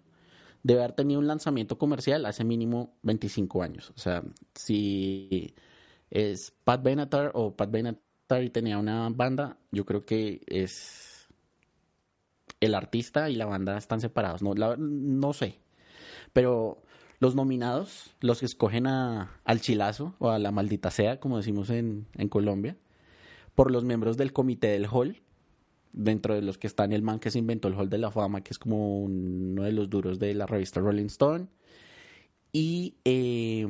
debe 0.63 0.81
haber 0.81 0.97
tenido 0.97 1.21
un 1.21 1.27
lanzamiento 1.27 1.79
comercial 1.79 2.27
hace 2.27 2.43
mínimo 2.43 2.97
25 3.03 3.63
años. 3.63 3.93
O 3.97 3.99
sea, 3.99 4.25
si 4.55 5.55
es 6.11 6.53
Pat 6.65 6.83
Benatar 6.83 7.31
o 7.35 7.55
Pat 7.55 7.71
Benatar 7.71 8.43
y 8.43 8.51
tenía 8.51 8.79
una 8.79 9.09
banda, 9.11 9.59
yo 9.71 9.85
creo 9.85 10.05
que 10.05 10.41
es 10.47 11.29
el 12.61 12.75
artista 12.75 13.31
y 13.31 13.37
la 13.37 13.47
banda 13.47 13.77
están 13.77 14.01
separados. 14.01 14.43
No, 14.43 14.55
no 14.55 15.33
sé. 15.33 15.61
Pero 16.33 16.83
los 17.21 17.35
nominados, 17.35 18.15
los 18.21 18.41
que 18.41 18.47
escogen 18.47 18.87
a, 18.87 19.41
al 19.45 19.61
chilazo 19.61 20.15
o 20.19 20.31
a 20.31 20.39
la 20.39 20.51
maldita 20.51 20.91
sea, 20.91 21.21
como 21.21 21.37
decimos 21.37 21.71
en, 21.71 22.07
en 22.15 22.29
Colombia, 22.29 22.77
por 23.55 23.71
los 23.71 23.85
miembros 23.85 24.17
del 24.17 24.33
comité 24.33 24.69
del 24.69 24.89
hall, 24.91 25.23
dentro 25.95 26.35
de 26.35 26.43
los 26.43 26.59
que 26.59 26.67
están 26.67 26.93
el 26.93 27.03
man 27.03 27.21
que 27.21 27.31
se 27.31 27.39
inventó 27.39 27.69
el 27.69 27.75
Hall 27.75 27.89
de 27.89 27.99
la 27.99 28.11
Fama, 28.11 28.43
que 28.43 28.51
es 28.51 28.59
como 28.59 29.01
uno 29.01 29.63
de 29.63 29.73
los 29.73 29.89
duros 29.89 30.19
de 30.19 30.35
la 30.35 30.47
revista 30.47 30.81
Rolling 30.81 31.07
Stone. 31.07 31.47
Y 32.53 32.97
eh, 33.05 33.67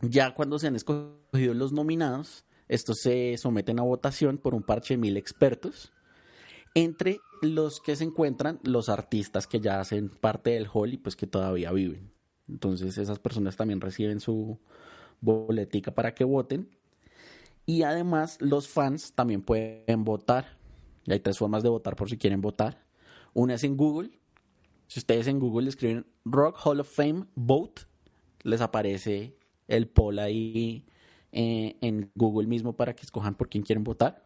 ya 0.00 0.34
cuando 0.34 0.58
se 0.58 0.66
han 0.66 0.76
escogido 0.76 1.54
los 1.54 1.72
nominados, 1.72 2.44
estos 2.68 2.98
se 3.00 3.36
someten 3.38 3.78
a 3.78 3.82
votación 3.82 4.38
por 4.38 4.54
un 4.54 4.62
parche 4.62 4.94
de 4.94 4.98
mil 4.98 5.16
expertos, 5.16 5.92
entre 6.74 7.18
los 7.40 7.80
que 7.80 7.96
se 7.96 8.04
encuentran 8.04 8.60
los 8.62 8.88
artistas 8.88 9.46
que 9.46 9.60
ya 9.60 9.80
hacen 9.80 10.08
parte 10.08 10.50
del 10.50 10.68
hall 10.72 10.92
y 10.92 10.98
pues 10.98 11.16
que 11.16 11.26
todavía 11.26 11.72
viven. 11.72 12.12
Entonces 12.48 12.98
esas 12.98 13.18
personas 13.18 13.56
también 13.56 13.80
reciben 13.80 14.20
su 14.20 14.58
boletica 15.20 15.94
para 15.94 16.14
que 16.14 16.24
voten. 16.24 16.68
Y 17.64 17.82
además 17.82 18.38
los 18.40 18.68
fans 18.68 19.12
también 19.14 19.42
pueden 19.42 20.04
votar. 20.04 20.61
Y 21.04 21.12
hay 21.12 21.20
tres 21.20 21.38
formas 21.38 21.62
de 21.62 21.68
votar 21.68 21.96
por 21.96 22.08
si 22.08 22.18
quieren 22.18 22.40
votar. 22.40 22.84
Una 23.34 23.54
es 23.54 23.64
en 23.64 23.76
Google. 23.76 24.10
Si 24.86 25.00
ustedes 25.00 25.26
en 25.26 25.40
Google 25.40 25.68
escriben 25.68 26.06
Rock 26.24 26.58
Hall 26.64 26.80
of 26.80 26.94
Fame 26.94 27.26
Vote, 27.34 27.82
les 28.42 28.60
aparece 28.60 29.36
el 29.68 29.88
poll 29.88 30.18
ahí 30.18 30.86
eh, 31.32 31.76
en 31.80 32.10
Google 32.14 32.46
mismo 32.46 32.76
para 32.76 32.94
que 32.94 33.02
escojan 33.02 33.34
por 33.34 33.48
quién 33.48 33.64
quieren 33.64 33.84
votar. 33.84 34.24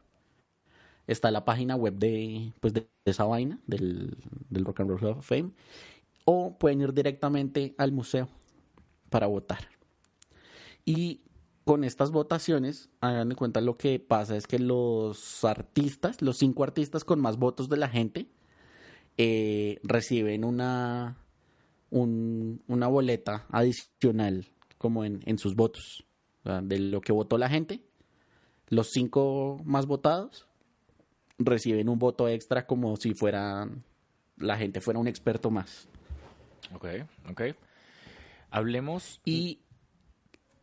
Está 1.07 1.31
la 1.31 1.45
página 1.45 1.77
web 1.77 1.95
de, 1.95 2.53
pues 2.61 2.75
de, 2.75 2.89
esa 3.05 3.25
vaina, 3.25 3.61
del, 3.67 4.17
del 4.51 4.65
Rock 4.65 4.81
and 4.81 4.91
Roll 4.91 5.05
Hall 5.05 5.19
of 5.19 5.27
Fame. 5.27 5.53
O 6.25 6.59
pueden 6.59 6.81
ir 6.81 6.93
directamente 6.93 7.77
al 7.79 7.93
museo 7.93 8.29
para 9.09 9.29
votar. 9.29 9.69
Y 10.85 11.21
con 11.67 11.83
estas 11.83 12.13
votaciones, 12.13 12.91
hagan 13.01 13.29
de 13.29 13.35
cuenta 13.35 13.61
lo 13.61 13.77
que 13.77 13.99
pasa 13.99 14.37
es 14.37 14.47
que 14.47 14.61
los 14.61 15.45
artistas, 15.45 16.23
los 16.23 16.39
cinco 16.39 16.63
artistas 16.63 17.03
con 17.03 17.21
más 17.21 17.39
votos 17.39 17.69
de 17.69 17.77
la 17.77 17.89
gente, 17.89 18.29
eh, 19.17 19.81
reciben 19.83 20.45
una, 20.45 21.17
una 21.91 22.87
boleta 22.87 23.47
adicional 23.51 24.47
como 24.79 25.05
en, 25.05 25.25
en 25.27 25.39
sus 25.39 25.57
votos, 25.57 26.05
de 26.45 26.79
lo 26.79 27.01
que 27.01 27.11
votó 27.11 27.37
la 27.37 27.49
gente. 27.49 27.83
Los 28.69 28.93
cinco 28.93 29.61
más 29.65 29.87
votados 29.87 30.47
reciben 31.37 31.89
un 31.89 31.99
voto 31.99 32.29
extra 32.29 32.65
como 32.69 32.95
si 32.95 33.13
fueran 33.13 33.83
la 34.37 34.57
gente 34.57 34.81
fuera 34.81 35.01
un 35.01 35.09
experto 35.09 35.51
más. 35.51 35.89
Ok, 36.73 36.87
ok. 37.29 37.43
Hablemos. 38.51 39.21
Y 39.25 39.59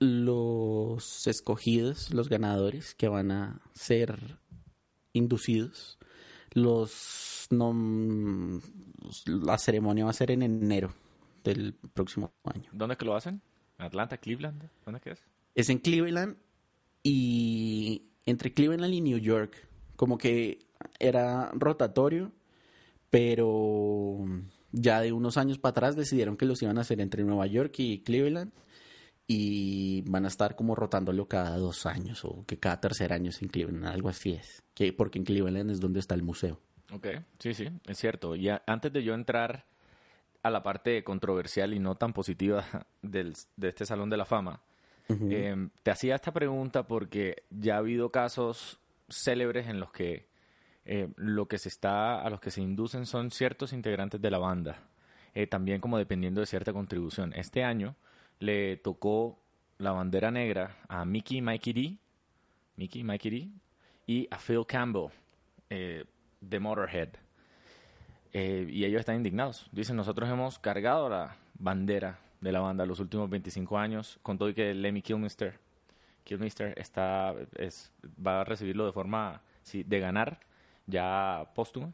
los 0.03 1.27
escogidos, 1.27 2.13
los 2.13 2.29
ganadores 2.29 2.95
que 2.95 3.07
van 3.07 3.31
a 3.31 3.61
ser 3.73 4.37
inducidos, 5.13 5.97
los 6.51 7.47
no, 7.49 8.61
la 9.25 9.57
ceremonia 9.57 10.05
va 10.05 10.11
a 10.11 10.13
ser 10.13 10.31
en 10.31 10.43
enero 10.43 10.93
del 11.43 11.73
próximo 11.93 12.33
año. 12.43 12.69
¿Dónde 12.71 12.97
que 12.97 13.05
lo 13.05 13.15
hacen? 13.15 13.41
¿Atlanta, 13.77 14.17
Cleveland? 14.17 14.69
¿Dónde 14.85 14.99
que 14.99 15.11
es? 15.11 15.23
Es 15.55 15.69
en 15.69 15.79
Cleveland 15.79 16.37
y 17.03 18.03
entre 18.25 18.53
Cleveland 18.53 18.93
y 18.93 19.01
New 19.01 19.17
York, 19.17 19.67
como 19.95 20.17
que 20.17 20.65
era 20.99 21.51
rotatorio, 21.53 22.31
pero 23.09 24.25
ya 24.71 25.01
de 25.01 25.11
unos 25.11 25.37
años 25.37 25.59
para 25.59 25.71
atrás 25.71 25.95
decidieron 25.95 26.37
que 26.37 26.45
los 26.45 26.61
iban 26.61 26.77
a 26.77 26.81
hacer 26.81 27.01
entre 27.01 27.23
Nueva 27.23 27.45
York 27.47 27.75
y 27.77 27.99
Cleveland 27.99 28.51
y 29.27 30.01
van 30.09 30.25
a 30.25 30.27
estar 30.27 30.55
como 30.55 30.75
rotándolo 30.75 31.27
cada 31.27 31.57
dos 31.57 31.85
años 31.85 32.25
o 32.25 32.43
que 32.45 32.59
cada 32.59 32.81
tercer 32.81 33.13
año 33.13 33.31
en 33.39 33.47
Cleveland, 33.47 33.85
algo 33.85 34.09
así 34.09 34.33
es, 34.33 34.63
que 34.73 34.91
porque 34.93 35.19
en 35.19 35.25
Cleveland 35.25 35.71
es 35.71 35.79
donde 35.79 35.99
está 35.99 36.15
el 36.15 36.23
museo. 36.23 36.59
Ok, 36.91 37.07
sí, 37.39 37.53
sí, 37.53 37.67
es 37.85 37.97
cierto. 37.97 38.35
Y 38.35 38.49
antes 38.49 38.91
de 38.91 39.03
yo 39.03 39.13
entrar 39.13 39.65
a 40.43 40.49
la 40.49 40.61
parte 40.61 41.03
controversial 41.03 41.73
y 41.73 41.79
no 41.79 41.95
tan 41.95 42.13
positiva 42.13 42.65
del, 43.01 43.33
de 43.55 43.69
este 43.69 43.85
Salón 43.85 44.09
de 44.09 44.17
la 44.17 44.25
Fama, 44.25 44.61
em, 45.07 45.69
te 45.83 45.91
hacía 45.91 46.15
esta 46.15 46.31
pregunta 46.31 46.87
porque 46.87 47.43
ya 47.49 47.75
ha 47.75 47.79
habido 47.79 48.09
casos 48.09 48.79
célebres 49.09 49.67
en 49.67 49.79
los 49.79 49.91
que 49.91 50.27
eh, 50.85 51.09
lo 51.15 51.47
que 51.47 51.57
se 51.57 51.69
está, 51.69 52.21
a 52.21 52.29
los 52.29 52.41
que 52.41 52.51
se 52.51 52.61
inducen 52.61 53.05
son 53.05 53.31
ciertos 53.31 53.73
integrantes 53.73 54.21
de 54.21 54.31
la 54.31 54.37
banda, 54.37 54.83
eh, 55.33 55.47
también 55.47 55.79
como 55.79 55.97
dependiendo 55.97 56.41
de 56.41 56.47
cierta 56.47 56.73
contribución. 56.73 57.33
Este 57.33 57.63
año 57.63 57.95
le 58.43 58.75
tocó 58.75 59.39
la 59.77 59.93
bandera 59.93 60.29
negra 60.29 60.75
a 60.89 61.05
Mickey 61.05 61.41
Mikey 61.41 61.73
D, 61.73 61.97
Mickey 62.75 63.03
Mikey 63.03 63.31
D, 63.31 63.49
y 64.05 64.27
a 64.29 64.37
Phil 64.37 64.65
Campbell 64.67 65.07
eh, 65.69 66.03
de 66.41 66.59
Motorhead. 66.59 67.09
y 68.33 68.83
ellos 68.83 68.99
están 68.99 69.15
indignados. 69.15 69.69
Dicen, 69.71 69.95
nosotros 69.95 70.29
hemos 70.29 70.59
cargado 70.59 71.07
la 71.07 71.37
bandera 71.53 72.19
de 72.41 72.51
la 72.51 72.59
banda 72.59 72.85
los 72.85 72.99
últimos 72.99 73.29
25 73.29 73.77
años, 73.77 74.19
con 74.21 74.37
todo 74.37 74.49
y 74.49 74.53
que 74.53 74.73
Lemmy 74.73 75.01
Kilmister, 75.01 75.57
Kilmister 76.25 76.77
está, 76.77 77.33
es, 77.55 77.93
va 78.25 78.41
a 78.41 78.43
recibirlo 78.43 78.85
de 78.85 78.91
forma 78.91 79.41
de 79.71 79.99
ganar 79.99 80.41
ya 80.85 81.49
póstuma. 81.55 81.93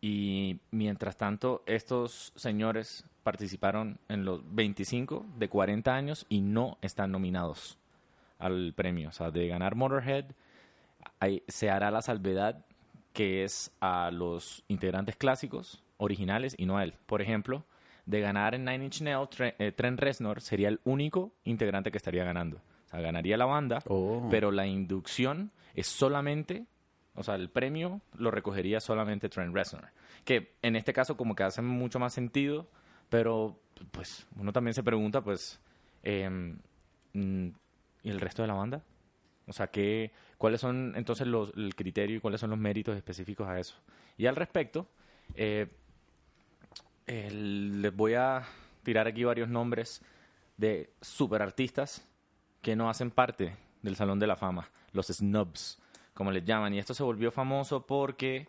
Y 0.00 0.60
mientras 0.70 1.16
tanto, 1.16 1.64
estos 1.66 2.32
señores 2.36 3.04
participaron 3.28 3.98
en 4.08 4.24
los 4.24 4.40
25 4.54 5.26
de 5.36 5.50
40 5.50 5.94
años 5.94 6.24
y 6.30 6.40
no 6.40 6.78
están 6.80 7.12
nominados 7.12 7.78
al 8.38 8.72
premio. 8.72 9.10
O 9.10 9.12
sea, 9.12 9.30
de 9.30 9.46
ganar 9.48 9.74
Motorhead, 9.74 10.24
se 11.46 11.68
hará 11.68 11.90
la 11.90 12.00
salvedad 12.00 12.64
que 13.12 13.44
es 13.44 13.70
a 13.80 14.10
los 14.10 14.64
integrantes 14.68 15.16
clásicos 15.16 15.84
originales 15.98 16.54
y 16.56 16.64
no 16.64 16.78
a 16.78 16.84
él. 16.84 16.94
Por 17.04 17.20
ejemplo, 17.20 17.66
de 18.06 18.20
ganar 18.20 18.54
en 18.54 18.64
Nine 18.64 18.86
Inch 18.86 19.02
Nails, 19.02 19.28
eh, 19.38 19.72
Trent 19.76 20.00
Reznor 20.00 20.40
sería 20.40 20.68
el 20.68 20.80
único 20.84 21.34
integrante 21.44 21.90
que 21.90 21.98
estaría 21.98 22.24
ganando. 22.24 22.56
O 22.86 22.88
sea, 22.88 23.00
ganaría 23.00 23.36
la 23.36 23.44
banda, 23.44 23.82
oh. 23.88 24.26
pero 24.30 24.52
la 24.52 24.66
inducción 24.66 25.50
es 25.74 25.86
solamente 25.86 26.64
o 27.18 27.24
sea, 27.24 27.34
el 27.34 27.50
premio 27.50 28.00
lo 28.16 28.30
recogería 28.30 28.78
solamente 28.78 29.28
Trent 29.28 29.52
Reznor. 29.52 29.88
Que 30.24 30.54
en 30.62 30.76
este 30.76 30.92
caso 30.92 31.16
como 31.16 31.34
que 31.34 31.42
hace 31.42 31.62
mucho 31.62 31.98
más 31.98 32.14
sentido, 32.14 32.68
pero 33.08 33.58
pues 33.90 34.26
uno 34.36 34.52
también 34.52 34.74
se 34.74 34.82
pregunta, 34.82 35.20
pues, 35.22 35.60
mm, 36.02 37.48
¿y 38.02 38.10
el 38.10 38.20
resto 38.20 38.42
de 38.42 38.48
la 38.48 38.54
banda? 38.54 38.82
O 39.46 39.52
sea, 39.52 39.68
¿qué, 39.68 40.12
¿cuáles 40.36 40.60
son 40.60 40.94
entonces 40.96 41.26
los, 41.26 41.52
el 41.56 41.74
criterio 41.74 42.16
y 42.16 42.20
cuáles 42.20 42.40
son 42.40 42.50
los 42.50 42.58
méritos 42.58 42.96
específicos 42.96 43.48
a 43.48 43.58
eso? 43.58 43.76
Y 44.16 44.26
al 44.26 44.36
respecto, 44.36 44.86
eh, 45.34 45.68
les 47.06 47.94
voy 47.94 48.14
a 48.14 48.42
tirar 48.82 49.06
aquí 49.06 49.24
varios 49.24 49.48
nombres 49.48 50.02
de 50.56 50.90
superartistas 51.00 52.06
que 52.60 52.76
no 52.76 52.90
hacen 52.90 53.10
parte 53.10 53.56
del 53.82 53.96
Salón 53.96 54.18
de 54.18 54.26
la 54.26 54.36
Fama, 54.36 54.68
los 54.92 55.06
snubs 55.06 55.80
como 56.18 56.32
les 56.32 56.44
llaman. 56.44 56.74
Y 56.74 56.80
esto 56.80 56.94
se 56.94 57.04
volvió 57.04 57.30
famoso 57.30 57.86
porque 57.86 58.48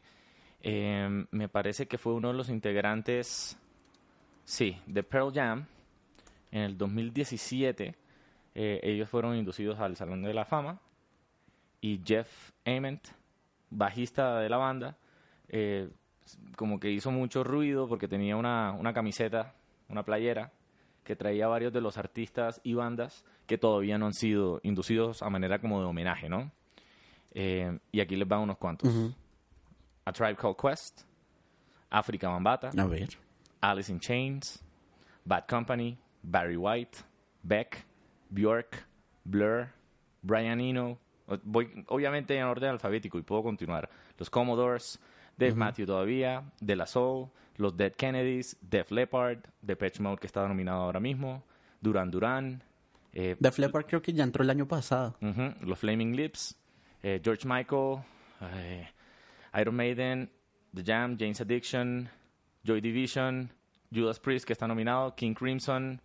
em, 0.63 1.27
me 1.29 1.47
parece 1.49 1.87
que 1.87 1.99
fue 1.99 2.13
uno 2.13 2.29
de 2.29 2.33
los 2.33 2.49
integrantes, 2.49 3.59
sí, 4.49 4.75
de 4.87 5.03
Pearl 5.03 5.31
Jam. 5.31 5.65
En 6.51 6.61
el 6.63 6.77
2017 6.77 7.95
eh, 8.55 8.79
ellos 8.81 9.07
fueron 9.07 9.35
inducidos 9.35 9.79
al 9.79 9.95
Salón 9.95 10.23
de 10.23 10.33
la 10.33 10.45
Fama 10.45 10.79
y 11.79 12.01
Jeff 12.03 12.51
Ament, 12.65 13.07
bajista 13.69 14.39
de 14.39 14.49
la 14.49 14.57
banda, 14.57 14.97
eh, 15.47 15.89
como 16.55 16.79
que 16.79 16.89
hizo 16.89 17.11
mucho 17.11 17.43
ruido 17.43 17.87
porque 17.87 18.07
tenía 18.07 18.35
una, 18.35 18.71
una 18.73 18.91
camiseta, 18.91 19.53
una 19.87 20.03
playera 20.03 20.51
que 21.03 21.15
traía 21.15 21.47
varios 21.47 21.71
de 21.71 21.81
los 21.81 21.97
artistas 21.97 22.59
y 22.63 22.73
bandas 22.73 23.23
que 23.45 23.59
todavía 23.59 23.99
no 23.99 24.07
han 24.07 24.13
sido 24.13 24.59
inducidos 24.63 25.21
a 25.21 25.29
manera 25.29 25.59
como 25.59 25.79
de 25.79 25.85
homenaje, 25.85 26.27
¿no? 26.27 26.51
Eh, 27.31 27.79
y 27.91 27.99
aquí 27.99 28.15
les 28.15 28.27
van 28.27 28.41
unos 28.41 28.57
cuantos. 28.57 28.91
A 30.05 30.11
Tribe 30.11 30.35
Called 30.35 30.57
Quest, 30.57 31.01
Africa 31.91 32.29
Bambata, 32.29 32.71
A 32.75 32.85
ver. 32.85 33.28
Alice 33.61 33.91
in 33.91 33.99
Chains, 33.99 34.63
Bad 35.25 35.45
Company, 35.47 35.97
Barry 36.23 36.57
White, 36.57 36.99
Beck, 37.43 37.85
Bjork, 38.29 38.85
Blur, 39.23 39.69
Brian 40.21 40.59
Eno. 40.59 40.97
Voy 41.43 41.85
obviamente 41.87 42.35
en 42.35 42.43
orden 42.45 42.71
alfabético 42.71 43.17
y 43.19 43.21
puedo 43.21 43.43
continuar. 43.43 43.89
Los 44.17 44.29
Commodores, 44.29 44.99
Dave 45.37 45.53
Matthew 45.53 45.85
todavía, 45.85 46.43
De 46.59 46.75
La 46.75 46.85
Soul, 46.85 47.29
Los 47.57 47.77
Dead 47.77 47.93
Kennedys, 47.93 48.57
Def 48.61 48.91
Leppard, 48.91 49.39
Depeche 49.61 50.01
Mode 50.01 50.17
que 50.19 50.27
está 50.27 50.47
nominado 50.47 50.81
ahora 50.81 50.99
mismo, 50.99 51.43
Duran 51.81 52.09
Duran. 52.11 52.63
Eh, 53.13 53.35
Def 53.39 53.57
Leppard 53.59 53.85
creo 53.85 54.01
que 54.01 54.13
ya 54.13 54.23
entró 54.23 54.43
el 54.43 54.49
año 54.49 54.67
pasado. 54.67 55.15
los 55.61 55.79
Flaming 55.79 56.15
Lips, 56.15 56.57
eh, 57.03 57.21
George 57.23 57.47
Michael, 57.47 57.99
eh, 58.41 58.87
Iron 59.59 59.75
Maiden, 59.75 60.29
The 60.73 60.83
Jam, 60.83 61.17
James 61.17 61.39
Addiction, 61.41 62.09
Joy 62.69 62.81
Division, 62.81 63.49
Judas 63.91 64.19
Priest, 64.19 64.45
que 64.45 64.53
está 64.53 64.67
nominado, 64.67 65.15
King 65.15 65.33
Crimson, 65.33 65.99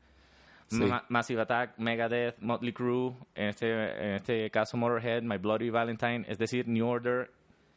Massive 1.11 1.43
Attack, 1.43 1.79
Megadeth, 1.79 2.39
Motley 2.41 2.73
Crue, 2.73 3.15
en 3.35 3.49
este, 3.49 3.69
en 3.71 4.15
este 4.15 4.51
caso 4.51 4.79
Motorhead, 4.79 5.23
My 5.23 5.37
Bloody 5.37 5.69
Valentine, 5.69 6.25
es 6.27 6.39
decir, 6.39 6.67
New 6.67 6.87
Order, 6.87 7.31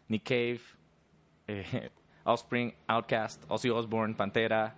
Nick 0.08 0.24
Cave, 0.24 0.62
eh, 1.48 1.90
Offspring, 2.24 2.74
Outcast, 2.88 3.44
Ozzy 3.50 3.70
Osbourne, 3.70 4.16
Pantera, 4.16 4.74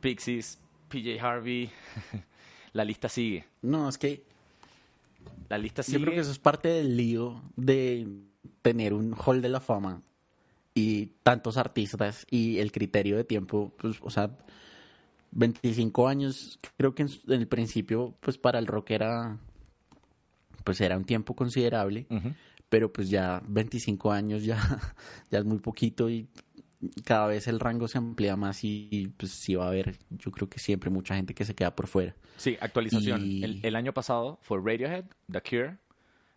Pixies, 0.00 0.60
PJ 0.88 1.20
Harvey. 1.20 1.68
La 2.72 2.84
lista 2.84 3.08
sigue. 3.08 3.44
No, 3.60 3.88
es 3.88 3.98
que 3.98 4.24
la 5.50 5.58
lista 5.58 5.82
sigue. 5.82 5.98
Yo 5.98 6.04
creo 6.04 6.14
que 6.14 6.20
eso 6.20 6.30
es 6.30 6.38
parte 6.38 6.68
del 6.68 6.96
lío 6.96 7.42
de 7.54 8.08
tener 8.62 8.94
un 8.94 9.14
hall 9.14 9.42
de 9.42 9.50
la 9.50 9.60
fama 9.60 10.00
y 10.74 11.06
tantos 11.22 11.56
artistas 11.56 12.26
y 12.30 12.58
el 12.58 12.72
criterio 12.72 13.16
de 13.16 13.24
tiempo, 13.24 13.72
pues, 13.78 13.98
o 14.00 14.10
sea, 14.10 14.30
25 15.32 16.08
años, 16.08 16.58
creo 16.76 16.94
que 16.94 17.02
en, 17.02 17.10
el 17.28 17.48
principio, 17.48 18.14
pues 18.20 18.38
para 18.38 18.58
el 18.58 18.66
rock 18.66 18.90
era, 18.90 19.38
pues 20.64 20.80
era 20.80 20.96
un 20.96 21.04
tiempo 21.04 21.34
considerable, 21.34 22.06
pero 22.68 22.92
pues 22.92 23.10
ya 23.10 23.42
25 23.46 24.12
años 24.12 24.44
ya, 24.44 24.58
ya 25.30 25.38
es 25.38 25.44
muy 25.44 25.58
poquito 25.58 26.08
y 26.10 26.28
cada 27.04 27.28
vez 27.28 27.46
el 27.46 27.60
rango 27.60 27.86
se 27.86 27.98
amplía 27.98 28.36
más 28.36 28.64
y, 28.64 29.12
pues 29.16 29.32
sí 29.32 29.54
va 29.54 29.66
a 29.66 29.68
haber, 29.68 29.96
yo 30.10 30.30
creo 30.30 30.48
que 30.48 30.58
siempre 30.58 30.90
mucha 30.90 31.14
gente 31.14 31.34
que 31.34 31.44
se 31.44 31.54
queda 31.54 31.74
por 31.74 31.86
fuera. 31.86 32.14
Sí, 32.36 32.56
actualización. 32.60 33.22
Y- 33.24 33.44
El, 33.44 33.60
el 33.62 33.76
año 33.76 33.92
pasado 33.92 34.38
fue 34.42 34.58
Radiohead, 34.58 35.04
The 35.30 35.40
Cure, 35.42 35.78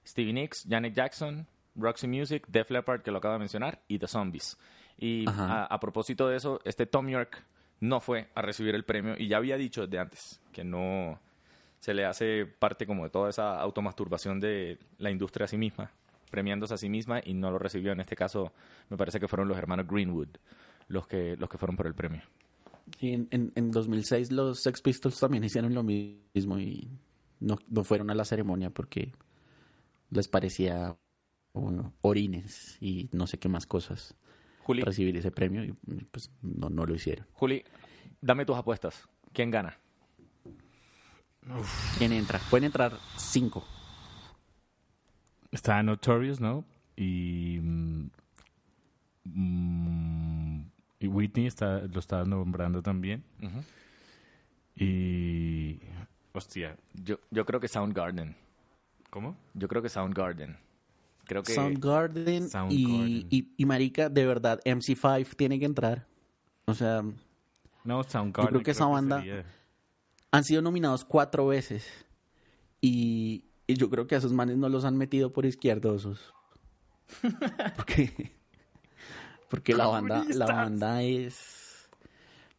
Stevie 0.05 0.33
Nicks, 0.33 0.67
Janet 0.69 0.93
Jackson, 0.93 1.47
Roxy 1.75 2.07
Music, 2.07 2.45
Def 2.47 2.69
Leppard, 2.71 3.01
que 3.01 3.11
lo 3.11 3.17
acabo 3.17 3.33
de 3.33 3.39
mencionar, 3.39 3.81
y 3.87 3.99
The 3.99 4.07
Zombies. 4.07 4.57
Y 4.97 5.25
a 5.27 5.77
propósito 5.79 6.27
de 6.27 6.37
eso, 6.37 6.59
este 6.63 6.85
Tom 6.85 7.09
York 7.09 7.43
no 7.79 7.99
fue 7.99 8.29
a 8.35 8.41
recibir 8.41 8.75
el 8.75 8.85
premio 8.85 9.15
y 9.17 9.27
ya 9.27 9.37
había 9.37 9.57
dicho 9.57 9.85
desde 9.85 9.99
antes 9.99 10.41
que 10.53 10.63
no 10.63 11.19
se 11.79 11.93
le 11.93 12.05
hace 12.05 12.45
parte 12.45 12.87
como 12.87 13.03
de 13.03 13.09
toda 13.09 13.29
esa 13.29 13.59
automasturbación 13.59 14.39
de 14.39 14.79
la 14.97 15.11
industria 15.11 15.45
a 15.45 15.47
sí 15.47 15.57
misma, 15.57 15.91
premiándose 16.31 16.73
a 16.73 16.77
sí 16.77 16.89
misma 16.89 17.19
y 17.23 17.33
no 17.33 17.51
lo 17.51 17.59
recibió. 17.59 17.91
En 17.91 17.99
este 17.99 18.15
caso, 18.15 18.53
me 18.89 18.97
parece 18.97 19.19
que 19.19 19.27
fueron 19.27 19.47
los 19.47 19.57
hermanos 19.57 19.85
Greenwood 19.87 20.29
los 20.87 21.07
que, 21.07 21.35
los 21.37 21.49
que 21.49 21.57
fueron 21.57 21.75
por 21.75 21.87
el 21.87 21.93
premio. 21.93 22.21
Sí, 22.99 23.13
en, 23.13 23.27
en, 23.31 23.51
en 23.55 23.71
2006 23.71 24.31
los 24.31 24.61
Sex 24.61 24.81
Pistols 24.81 25.19
también 25.19 25.43
hicieron 25.43 25.73
lo 25.73 25.83
mismo 25.83 26.59
y 26.59 26.87
no, 27.39 27.57
no 27.69 27.83
fueron 27.83 28.09
a 28.09 28.15
la 28.15 28.25
ceremonia 28.25 28.69
porque 28.69 29.11
les 30.11 30.27
parecía 30.27 30.95
bueno, 31.61 31.93
orines 32.01 32.77
y 32.81 33.09
no 33.11 33.27
sé 33.27 33.37
qué 33.37 33.49
más 33.49 33.65
cosas 33.65 34.15
Juli, 34.63 34.81
recibir 34.81 35.15
ese 35.17 35.31
premio 35.31 35.63
y 35.63 35.73
pues 36.11 36.31
no, 36.41 36.69
no 36.69 36.85
lo 36.85 36.95
hicieron. 36.95 37.25
Juli, 37.33 37.63
dame 38.21 38.45
tus 38.45 38.57
apuestas. 38.57 39.07
¿Quién 39.33 39.51
gana? 39.51 39.77
¿Quién 41.97 42.11
entra? 42.11 42.39
Pueden 42.49 42.65
entrar 42.65 42.93
cinco. 43.17 43.63
Está 45.51 45.81
Notorious, 45.83 46.39
¿no? 46.39 46.65
Y. 46.95 47.59
mm, 47.61 48.09
y 50.99 51.07
Whitney 51.07 51.45
está, 51.45 51.81
lo 51.81 51.99
estaba 51.99 52.25
nombrando 52.25 52.81
también. 52.81 53.23
Y. 54.75 55.79
Hostia, 56.33 56.75
Yo, 56.93 57.19
yo 57.31 57.45
creo 57.45 57.59
que 57.59 57.67
Soundgarden. 57.67 58.35
¿cómo? 59.09 59.37
Yo 59.53 59.69
creo 59.69 59.81
que 59.81 59.87
Soundgarden. 59.87 60.57
Creo 61.25 61.43
que 61.43 61.53
Soundgarden, 61.53 62.49
Soundgarden. 62.49 63.07
Y, 63.07 63.27
y, 63.29 63.53
y 63.57 63.65
marica, 63.65 64.09
de 64.09 64.25
verdad, 64.25 64.59
MC5 64.65 65.35
tiene 65.35 65.59
que 65.59 65.65
entrar. 65.65 66.07
O 66.65 66.73
sea, 66.73 67.03
No, 67.83 68.03
Soundgarden. 68.03 68.49
creo 68.51 68.63
que 68.63 68.71
esa 68.71 68.85
banda- 68.85 69.23
han 70.31 70.43
sido 70.43 70.61
nominados 70.61 71.03
cuatro 71.05 71.47
veces. 71.47 71.87
Y, 72.81 73.45
y 73.67 73.73
yo 73.75 73.89
creo 73.89 74.05
que 74.07 74.15
a 74.15 74.17
esos 74.19 74.33
manes 74.33 74.57
no 74.57 74.69
los 74.69 74.85
han 74.85 74.95
metido 74.97 75.31
por 75.33 75.45
izquierdosos. 75.45 76.33
Porque, 77.75 78.31
porque 79.49 79.73
la 79.75 79.85
banda, 79.87 80.25
la 80.33 80.45
banda 80.47 81.03
es 81.03 81.87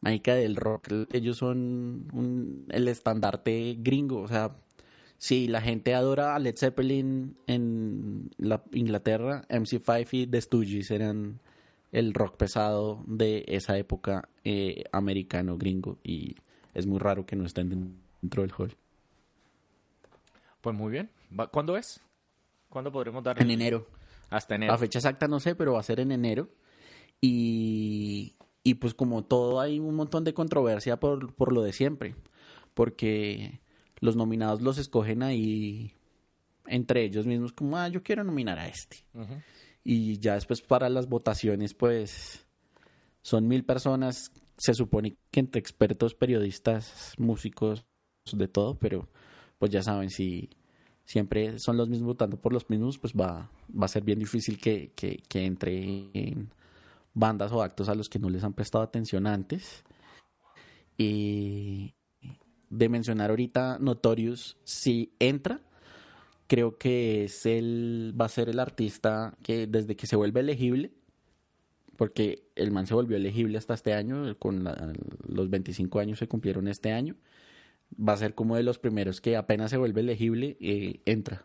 marica 0.00 0.34
del 0.34 0.54
rock. 0.56 0.88
Ellos 1.12 1.36
son 1.38 2.08
un- 2.12 2.66
el 2.70 2.86
estandarte 2.88 3.76
gringo. 3.80 4.20
O 4.22 4.28
sea, 4.28 4.56
si 5.18 5.48
la 5.48 5.60
gente 5.60 5.94
adora 5.94 6.34
a 6.34 6.38
Led 6.38 6.56
Zeppelin 6.56 7.36
en 7.46 8.30
la 8.36 8.62
Inglaterra, 8.72 9.44
MC5 9.48 10.08
y 10.12 10.26
The 10.26 10.40
Stooges 10.40 10.90
eran 10.90 11.40
el 11.92 12.12
rock 12.12 12.36
pesado 12.36 13.02
de 13.06 13.44
esa 13.48 13.78
época 13.78 14.28
eh, 14.44 14.84
americano 14.92 15.56
gringo 15.56 15.98
y 16.04 16.36
es 16.74 16.86
muy 16.86 16.98
raro 16.98 17.24
que 17.24 17.36
no 17.36 17.46
estén 17.46 17.96
dentro 18.20 18.42
del 18.42 18.52
hall. 18.52 18.76
Pues 20.60 20.76
muy 20.76 20.92
bien. 20.92 21.10
¿Cuándo 21.50 21.76
es? 21.76 22.02
¿Cuándo 22.68 22.92
podremos 22.92 23.22
dar? 23.24 23.40
En 23.40 23.50
enero. 23.50 23.86
Hasta 24.28 24.56
enero. 24.56 24.72
La 24.72 24.78
fecha 24.78 24.98
exacta 24.98 25.28
no 25.28 25.40
sé, 25.40 25.54
pero 25.54 25.74
va 25.74 25.80
a 25.80 25.84
ser 25.84 26.00
en 26.00 26.12
enero. 26.12 26.50
Y, 27.20 28.34
y 28.62 28.74
pues 28.74 28.92
como 28.92 29.24
todo 29.24 29.60
hay 29.60 29.78
un 29.78 29.94
montón 29.94 30.24
de 30.24 30.34
controversia 30.34 30.98
por, 31.00 31.32
por 31.34 31.52
lo 31.52 31.62
de 31.62 31.72
siempre. 31.72 32.16
Porque 32.74 33.60
los 34.00 34.16
nominados 34.16 34.60
los 34.62 34.78
escogen 34.78 35.22
ahí 35.22 35.92
entre 36.66 37.04
ellos 37.04 37.26
mismos 37.26 37.52
como, 37.52 37.76
ah, 37.76 37.88
yo 37.88 38.02
quiero 38.02 38.24
nominar 38.24 38.58
a 38.58 38.68
este. 38.68 39.04
Y 39.84 40.18
ya 40.18 40.34
después 40.34 40.62
para 40.62 40.88
las 40.88 41.08
votaciones, 41.08 41.74
pues 41.74 42.44
son 43.22 43.46
mil 43.46 43.64
personas, 43.64 44.32
se 44.56 44.74
supone 44.74 45.16
que 45.30 45.40
entre 45.40 45.60
expertos, 45.60 46.14
periodistas, 46.14 47.14
músicos, 47.18 47.84
de 48.32 48.48
todo, 48.48 48.76
pero 48.76 49.08
pues 49.58 49.70
ya 49.70 49.82
saben, 49.82 50.10
si 50.10 50.50
siempre 51.04 51.58
son 51.60 51.76
los 51.76 51.88
mismos 51.88 52.08
votando 52.08 52.40
por 52.40 52.52
los 52.52 52.68
mismos, 52.68 52.98
pues 52.98 53.12
va, 53.12 53.50
va 53.70 53.84
a 53.84 53.88
ser 53.88 54.02
bien 54.02 54.18
difícil 54.18 54.58
que, 54.58 54.92
que, 54.96 55.22
que 55.28 55.44
entre 55.44 56.10
en 56.12 56.50
bandas 57.14 57.52
o 57.52 57.62
actos 57.62 57.88
a 57.88 57.94
los 57.94 58.08
que 58.08 58.18
no 58.18 58.28
les 58.28 58.42
han 58.42 58.52
prestado 58.52 58.82
atención 58.82 59.26
antes. 59.26 59.84
Y 60.98 61.94
de 62.76 62.88
mencionar 62.88 63.30
ahorita 63.30 63.78
Notorious, 63.80 64.56
si 64.64 65.12
entra, 65.18 65.60
creo 66.46 66.76
que 66.78 67.24
es 67.24 67.46
el, 67.46 68.14
va 68.18 68.26
a 68.26 68.28
ser 68.28 68.48
el 68.48 68.58
artista 68.58 69.36
que 69.42 69.66
desde 69.66 69.96
que 69.96 70.06
se 70.06 70.16
vuelve 70.16 70.40
elegible, 70.40 70.92
porque 71.96 72.44
el 72.54 72.70
man 72.70 72.86
se 72.86 72.94
volvió 72.94 73.16
elegible 73.16 73.58
hasta 73.58 73.74
este 73.74 73.94
año, 73.94 74.36
con 74.38 74.64
la- 74.64 74.92
los 75.26 75.48
25 75.48 75.98
años 75.98 76.18
se 76.18 76.28
cumplieron 76.28 76.68
este 76.68 76.92
año, 76.92 77.16
va 77.98 78.12
a 78.12 78.16
ser 78.18 78.34
como 78.34 78.56
de 78.56 78.62
los 78.62 78.78
primeros 78.78 79.20
que 79.20 79.36
apenas 79.36 79.70
se 79.70 79.76
vuelve 79.78 80.02
elegible, 80.02 80.56
eh, 80.60 81.00
entra. 81.06 81.44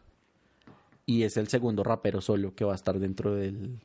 Y 1.05 1.23
es 1.23 1.37
el 1.37 1.47
segundo 1.47 1.83
rapero 1.83 2.21
solo 2.21 2.53
que 2.53 2.65
va 2.65 2.73
a 2.73 2.75
estar 2.75 2.99
dentro 2.99 3.33
del, 3.35 3.79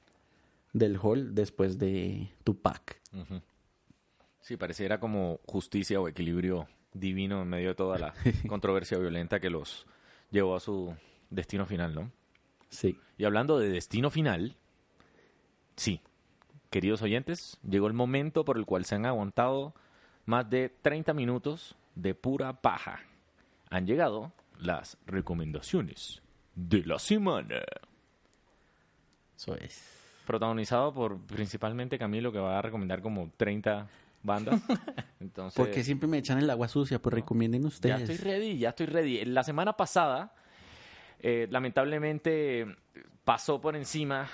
del 0.73 0.99
hall 1.01 1.35
después 1.35 1.79
de 1.79 2.29
Tupac. 2.45 3.01
Ujú. 3.13 3.41
Sí, 4.41 4.57
pareciera 4.57 5.01
como 5.01 5.41
justicia 5.47 6.01
o 6.01 6.09
equilibrio 6.09 6.69
divino 6.99 7.43
en 7.43 7.49
medio 7.49 7.69
de 7.69 7.75
toda 7.75 7.99
la 7.99 8.15
controversia 8.49 8.99
violenta 8.99 9.41
que 9.41 9.51
los 9.51 9.87
llevó 10.31 10.57
a 10.57 10.61
su 10.61 10.95
destino 11.31 11.67
final, 11.67 11.95
¿no? 11.95 12.11
Sí. 12.69 12.99
Y 13.19 13.25
hablando 13.25 13.59
de 13.59 13.69
destino 13.69 14.11
final, 14.11 14.57
sí, 15.77 16.01
queridos 16.71 17.03
oyentes, 17.03 17.59
llegó 17.69 17.87
el 17.87 17.93
momento 17.93 18.45
por 18.45 18.59
el 18.59 18.67
cual 18.67 18.85
se 18.85 18.97
han 18.97 19.07
aguantado 19.07 19.75
más 20.25 20.49
de 20.51 20.69
30 20.83 21.15
minutos 21.15 21.77
de 21.95 22.15
pura 22.15 22.61
paja. 22.61 23.01
Han 23.71 23.87
llegado 23.87 24.33
las 24.59 24.99
recomendaciones 25.07 26.23
de 26.55 26.85
la 26.85 26.99
semana. 26.99 27.63
Eso 29.37 29.55
es. 29.57 29.83
Protagonizado 30.27 30.93
por 30.93 31.21
principalmente 31.21 31.99
Camilo, 31.99 32.33
que 32.33 32.39
va 32.39 32.59
a 32.59 32.63
recomendar 32.63 33.01
como 33.01 33.31
30 33.37 33.89
bandas. 34.27 34.61
Entonces, 35.21 35.57
Porque 35.57 35.83
siempre 35.83 36.09
me 36.09 36.19
echan 36.19 36.39
el 36.39 36.51
agua 36.51 36.69
sucia, 36.69 37.01
pues 37.01 37.15
recomienden 37.15 37.63
ya 37.63 37.69
ustedes. 37.69 38.11
estoy 38.11 38.17
ready, 38.17 38.59
ya 38.59 38.71
estoy 38.71 38.87
ready. 38.87 39.25
La 39.25 39.43
semana 39.43 39.75
pasada, 39.75 40.35
eh, 41.21 41.47
lamentablemente, 41.51 42.67
pasó 43.25 43.61
por 43.61 43.77
encima 43.77 44.29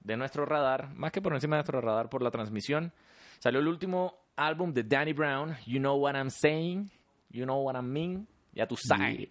de 0.00 0.16
nuestro 0.16 0.44
radar, 0.44 0.92
más 0.94 1.12
que 1.12 1.22
por 1.22 1.34
encima 1.34 1.56
de 1.56 1.60
nuestro 1.60 1.80
radar 1.80 2.08
por 2.08 2.22
la 2.22 2.30
transmisión. 2.30 2.92
Salió 3.38 3.60
el 3.60 3.68
último 3.68 4.24
álbum 4.36 4.72
de 4.72 4.82
Danny 4.82 5.12
Brown, 5.12 5.56
You 5.66 5.78
Know 5.78 5.96
What 5.96 6.14
I'm 6.14 6.30
Saying, 6.30 6.90
You 7.30 7.44
Know 7.44 7.62
What 7.62 7.78
I 7.78 7.82
Mean, 7.82 8.26
ya 8.52 8.66
tú 8.66 8.76
sabes, 8.76 9.28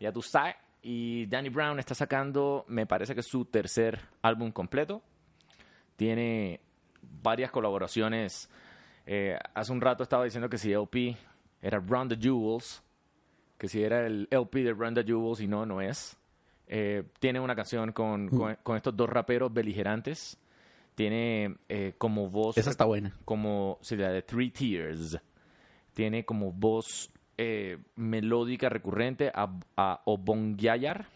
ya 0.00 0.12
tú 0.12 0.22
sabes. 0.22 0.56
Y 0.82 1.26
Danny 1.26 1.48
Brown 1.48 1.78
está 1.78 1.94
sacando, 1.94 2.64
me 2.68 2.86
parece 2.86 3.14
que 3.14 3.20
es 3.20 3.26
su 3.26 3.44
tercer 3.44 4.00
álbum 4.22 4.52
completo. 4.52 5.02
Tiene 5.96 6.60
varias 7.02 7.50
colaboraciones. 7.50 8.48
Eh, 9.10 9.38
hace 9.54 9.72
un 9.72 9.80
rato 9.80 10.02
estaba 10.02 10.24
diciendo 10.24 10.50
que 10.50 10.58
si 10.58 10.70
LP 10.70 11.16
era 11.62 11.78
Run 11.78 12.10
the 12.10 12.16
Jewels, 12.16 12.82
que 13.56 13.66
si 13.66 13.82
era 13.82 14.06
el 14.06 14.28
LP 14.30 14.62
de 14.62 14.72
Run 14.74 14.92
the 14.92 15.02
Jewels 15.02 15.40
y 15.40 15.48
no, 15.48 15.64
no 15.64 15.80
es. 15.80 16.18
Eh, 16.66 17.04
tiene 17.18 17.40
una 17.40 17.56
canción 17.56 17.92
con, 17.92 18.28
con, 18.28 18.56
con 18.62 18.76
estos 18.76 18.94
dos 18.94 19.08
raperos 19.08 19.50
beligerantes. 19.50 20.38
Tiene 20.94 21.56
eh, 21.70 21.94
como 21.96 22.28
voz 22.28 22.58
Esa 22.58 22.68
está 22.68 22.84
buena. 22.84 23.14
como 23.24 23.78
sí, 23.80 23.96
la 23.96 24.10
de 24.10 24.20
Three 24.20 24.50
Tears. 24.50 25.18
Tiene 25.94 26.26
como 26.26 26.52
voz 26.52 27.10
eh, 27.38 27.78
melódica 27.96 28.68
recurrente 28.68 29.32
a, 29.34 29.48
a 29.76 30.02
Obongyayar. 30.04 31.06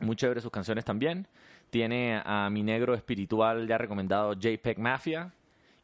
Muy 0.00 0.16
chévere 0.16 0.42
sus 0.42 0.50
canciones 0.50 0.84
también. 0.84 1.26
Tiene 1.70 2.20
a 2.22 2.50
mi 2.50 2.62
negro 2.62 2.94
espiritual 2.94 3.66
ya 3.66 3.78
recomendado 3.78 4.34
JPEG 4.34 4.78
Mafia. 4.78 5.32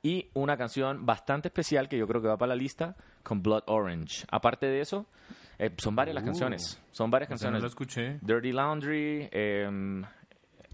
Y 0.03 0.31
una 0.35 0.57
canción 0.57 1.05
bastante 1.05 1.49
especial 1.49 1.89
que 1.89 1.99
yo 1.99 2.07
creo 2.07 2.23
que 2.23 2.29
va 2.29 2.39
para 2.39 2.51
la 2.51 2.57
lista 2.57 2.97
con 3.23 3.43
Blood 3.43 3.65
Orange. 3.67 4.25
Aparte 4.31 4.67
de 4.67 4.81
eso, 4.81 5.07
eh, 5.59 5.71
son 5.77 5.95
varias 5.95 6.15
las 6.15 6.23
Uh. 6.25 6.27
canciones. 6.27 6.83
Son 6.91 7.11
varias 7.11 7.29
sea, 7.29 7.35
no 7.35 7.39
canciones. 7.39 7.63
lo 7.63 7.69
escuché. 7.69 8.19
Dirty 8.23 8.53
Laundry, 8.53 9.29
em, 9.31 10.03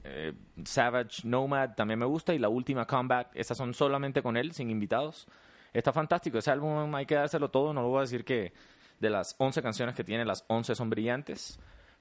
eh, 0.04 0.32
Savage 0.64 1.26
Nomad 1.26 1.74
también 1.74 1.98
me 1.98 2.06
gusta 2.06 2.32
y 2.34 2.38
la 2.38 2.48
última 2.48 2.86
Comeback, 2.86 3.30
esas 3.34 3.58
son 3.58 3.74
solamente 3.74 4.22
con 4.22 4.36
él, 4.36 4.52
sin 4.52 4.70
invitados. 4.70 5.26
Está 5.72 5.92
fantástico, 5.92 6.38
ese 6.38 6.52
álbum 6.52 6.94
hay 6.94 7.04
que 7.04 7.16
dárselo 7.16 7.50
todo, 7.50 7.72
no 7.74 7.82
lo 7.82 7.88
voy 7.88 7.98
a 7.98 8.00
decir 8.02 8.24
que 8.24 8.52
de 9.00 9.10
las 9.10 9.34
11 9.38 9.60
canciones 9.60 9.94
que 9.96 10.04
tiene, 10.04 10.24
las 10.24 10.44
11 10.46 10.74
son 10.76 10.88
brillantes, 10.88 11.58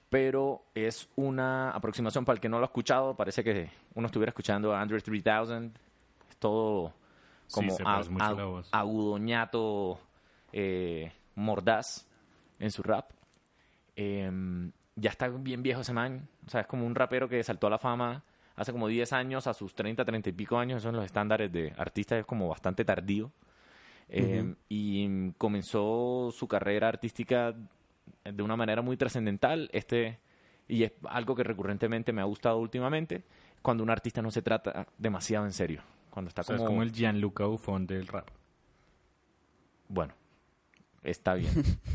pero 0.10 0.64
es 0.76 1.10
una 1.16 1.72
aproximación 1.72 2.24
para 2.24 2.36
el 2.36 2.40
que 2.40 2.48
no 2.48 2.60
lo 2.60 2.66
ha 2.66 2.68
escuchado, 2.68 3.16
parece 3.16 3.44
que 3.44 3.72
uno 3.96 4.06
estuviera 4.06 4.30
escuchando 4.30 4.74
a 4.74 4.80
Andrew 4.80 5.02
3000, 5.02 5.74
es 6.30 6.38
todo 6.38 6.94
como 7.52 7.78
voz. 8.46 8.70
agudoñato, 8.72 10.00
eh, 10.52 11.12
mordaz 11.36 12.08
en 12.60 12.72
su 12.72 12.84
rap. 12.84 13.12
Eh, 13.96 14.32
ya 14.96 15.10
está 15.10 15.28
bien 15.28 15.62
viejo 15.62 15.82
ese 15.82 15.94
man. 15.94 16.28
O 16.46 16.50
sea, 16.50 16.62
es 16.62 16.68
como 16.68 16.86
un 16.86 16.96
rapero 16.96 17.28
que 17.28 17.44
saltó 17.44 17.68
a 17.68 17.70
la 17.70 17.78
fama 17.78 18.24
hace 18.56 18.72
como 18.72 18.88
10 18.88 19.12
años, 19.14 19.48
a 19.48 19.54
sus 19.54 19.76
30, 19.76 20.06
30 20.06 20.30
y 20.30 20.34
pico 20.34 20.58
años. 20.58 20.78
Esos 20.78 20.90
son 20.90 20.96
los 20.96 21.06
estándares 21.06 21.52
de 21.52 21.74
artista, 21.78 22.18
es 22.18 22.26
como 22.26 22.48
bastante 22.48 22.86
tardío. 22.86 23.32
Eh, 24.08 24.54
Y 24.70 25.32
comenzó 25.34 26.30
su 26.32 26.48
carrera 26.48 26.88
artística 26.88 27.54
de 28.24 28.44
una 28.44 28.56
manera 28.56 28.82
muy 28.82 28.98
trascendental. 28.98 29.70
Este, 29.74 30.20
y 30.68 30.84
es 30.84 30.94
algo 31.10 31.36
que 31.36 31.44
recurrentemente 31.44 32.14
me 32.14 32.22
ha 32.22 32.26
gustado 32.26 32.58
últimamente, 32.58 33.24
cuando 33.62 33.84
un 33.84 33.90
artista 33.90 34.22
no 34.22 34.32
se 34.32 34.42
trata 34.42 34.88
demasiado 34.98 35.46
en 35.46 35.54
serio. 35.54 35.82
Cuando 36.16 36.30
está 36.30 36.42
O 36.42 36.46
sea, 36.46 36.56
como, 36.56 36.66
es 36.68 36.70
como 36.70 36.82
el 36.84 36.94
Gianluca 36.94 37.44
Buffon 37.46 37.86
del 37.86 38.08
rap. 38.08 38.30
Bueno, 39.90 40.14
está 41.04 41.34
bien. 41.34 41.52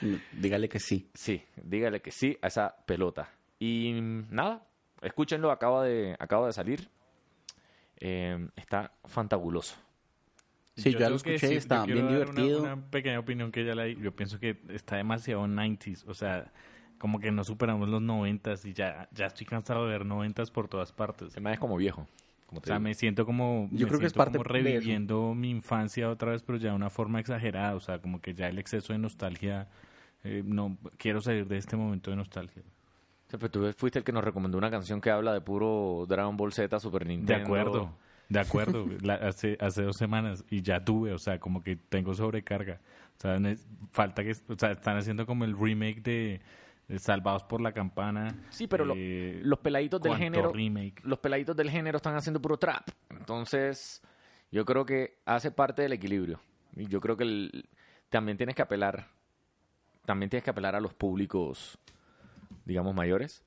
Dígale 0.32 0.68
que 0.68 0.80
sí. 0.80 1.08
Sí, 1.14 1.40
dígale 1.62 2.02
que 2.02 2.10
sí 2.10 2.36
a 2.42 2.48
esa 2.48 2.74
pelota. 2.86 3.30
Y 3.60 3.92
nada, 4.30 4.66
escúchenlo, 5.00 5.52
acaba 5.52 5.84
de, 5.84 6.16
acaba 6.18 6.48
de 6.48 6.52
salir. 6.52 6.88
Eh, 8.00 8.48
está 8.56 8.92
fantabuloso. 9.04 9.76
Sí, 10.74 10.90
yo 10.90 10.98
ya 10.98 11.08
lo 11.10 11.16
escuché, 11.16 11.34
decir- 11.46 11.58
está 11.58 11.84
bien 11.84 11.98
una- 12.06 12.10
divertido. 12.12 12.62
Una, 12.64 12.90
pequeña 12.90 13.20
opinión 13.20 13.52
que 13.52 13.64
ya 13.64 13.76
la 13.76 13.86
yo 13.86 14.10
pienso 14.16 14.40
que 14.40 14.60
está 14.70 14.96
demasiado 14.96 15.46
90s, 15.46 16.04
o 16.08 16.14
sea, 16.14 16.50
como 16.98 17.20
que 17.20 17.30
no 17.30 17.44
superamos 17.44 17.88
los 17.88 18.02
90s 18.02 18.64
y 18.64 18.72
ya, 18.72 19.08
ya 19.12 19.26
estoy 19.26 19.46
cansado 19.46 19.84
de 19.86 19.92
ver 19.92 20.04
90s 20.04 20.50
por 20.50 20.66
todas 20.66 20.90
partes. 20.90 21.32
Se 21.32 21.40
me 21.40 21.52
es 21.52 21.60
como 21.60 21.76
viejo. 21.76 22.08
Como 22.50 22.60
O 22.60 22.64
sea, 22.66 22.76
digo. 22.76 22.84
me 22.84 22.94
siento 22.94 23.24
como, 23.24 23.68
Yo 23.70 23.86
me 23.86 23.88
creo 23.88 24.00
que 24.00 24.06
es 24.06 24.12
parte 24.12 24.38
como 24.38 24.44
de 24.44 24.48
reviviendo 24.50 25.34
mi 25.34 25.50
infancia 25.50 26.10
otra 26.10 26.32
vez, 26.32 26.42
pero 26.42 26.58
ya 26.58 26.70
de 26.70 26.76
una 26.76 26.90
forma 26.90 27.20
exagerada, 27.20 27.74
o 27.76 27.80
sea, 27.80 28.00
como 28.00 28.20
que 28.20 28.34
ya 28.34 28.48
el 28.48 28.58
exceso 28.58 28.92
de 28.92 28.98
nostalgia, 28.98 29.68
eh, 30.24 30.42
no 30.44 30.76
quiero 30.98 31.20
salir 31.20 31.46
de 31.46 31.56
este 31.58 31.76
momento 31.76 32.10
de 32.10 32.16
nostalgia. 32.16 32.62
Sí, 33.28 33.36
pero 33.38 33.50
tú 33.50 33.72
fuiste 33.76 33.98
el 34.00 34.04
que 34.04 34.12
nos 34.12 34.24
recomendó 34.24 34.58
una 34.58 34.70
canción 34.70 35.00
que 35.00 35.10
habla 35.10 35.32
de 35.32 35.40
puro 35.40 36.04
Dragon 36.08 36.36
Ball 36.36 36.52
Z, 36.52 36.80
Super 36.80 37.04
De 37.04 37.34
Nintendo. 37.34 37.44
acuerdo, 37.44 37.98
de 38.28 38.40
acuerdo, 38.40 38.86
La- 39.02 39.14
hace, 39.14 39.56
hace 39.60 39.82
dos 39.82 39.96
semanas 39.96 40.44
y 40.50 40.62
ya 40.62 40.84
tuve, 40.84 41.12
o 41.12 41.18
sea, 41.18 41.38
como 41.38 41.62
que 41.62 41.76
tengo 41.76 42.14
sobrecarga. 42.14 42.80
O 43.18 43.20
sea, 43.20 43.38
falta 43.92 44.24
que, 44.24 44.32
o 44.48 44.56
sea, 44.58 44.72
están 44.72 44.96
haciendo 44.96 45.26
como 45.26 45.44
el 45.44 45.56
remake 45.56 46.02
de, 46.02 46.40
de 46.40 46.40
Salvados 46.98 47.44
por 47.44 47.60
la 47.60 47.72
Campana. 47.72 48.34
Sí, 48.50 48.66
pero 48.66 48.84
lo- 48.84 48.94
eh, 48.96 49.40
los 49.44 49.58
peladitos 49.60 50.00
del 50.02 50.16
género, 50.16 50.52
remake. 50.52 51.00
los 51.04 51.18
peladitos 51.18 51.56
del 51.56 51.70
género 51.70 51.96
están 51.98 52.16
haciendo 52.16 52.40
puro 52.40 52.56
trap. 52.58 52.88
Entonces, 53.10 54.02
yo 54.50 54.64
creo 54.64 54.84
que 54.84 55.18
hace 55.24 55.50
parte 55.50 55.82
del 55.82 55.92
equilibrio. 55.92 56.40
Y 56.76 56.86
yo 56.86 57.00
creo 57.00 57.16
que 57.16 57.24
el- 57.24 57.68
también 58.08 58.36
tienes 58.36 58.56
que 58.56 58.62
apelar, 58.62 59.08
también 60.04 60.30
tienes 60.30 60.44
que 60.44 60.50
apelar 60.50 60.74
a 60.74 60.80
los 60.80 60.92
públicos, 60.94 61.78
digamos, 62.64 62.94
mayores. 62.94 63.44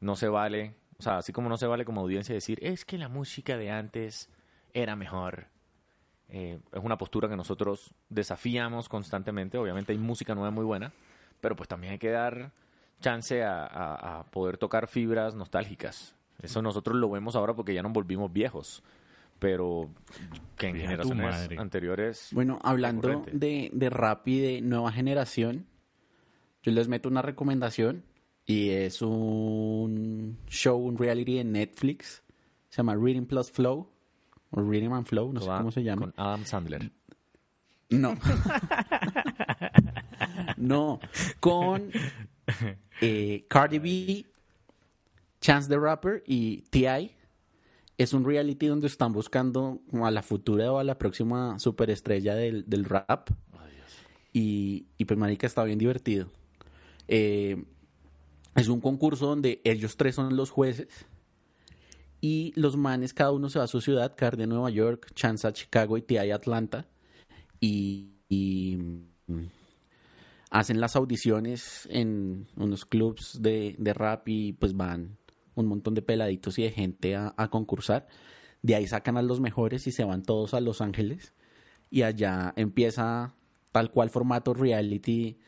No 0.00 0.16
se 0.16 0.28
vale, 0.28 0.74
o 0.98 1.02
sea, 1.02 1.18
así 1.18 1.32
como 1.32 1.48
no 1.48 1.56
se 1.56 1.66
vale 1.66 1.84
como 1.84 2.00
audiencia 2.02 2.34
decir, 2.34 2.58
es 2.62 2.84
que 2.84 2.98
la 2.98 3.08
música 3.08 3.56
de 3.56 3.70
antes 3.70 4.28
era 4.74 4.96
mejor. 4.96 5.46
Eh, 6.28 6.58
es 6.72 6.82
una 6.82 6.96
postura 6.98 7.28
que 7.28 7.36
nosotros 7.36 7.94
desafiamos 8.08 8.88
constantemente. 8.88 9.58
Obviamente 9.58 9.92
hay 9.92 9.98
música 9.98 10.34
nueva 10.34 10.50
muy 10.50 10.64
buena, 10.64 10.92
pero 11.40 11.56
pues 11.56 11.68
también 11.68 11.92
hay 11.92 11.98
que 11.98 12.10
dar 12.10 12.52
chance 13.02 13.42
a, 13.42 13.66
a- 13.66 14.20
a 14.20 14.24
poder 14.24 14.56
tocar 14.56 14.88
fibras 14.88 15.34
nostálgicas. 15.34 16.14
Eso 16.40 16.62
nosotros 16.62 16.96
lo 16.96 17.10
vemos 17.10 17.36
ahora 17.36 17.54
porque 17.54 17.74
ya 17.74 17.82
nos 17.82 17.92
volvimos 17.92 18.32
viejos, 18.32 18.82
pero 19.38 19.90
que 20.56 20.68
en 20.68 20.76
generaciones 20.76 21.50
anteriores... 21.58 22.30
Bueno, 22.32 22.58
hablando 22.62 23.24
de, 23.30 23.70
de 23.72 23.90
rap 23.90 24.26
y 24.26 24.40
de 24.40 24.60
nueva 24.62 24.90
generación, 24.90 25.66
yo 26.62 26.72
les 26.72 26.88
meto 26.88 27.08
una 27.08 27.22
recomendación 27.22 28.02
y 28.46 28.70
es 28.70 29.02
un 29.02 30.38
show, 30.48 30.78
un 30.78 30.96
reality 30.98 31.36
de 31.36 31.44
Netflix. 31.44 32.24
Se 32.70 32.78
llama 32.78 32.96
Reading 32.96 33.26
Plus 33.26 33.50
Flow 33.52 33.88
o 34.50 34.60
Reading 34.60 34.90
and 34.92 35.06
Flow, 35.06 35.32
no 35.32 35.40
sé 35.40 35.46
cómo 35.46 35.70
se 35.70 35.82
llama. 35.84 36.10
Con 36.10 36.14
Adam 36.16 36.44
Sandler. 36.44 36.90
No. 37.90 38.16
no. 40.56 40.98
Con 41.40 41.90
eh, 43.00 43.44
Cardi 43.48 43.78
B, 43.78 44.26
Chance 45.40 45.68
the 45.68 45.78
Rapper 45.78 46.22
y 46.26 46.62
T.I. 46.70 47.12
Es 47.98 48.12
un 48.12 48.24
reality 48.24 48.66
donde 48.66 48.86
están 48.86 49.12
buscando 49.12 49.80
a 50.02 50.10
la 50.10 50.22
futura 50.22 50.72
o 50.72 50.78
a 50.78 50.84
la 50.84 50.98
próxima 50.98 51.58
superestrella 51.58 52.34
del, 52.34 52.64
del 52.68 52.84
rap. 52.84 53.30
Y, 54.32 54.86
y 54.96 55.04
pues, 55.04 55.18
marica, 55.18 55.46
está 55.46 55.62
bien 55.64 55.78
divertido. 55.78 56.28
Eh, 57.06 57.62
es 58.54 58.68
un 58.68 58.80
concurso 58.80 59.26
donde 59.26 59.60
ellos 59.64 59.96
tres 59.96 60.14
son 60.14 60.36
los 60.36 60.50
jueces. 60.50 60.88
Y 62.20 62.52
los 62.54 62.76
manes, 62.76 63.12
cada 63.12 63.32
uno 63.32 63.50
se 63.50 63.58
va 63.58 63.64
a 63.64 63.68
su 63.68 63.80
ciudad, 63.80 64.14
Cardi 64.16 64.44
a 64.44 64.46
Nueva 64.46 64.70
York, 64.70 65.12
Chance 65.14 65.46
a 65.46 65.52
Chicago 65.52 65.98
y 65.98 66.02
T.I. 66.02 66.30
a 66.30 66.36
Atlanta 66.36 66.86
y, 67.60 68.12
y, 68.28 68.78
hacen 70.52 70.80
las 70.80 70.94
audiciones 70.96 71.88
en 71.90 72.46
unos 72.56 72.84
clubs 72.84 73.40
de, 73.42 73.74
de 73.78 73.94
rap 73.94 74.28
y 74.28 74.52
pues 74.52 74.76
van 74.76 75.16
un 75.56 75.66
montón 75.66 75.94
de 75.94 76.02
peladitos 76.02 76.58
y 76.58 76.62
de 76.62 76.70
gente 76.70 77.16
a, 77.16 77.34
a 77.36 77.48
concursar. 77.48 78.06
De 78.62 78.74
ahí 78.76 78.86
sacan 78.86 79.16
a 79.16 79.22
los 79.22 79.40
mejores 79.40 79.86
y 79.86 79.92
se 79.92 80.04
van 80.04 80.22
todos 80.22 80.54
a 80.54 80.60
Los 80.60 80.80
Ángeles 80.80 81.32
y 81.90 82.02
allá 82.02 82.52
empieza 82.56 83.34
tal 83.72 83.90
cual 83.90 84.10
formato 84.10 84.54
reality. 84.54 85.38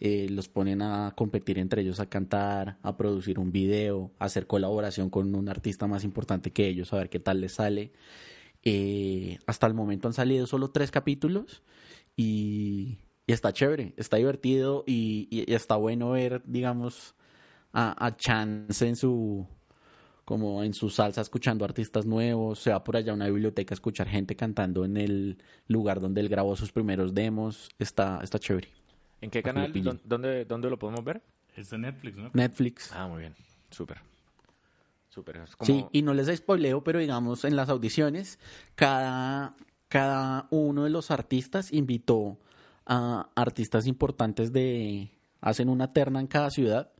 eh, 0.00 0.28
los 0.28 0.48
ponen 0.48 0.82
a 0.82 1.12
competir 1.16 1.58
entre 1.58 1.82
ellos 1.82 2.00
a 2.00 2.08
cantar, 2.08 2.78
a 2.82 2.96
producir 2.96 3.38
un 3.38 3.52
video, 3.52 4.10
a 4.18 4.26
hacer 4.26 4.46
colaboración 4.46 5.08
con 5.10 5.34
un 5.34 5.48
artista 5.48 5.86
más 5.86 6.04
importante 6.04 6.50
que 6.52 6.66
ellos, 6.68 6.92
a 6.92 6.96
ver 6.98 7.08
qué 7.10 7.20
tal 7.20 7.40
les 7.40 7.54
sale. 7.54 7.92
Eh, 8.64 9.38
hasta 9.46 9.66
el 9.66 9.74
momento 9.74 10.08
han 10.08 10.14
salido 10.14 10.46
solo 10.46 10.70
tres 10.70 10.90
capítulos 10.90 11.62
y, 12.16 12.98
y 13.26 13.32
está 13.32 13.52
chévere, 13.52 13.94
está 13.96 14.16
divertido 14.16 14.84
y, 14.86 15.28
y- 15.30 15.50
y 15.50 15.54
está 15.54 15.76
bueno 15.76 16.10
ver, 16.10 16.42
digamos, 16.44 17.14
a, 17.72 18.06
a 18.06 18.16
Chance 18.16 18.86
en 18.86 18.96
su 18.96 19.46
como 20.24 20.62
en 20.64 20.72
su 20.72 20.88
salsa 20.88 21.20
escuchando 21.20 21.66
artistas 21.66 22.06
nuevos, 22.06 22.58
se 22.58 22.70
va 22.70 22.82
por 22.82 22.96
allá 22.96 23.12
a 23.12 23.14
una 23.14 23.26
biblioteca 23.26 23.74
a 23.74 23.76
escuchar 23.76 24.08
gente 24.08 24.34
cantando 24.36 24.86
en 24.86 24.96
el 24.96 25.36
lugar 25.68 26.00
donde 26.00 26.22
él 26.22 26.30
grabó 26.30 26.56
sus 26.56 26.72
primeros 26.72 27.12
demos, 27.12 27.68
está, 27.78 28.20
está 28.22 28.38
chévere. 28.38 28.68
¿En 29.20 29.30
qué 29.30 29.42
canal? 29.42 29.70
pillen. 29.70 29.96
¿Dó- 29.98 30.00
¿Dónde, 30.04 30.44
¿Dónde 30.46 30.70
lo 30.70 30.78
podemos 30.78 31.04
ver? 31.04 31.20
Es 31.56 31.68
de 31.68 31.76
Netflix, 31.78 32.16
¿no? 32.16 32.30
Netflix. 32.32 32.90
Ah, 32.94 33.06
muy 33.06 33.20
bien. 33.20 33.34
Súper. 33.70 33.98
Súper. 35.10 35.36
Como... 35.58 35.66
Sí, 35.66 35.84
y 35.92 36.00
no 36.02 36.14
les 36.14 36.34
spoileo, 36.34 36.82
pero 36.82 36.98
digamos 36.98 37.44
en 37.44 37.54
las 37.54 37.68
audiciones, 37.68 38.38
cada, 38.74 39.54
cada 39.88 40.46
uno 40.50 40.84
de 40.84 40.90
los 40.90 41.10
artistas 41.10 41.70
invitó 41.72 42.38
a 42.86 43.30
artistas 43.34 43.86
importantes 43.86 44.52
de... 44.52 45.10
Hacen 45.40 45.68
una 45.68 45.92
terna 45.92 46.20
en 46.20 46.26
cada 46.26 46.50
ciudad. 46.50 46.90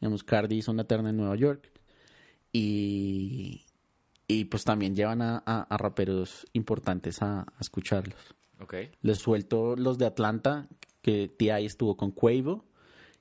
Digamos, 0.00 0.24
Cardi 0.24 0.56
hizo 0.56 0.72
una 0.72 0.84
terna 0.84 1.10
en 1.10 1.16
Nueva 1.18 1.36
York. 1.36 1.70
Y, 2.52 3.64
y 4.28 4.44
pues 4.46 4.64
también 4.64 4.94
llevan 4.94 5.22
a, 5.22 5.42
a- 5.44 5.62
a 5.62 5.76
raperos 5.78 6.46
importantes 6.52 7.22
a, 7.22 7.40
a 7.40 7.46
escucharlos. 7.60 8.18
Ok. 8.60 8.74
Les 9.02 9.18
suelto 9.18 9.74
los 9.76 9.98
de 9.98 10.06
Atlanta, 10.06 10.68
que 11.00 11.28
T.I. 11.28 11.64
estuvo 11.66 11.96
con 11.96 12.12
Quavo 12.12 12.64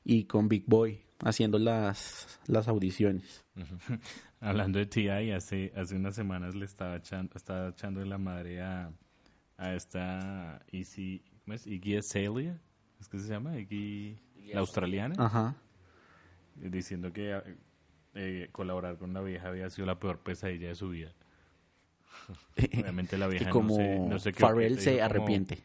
y 0.03 0.25
con 0.25 0.47
Big 0.47 0.65
Boy 0.67 1.01
haciendo 1.19 1.59
las, 1.59 2.39
las 2.47 2.67
audiciones. 2.67 3.45
Hablando 4.39 4.79
de 4.79 4.85
T.I., 4.85 5.31
hace, 5.31 5.71
hace 5.75 5.95
unas 5.95 6.15
semanas 6.15 6.55
le 6.55 6.65
estaba 6.65 6.95
echando, 6.97 7.31
estaba 7.35 7.69
echando 7.69 7.99
de 7.99 8.07
la 8.07 8.17
madre 8.17 8.61
a, 8.61 8.91
a 9.57 9.73
esta 9.75 10.61
Izzy, 10.71 11.23
¿cómo 11.43 11.53
es? 11.55 11.67
Iggy 11.67 11.97
Azalea, 11.97 12.59
¿es 12.99 13.07
que 13.07 13.19
se 13.19 13.27
llama? 13.29 13.57
Iggy, 13.57 14.17
la 14.53 14.59
australiana, 14.59 15.15
Ajá. 15.17 15.55
diciendo 16.55 17.11
que 17.13 17.41
eh, 18.13 18.49
colaborar 18.51 18.97
con 18.97 19.13
la 19.13 19.21
vieja 19.21 19.47
había 19.49 19.69
sido 19.69 19.85
la 19.87 19.99
peor 19.99 20.19
pesadilla 20.19 20.67
de 20.69 20.75
su 20.75 20.89
vida. 20.89 21.13
Obviamente 22.57 23.17
la 23.17 23.27
vieja 23.27 23.45
y 23.45 23.47
no 23.47 23.51
como 23.53 23.75
sé- 23.75 23.99
no 23.99 24.19
sé 24.19 24.33
qué 24.33 24.43
objeto, 24.43 24.81
se 24.81 24.91
como- 24.93 25.03
arrepiente. 25.05 25.59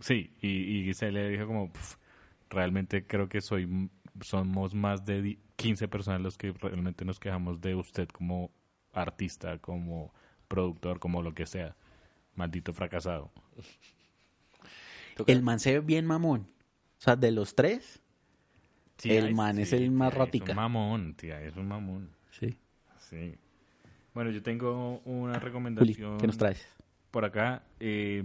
Sí, 0.00 0.32
y, 0.40 0.48
y 0.48 0.90
Azalea 0.90 1.28
dijo 1.28 1.46
como, 1.46 1.72
"Pf, 1.72 1.96
realmente 2.50 3.06
creo 3.06 3.28
que 3.28 3.40
soy 3.40 3.88
somos 4.20 4.74
más 4.74 5.04
de 5.06 5.22
di- 5.22 5.38
15 5.56 5.88
personas 5.88 6.20
los 6.20 6.36
que 6.36 6.52
realmente 6.52 7.04
nos 7.04 7.18
quejamos 7.18 7.60
de 7.60 7.74
usted 7.74 8.08
como 8.08 8.50
artista, 8.92 9.58
como 9.58 10.12
productor, 10.48 10.98
como 10.98 11.22
lo 11.22 11.32
que 11.34 11.46
sea. 11.46 11.76
Maldito 12.34 12.72
fracasado. 12.72 13.30
El 15.26 15.42
man 15.42 15.58
se 15.60 15.72
ve 15.74 15.80
bien 15.80 16.06
mamón. 16.06 16.42
O 16.98 17.00
sea, 17.04 17.16
de 17.16 17.30
los 17.32 17.54
tres, 17.54 18.00
El 19.04 19.34
man 19.34 19.58
es 19.58 19.72
el 19.72 19.90
más 19.90 20.10
tía, 20.12 20.18
ratica. 20.18 20.44
Es 20.46 20.50
un 20.50 20.56
mamón, 20.56 21.14
tía, 21.14 21.42
es 21.42 21.56
un 21.56 21.68
mamón. 21.68 22.10
sí. 22.30 22.56
Sí. 22.98 23.34
Bueno, 24.14 24.30
yo 24.30 24.42
tengo 24.42 25.00
una 25.04 25.34
Juli, 25.34 25.44
recomendación. 25.44 26.18
¿qué 26.18 26.26
nos 26.26 26.36
traes? 26.38 26.66
por 27.10 27.24
acá. 27.26 27.62
Eh, 27.80 28.22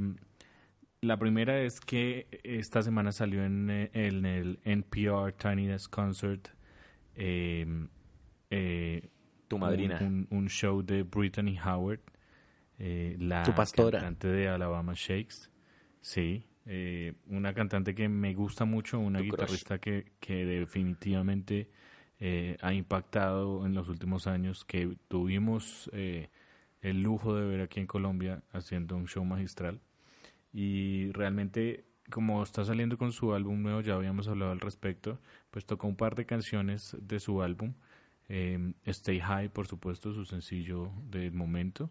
la 1.01 1.17
primera 1.17 1.59
es 1.61 1.79
que 1.81 2.27
esta 2.43 2.81
semana 2.81 3.11
salió 3.11 3.43
en, 3.43 3.69
eh, 3.69 3.89
en 3.93 4.25
el 4.25 4.59
NPR 4.63 5.33
Tiny 5.33 5.67
Desk 5.67 5.91
Concert 5.91 6.47
eh, 7.15 7.65
eh, 8.49 9.09
Tu 9.47 9.57
madrina. 9.57 9.97
Un, 10.01 10.27
un- 10.31 10.37
un 10.37 10.47
show 10.49 10.81
de 10.83 11.03
Brittany 11.03 11.57
Howard, 11.59 11.99
eh, 12.79 13.15
la 13.19 13.43
Tu 13.43 13.53
pastora. 13.53 13.99
cantante 13.99 14.27
de 14.29 14.47
Alabama 14.47 14.93
Shakes. 14.95 15.49
Sí, 16.01 16.45
eh, 16.67 17.13
una 17.27 17.53
cantante 17.53 17.95
que 17.95 18.09
me 18.09 18.33
gusta 18.33 18.65
mucho, 18.65 18.99
una 18.99 19.21
guitarrista 19.21 19.79
que, 19.79 20.11
que 20.19 20.45
definitivamente 20.45 21.69
eh, 22.19 22.57
ha 22.61 22.73
impactado 22.73 23.65
en 23.65 23.73
los 23.73 23.89
últimos 23.89 24.27
años, 24.27 24.65
que 24.65 24.97
tuvimos 25.07 25.89
eh, 25.93 26.29
el 26.81 27.01
lujo 27.03 27.35
de 27.35 27.45
ver 27.45 27.61
aquí 27.61 27.79
en 27.79 27.87
Colombia 27.87 28.43
haciendo 28.51 28.97
un 28.97 29.07
show 29.07 29.23
magistral. 29.23 29.79
Y 30.51 31.11
realmente, 31.13 31.85
como 32.09 32.43
está 32.43 32.65
saliendo 32.65 32.97
con 32.97 33.11
su 33.11 33.33
álbum 33.33 33.61
nuevo, 33.61 33.81
ya 33.81 33.93
habíamos 33.93 34.27
hablado 34.27 34.51
al 34.51 34.59
respecto, 34.59 35.19
pues 35.51 35.65
tocó 35.65 35.87
un 35.87 35.95
par 35.95 36.15
de 36.15 36.25
canciones 36.25 36.97
de 36.99 37.19
su 37.19 37.41
álbum. 37.41 37.75
Eh, 38.29 38.73
Stay 38.85 39.19
High, 39.19 39.49
por 39.49 39.67
supuesto, 39.67 40.13
su 40.13 40.25
sencillo 40.25 40.91
del 41.09 41.31
momento. 41.31 41.89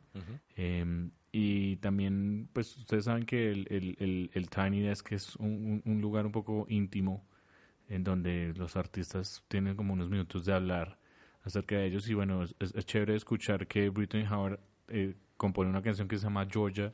Eh, 0.57 1.09
y 1.33 1.77
también, 1.77 2.49
pues 2.53 2.77
ustedes 2.79 3.05
saben 3.05 3.25
que 3.27 3.51
el, 3.51 3.67
el, 3.71 3.97
el, 4.01 4.31
el 4.33 4.49
Tiny 4.51 4.81
Desk 4.81 5.13
es 5.13 5.37
un, 5.37 5.83
un- 5.85 5.93
un 5.93 6.01
lugar 6.01 6.25
un 6.27 6.33
poco 6.33 6.67
íntimo 6.69 7.25
en 7.89 8.05
donde 8.05 8.53
los 8.57 8.77
artistas 8.77 9.43
tienen 9.49 9.77
como 9.77 9.93
unos 9.93 10.09
minutos 10.11 10.45
de 10.45 10.53
hablar 10.55 10.99
acerca 11.45 11.77
de 11.77 11.87
ellos. 11.87 12.09
Y 12.09 12.15
bueno, 12.15 12.43
es, 12.43 12.55
chévere 12.87 13.15
escuchar 13.17 13.67
que 13.67 13.91
Britney 13.91 14.25
Howard 14.27 14.59
eh, 14.89 15.15
compone 15.37 15.71
una 15.71 15.83
canción 15.83 16.09
que 16.09 16.17
se 16.19 16.25
llama 16.25 16.47
Georgia 16.51 16.93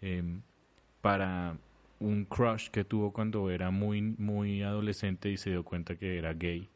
eh, 0.00 0.22
para 1.00 1.56
un 1.98 2.24
crush 2.24 2.68
que 2.70 2.84
tuvo 2.84 3.12
cuando 3.12 3.50
era 3.50 3.70
muy, 3.70 4.00
muy 4.02 4.62
adolescente 4.62 5.30
y 5.30 5.36
se 5.36 5.50
dio 5.50 5.64
cuenta 5.64 5.96
que 5.96 6.16
era 6.18 6.32
gay. 6.32 6.68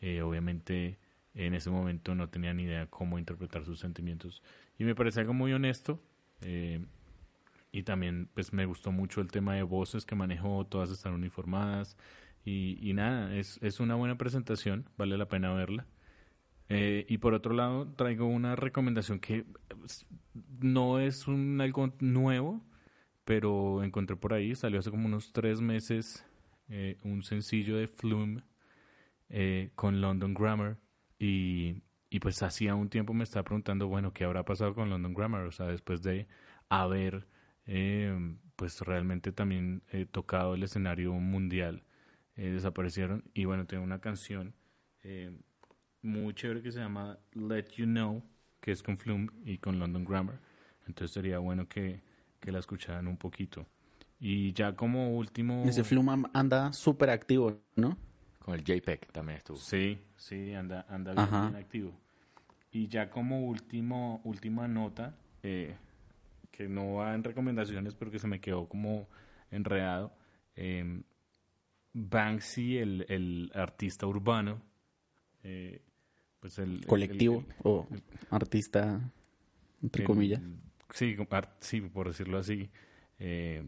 Eh, 0.00 0.22
obviamente 0.22 0.96
en 1.34 1.54
ese 1.54 1.70
momento 1.70 2.14
no 2.14 2.28
tenía 2.28 2.54
ni 2.54 2.64
idea 2.64 2.86
cómo 2.86 3.18
interpretar 3.18 3.64
sus 3.64 3.80
sentimientos. 3.80 4.42
Y 4.78 4.84
me 4.84 4.94
parece 4.94 5.20
algo 5.20 5.34
muy 5.34 5.52
honesto. 5.52 6.00
eh, 6.42 6.84
y 7.72 7.82
también 7.82 8.28
pues 8.34 8.52
me 8.52 8.66
gustó 8.66 8.92
mucho 8.92 9.20
el 9.20 9.30
tema 9.30 9.54
de 9.54 9.62
voces 9.62 10.06
que 10.06 10.14
manejó, 10.14 10.66
todas 10.66 10.90
están 10.90 11.12
uniformadas. 11.14 11.96
Y, 12.44 12.78
y 12.80 12.94
nada, 12.94 13.34
es, 13.36 13.58
es 13.62 13.80
una 13.80 13.94
buena 13.94 14.16
presentación, 14.16 14.88
vale 14.96 15.18
la 15.18 15.28
pena 15.28 15.52
verla. 15.52 15.86
Eh, 16.68 17.06
y 17.08 17.18
por 17.18 17.34
otro 17.34 17.54
lado, 17.54 17.88
traigo 17.94 18.26
una 18.26 18.56
recomendación 18.56 19.20
que 19.20 19.44
pues, 19.68 20.06
no 20.60 21.00
es 21.00 21.26
un, 21.26 21.60
algo 21.60 21.94
nuevo, 22.00 22.62
pero 23.24 23.82
encontré 23.84 24.16
por 24.16 24.34
ahí, 24.34 24.54
salió 24.54 24.78
hace 24.80 24.90
como 24.90 25.06
unos 25.06 25.32
tres 25.32 25.60
meses 25.60 26.24
eh, 26.68 26.98
un 27.04 27.22
sencillo 27.22 27.76
de 27.76 27.88
Flume 27.88 28.42
eh, 29.30 29.70
con 29.74 30.00
London 30.00 30.34
Grammar 30.34 30.78
y, 31.18 31.82
y 32.10 32.20
pues 32.20 32.42
hacía 32.42 32.74
un 32.74 32.88
tiempo 32.88 33.14
me 33.14 33.24
estaba 33.24 33.44
preguntando, 33.44 33.88
bueno, 33.88 34.12
¿qué 34.12 34.24
habrá 34.24 34.44
pasado 34.44 34.74
con 34.74 34.90
London 34.90 35.14
Grammar? 35.14 35.42
O 35.42 35.52
sea, 35.52 35.66
después 35.66 36.02
de 36.02 36.26
haber 36.68 37.26
eh, 37.66 38.36
pues 38.56 38.80
realmente 38.80 39.30
también 39.30 39.82
eh, 39.92 40.06
tocado 40.10 40.54
el 40.54 40.62
escenario 40.62 41.12
mundial, 41.12 41.84
eh, 42.36 42.50
desaparecieron 42.50 43.24
y 43.34 43.44
bueno, 43.44 43.66
tengo 43.66 43.84
una 43.84 44.00
canción 44.00 44.54
eh, 45.04 45.30
muy 46.02 46.34
chévere 46.34 46.62
que 46.62 46.72
se 46.72 46.80
llama 46.80 47.18
Let 47.34 47.68
You 47.76 47.86
Know, 47.86 48.24
que 48.60 48.72
es 48.72 48.82
con 48.82 48.98
Flume 48.98 49.28
y 49.44 49.58
con 49.58 49.78
London 49.78 50.04
Grammar. 50.04 50.40
Entonces 50.86 51.12
sería 51.14 51.38
bueno 51.38 51.68
que, 51.68 52.00
que 52.40 52.50
la 52.50 52.58
escucharan 52.58 53.06
un 53.06 53.16
poquito. 53.16 53.66
Y 54.18 54.52
ya 54.52 54.74
como 54.74 55.16
último... 55.16 55.64
Ese 55.64 55.84
Fluma 55.84 56.28
anda 56.32 56.72
súper 56.72 57.10
activo, 57.10 57.60
¿no? 57.76 57.96
Con 58.48 58.54
el 58.58 58.64
JPEG 58.64 59.12
también 59.12 59.36
estuvo. 59.36 59.58
Sí, 59.58 59.98
sí, 60.16 60.54
anda, 60.54 60.86
anda 60.88 61.12
bien, 61.12 61.54
activo. 61.56 61.92
Y 62.72 62.88
ya 62.88 63.10
como 63.10 63.46
último, 63.46 64.22
última 64.24 64.66
nota, 64.66 65.14
eh, 65.42 65.76
que 66.50 66.66
no 66.66 66.94
va 66.94 67.14
en 67.14 67.24
recomendaciones, 67.24 67.94
pero 67.94 68.10
que 68.10 68.18
se 68.18 68.26
me 68.26 68.40
quedó 68.40 68.66
como 68.66 69.06
enredado. 69.50 70.14
eh, 70.56 71.02
Banksy, 71.92 72.78
el, 72.78 73.04
el 73.10 73.52
artista 73.54 74.06
urbano, 74.06 74.62
eh, 75.42 75.82
pues 76.40 76.58
el... 76.58 76.76
el- 76.76 76.86
Colectivo 76.86 77.44
el- 77.46 77.54
o 77.64 77.86
artista, 78.30 78.98
entre 79.82 80.04
el- 80.04 80.06
comillas. 80.06 80.40
Sí, 80.94 81.16
art- 81.28 81.50
sí, 81.60 81.82
por 81.82 82.08
decirlo 82.08 82.38
así. 82.38 82.70
Eh, 83.18 83.62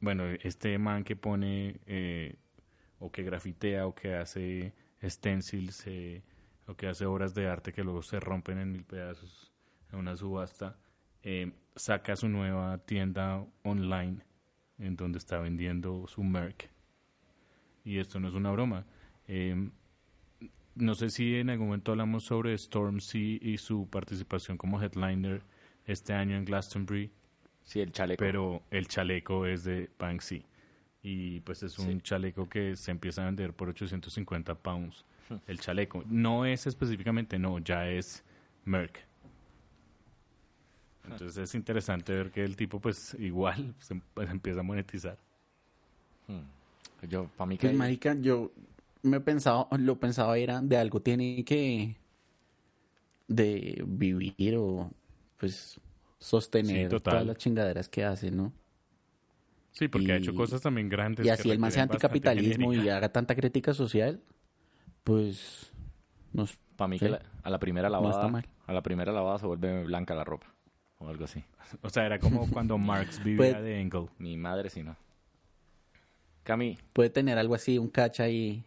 bueno, 0.00 0.24
este 0.42 0.78
man 0.78 1.04
que 1.04 1.14
pone 1.14 1.78
eh, 1.84 2.36
o 3.04 3.10
que 3.12 3.22
grafitea 3.22 3.86
o 3.86 3.94
que 3.94 4.14
hace 4.14 4.72
stencils 5.02 5.86
eh, 5.86 6.22
o 6.66 6.74
que 6.74 6.86
hace 6.86 7.04
obras 7.04 7.34
de 7.34 7.46
arte 7.48 7.72
que 7.72 7.84
luego 7.84 8.02
se 8.02 8.18
rompen 8.18 8.58
en 8.58 8.72
mil 8.72 8.84
pedazos 8.84 9.52
en 9.92 9.98
una 9.98 10.16
subasta, 10.16 10.78
eh, 11.22 11.52
saca 11.76 12.16
su 12.16 12.28
nueva 12.28 12.78
tienda 12.78 13.44
online 13.62 14.24
en 14.78 14.96
donde 14.96 15.18
está 15.18 15.38
vendiendo 15.38 16.06
su 16.08 16.22
merch. 16.22 16.70
Y 17.84 17.98
esto 17.98 18.18
no 18.18 18.28
es 18.28 18.34
una 18.34 18.50
broma. 18.50 18.86
Eh, 19.28 19.70
no 20.74 20.94
sé 20.94 21.10
si 21.10 21.36
en 21.36 21.50
algún 21.50 21.66
momento 21.68 21.92
hablamos 21.92 22.24
sobre 22.24 22.56
Stormzy 22.56 23.38
y 23.42 23.58
su 23.58 23.88
participación 23.88 24.56
como 24.56 24.82
headliner 24.82 25.42
este 25.86 26.14
año 26.14 26.36
en 26.36 26.44
Glastonbury, 26.46 27.12
Sí, 27.62 27.80
el 27.80 27.92
chaleco. 27.92 28.18
pero 28.18 28.62
el 28.70 28.88
chaleco 28.88 29.46
es 29.46 29.64
de 29.64 29.90
Banksy. 29.98 30.44
Y 31.06 31.40
pues 31.40 31.62
es 31.62 31.78
un 31.78 31.86
Sí. 31.86 32.00
chaleco 32.00 32.48
que 32.48 32.74
se 32.76 32.90
empieza 32.90 33.22
a 33.22 33.26
vender 33.26 33.52
por 33.52 33.68
850 33.68 34.54
pounds. 34.54 35.04
El 35.46 35.60
chaleco. 35.60 36.02
No 36.06 36.44
es 36.46 36.66
específicamente, 36.66 37.38
no, 37.38 37.58
ya 37.58 37.86
es 37.88 38.24
Merck. 38.64 38.98
Entonces 41.04 41.36
es 41.36 41.54
interesante 41.54 42.14
ver 42.14 42.30
que 42.30 42.42
el 42.42 42.56
tipo 42.56 42.80
pues 42.80 43.14
igual 43.20 43.74
se, 43.78 44.00
pues, 44.14 44.30
empieza 44.30 44.60
a 44.60 44.62
monetizar. 44.62 45.18
Yo, 47.06 47.28
para 47.36 47.46
mí 47.46 47.58
que... 47.58 47.66
Pues, 47.68 47.76
marica, 47.76 48.14
yo 48.18 48.50
me 49.02 49.20
pensaba, 49.20 49.68
lo 49.76 50.00
pensaba 50.00 50.38
era 50.38 50.62
de 50.62 50.78
algo 50.78 51.02
tiene 51.02 51.44
que 51.44 51.96
de 53.28 53.84
vivir 53.86 54.56
o 54.56 54.90
pues 55.38 55.78
sostener 56.18 56.90
Sí, 56.90 57.00
todas 57.00 57.26
las 57.26 57.36
chingaderas 57.36 57.90
que 57.90 58.04
hace, 58.04 58.30
¿no? 58.30 58.52
Sí, 59.74 59.88
porque 59.88 60.12
ha 60.12 60.16
Y- 60.16 60.22
hecho 60.22 60.34
cosas 60.34 60.60
también 60.62 60.88
grandes. 60.88 61.26
Y 61.26 61.28
así 61.28 61.50
el 61.50 61.58
man 61.58 61.70
sea 61.70 61.84
requieren 61.84 62.00
bastante 62.00 62.28
anticapitalismo 62.28 62.72
y 62.72 62.88
haga 62.88 63.10
tanta 63.12 63.34
crítica 63.34 63.74
social, 63.74 64.20
pues 65.04 65.70
no 66.32 66.46
sé. 66.46 66.56
Para 66.76 66.88
mí 66.88 66.98
Sí. 66.98 67.04
que 67.04 67.10
la- 67.12 67.22
a 67.42 67.50
la 67.50 67.58
primera 67.58 67.88
No 67.88 67.92
lavada... 67.94 68.14
está 68.14 68.28
mal. 68.28 68.46
a 68.66 68.72
la 68.72 68.82
primera 68.82 69.12
lavada 69.12 69.38
se 69.38 69.46
vuelve 69.46 69.84
blanca 69.84 70.14
la 70.14 70.24
ropa. 70.24 70.46
O 70.98 71.08
algo 71.08 71.24
así. 71.24 71.44
O 71.82 71.90
sea, 71.90 72.06
era 72.06 72.18
como 72.18 72.48
cuando 72.50 72.78
Marx 72.78 73.22
vivía 73.22 73.36
Pues- 73.36 73.62
de 73.62 73.80
Engel. 73.80 74.08
Mi 74.18 74.36
madre 74.36 74.70
sí 74.70 74.82
no. 74.82 74.96
Cami, 76.44 76.78
puede 76.92 77.10
tener 77.10 77.36
algo 77.38 77.54
así, 77.54 77.78
un 77.78 77.88
cacha 77.88 78.24
ahí. 78.24 78.62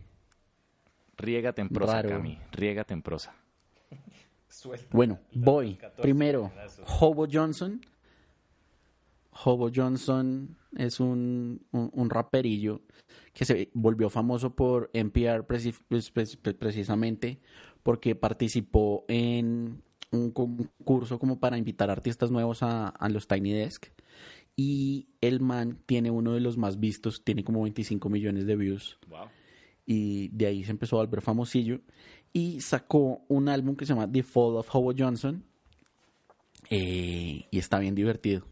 riégate 1.18 1.62
en 1.62 1.70
prosa, 1.70 1.94
Raro. 2.02 2.10
Cami. 2.18 2.38
Riégate 2.52 2.94
en 2.94 3.02
prosa. 3.02 3.34
Bueno, 4.92 5.20
voy. 5.34 5.80
Primero, 6.02 6.52
Hobo 7.00 7.28
Johnson. 7.32 7.80
Hobo 9.44 9.70
Johnson 9.74 10.58
es 10.76 11.00
un, 11.00 11.66
un, 11.72 11.90
un 11.94 12.10
raperillo 12.10 12.82
que 13.34 13.46
se 13.46 13.70
volvió 13.74 14.10
famoso 14.10 14.56
por 14.56 14.90
NPR 14.94 15.46
preci- 15.48 15.78
pues, 15.88 16.12
pues, 16.12 16.38
pues, 16.38 16.56
precisamente 16.56 17.40
porque 17.84 18.16
participó 18.16 19.06
en 19.08 19.82
un 20.12 20.32
concurso 20.32 21.20
como 21.20 21.40
para 21.40 21.58
invitar 21.58 21.90
artistas 21.90 22.32
nuevos 22.32 22.64
a, 22.64 22.88
a 22.88 23.10
los 23.10 23.28
Tiny 23.28 23.52
Desk. 23.54 23.88
Y 24.56 25.08
el 25.22 25.40
man 25.40 25.80
tiene 25.86 26.10
uno 26.10 26.34
de 26.34 26.40
los 26.40 26.58
más 26.58 26.80
vistos, 26.80 27.24
tiene 27.24 27.44
como 27.44 27.62
25 27.64 28.10
millones 28.10 28.46
de 28.48 28.56
views 28.56 28.98
Wow. 29.08 29.28
y 29.86 30.30
de 30.30 30.48
ahí 30.48 30.64
se 30.64 30.72
empezó 30.72 30.96
a 31.00 31.06
volver 31.06 31.22
famosillo 31.22 31.82
y 32.34 32.60
sacó 32.62 33.22
un 33.28 33.50
álbum 33.50 33.76
que 33.76 33.86
se 33.86 33.94
llama 33.94 34.12
The 34.12 34.24
Fall 34.24 34.56
of 34.58 34.68
Hobo 34.74 34.94
Johnson 34.98 35.44
eh, 36.70 37.46
y 37.52 37.58
está 37.60 37.80
bien 37.80 37.96
divertido. 37.96 38.46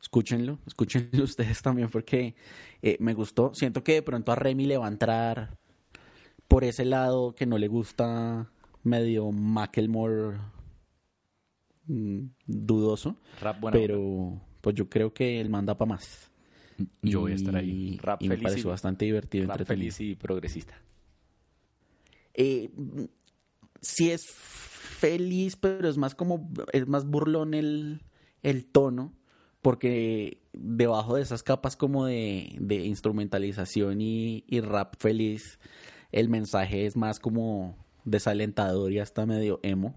Escúchenlo, 0.00 0.58
escúchenlo 0.66 1.24
ustedes 1.24 1.62
también 1.62 1.88
porque 1.88 2.34
eh, 2.82 2.96
me 3.00 3.14
gustó. 3.14 3.52
Siento 3.54 3.82
que 3.82 3.94
de 3.94 4.02
pronto 4.02 4.32
a 4.32 4.36
Remy 4.36 4.64
le 4.66 4.78
va 4.78 4.86
a 4.86 4.90
entrar 4.90 5.56
por 6.48 6.64
ese 6.64 6.84
lado 6.84 7.34
que 7.34 7.46
no 7.46 7.58
le 7.58 7.68
gusta 7.68 8.50
medio 8.84 9.32
Macklemore 9.32 10.38
mm, 11.86 12.20
dudoso, 12.46 13.16
Rap 13.40 13.60
buena 13.60 13.76
pero 13.78 14.40
pues 14.60 14.76
yo 14.76 14.88
creo 14.88 15.12
que 15.12 15.40
él 15.40 15.50
manda 15.50 15.76
para 15.76 15.90
más. 15.90 16.30
Yo 17.02 17.20
voy 17.20 17.32
a 17.32 17.36
estar 17.36 17.56
ahí. 17.56 17.94
Y- 17.94 17.98
Rap 17.98 18.22
y 18.22 18.28
me 18.28 18.34
y- 18.36 18.38
pareció 18.38 18.70
bastante 18.70 19.04
divertido. 19.06 19.46
Rap 19.48 19.64
feliz 19.64 20.00
y 20.00 20.14
progresista. 20.14 20.80
Eh, 22.34 22.70
mm, 22.76 23.04
sí 23.80 24.10
es 24.10 24.20
feliz, 24.30 25.56
pero 25.56 25.88
es 25.88 25.96
más 25.96 26.14
como, 26.14 26.48
es 26.72 26.86
más 26.86 27.06
burlón 27.06 27.54
el, 27.54 28.02
el 28.42 28.66
tono, 28.66 29.12
porque 29.66 30.38
debajo 30.52 31.16
de 31.16 31.22
esas 31.22 31.42
capas 31.42 31.74
como 31.74 32.06
de, 32.06 32.54
de 32.60 32.86
instrumentalización 32.86 34.00
y, 34.00 34.44
y 34.46 34.60
rap 34.60 34.94
feliz, 34.96 35.58
el 36.12 36.28
mensaje 36.28 36.86
es 36.86 36.94
más 36.94 37.18
como 37.18 37.76
desalentador 38.04 38.92
y 38.92 39.00
hasta 39.00 39.26
medio 39.26 39.58
emo, 39.64 39.96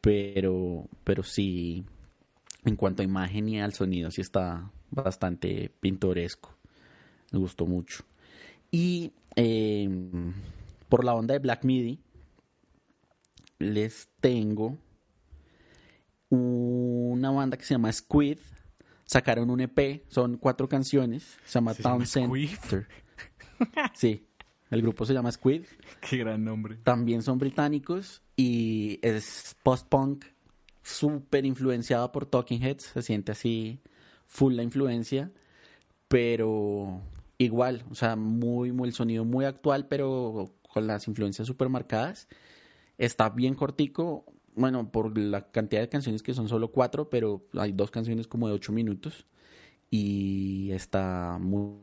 pero, 0.00 0.88
pero 1.04 1.22
sí, 1.22 1.84
en 2.64 2.76
cuanto 2.76 3.02
a 3.02 3.04
imagen 3.04 3.50
y 3.50 3.60
al 3.60 3.74
sonido, 3.74 4.10
sí 4.10 4.22
está 4.22 4.72
bastante 4.90 5.70
pintoresco. 5.80 6.56
Me 7.30 7.40
gustó 7.40 7.66
mucho. 7.66 8.04
Y 8.70 9.12
eh, 9.36 9.86
por 10.88 11.04
la 11.04 11.12
onda 11.12 11.34
de 11.34 11.40
Black 11.40 11.62
Midi, 11.62 12.00
les 13.58 14.08
tengo 14.22 14.78
una 16.30 17.30
banda 17.30 17.58
que 17.58 17.64
se 17.66 17.74
llama 17.74 17.92
Squid. 17.92 18.38
Sacaron 19.08 19.48
un 19.48 19.62
EP, 19.62 20.04
son 20.08 20.36
cuatro 20.36 20.68
canciones. 20.68 21.38
Se 21.46 21.54
llama 21.54 21.72
¿Se 21.72 21.82
llama 21.82 21.96
Town? 21.96 22.06
Center. 22.06 22.86
Sí, 23.94 24.28
el 24.70 24.82
grupo 24.82 25.06
se 25.06 25.14
llama 25.14 25.32
Squid. 25.32 25.64
Qué 26.02 26.18
gran 26.18 26.44
nombre. 26.44 26.76
También 26.84 27.22
son 27.22 27.38
británicos 27.38 28.20
y 28.36 29.00
es 29.00 29.56
post-punk 29.62 30.26
súper 30.82 31.46
influenciado 31.46 32.12
por 32.12 32.26
Talking 32.26 32.62
Heads. 32.62 32.84
Se 32.92 33.00
siente 33.02 33.32
así 33.32 33.80
full 34.26 34.54
la 34.54 34.62
influencia, 34.62 35.32
pero 36.06 37.00
igual, 37.38 37.86
o 37.90 37.94
sea, 37.94 38.14
muy, 38.14 38.72
muy 38.72 38.90
el 38.90 38.94
sonido 38.94 39.24
muy 39.24 39.46
actual, 39.46 39.88
pero 39.88 40.54
con 40.68 40.86
las 40.86 41.08
influencias 41.08 41.48
súper 41.48 41.70
marcadas. 41.70 42.28
Está 42.98 43.30
bien 43.30 43.54
cortico, 43.54 44.26
bueno, 44.58 44.90
por 44.90 45.16
la 45.16 45.50
cantidad 45.50 45.80
de 45.80 45.88
canciones 45.88 46.22
que 46.22 46.34
son 46.34 46.48
solo 46.48 46.68
cuatro, 46.72 47.08
pero 47.08 47.46
hay 47.54 47.72
dos 47.72 47.90
canciones 47.90 48.26
como 48.26 48.48
de 48.48 48.54
ocho 48.54 48.72
minutos 48.72 49.26
y 49.90 50.70
está 50.72 51.38
muy, 51.40 51.78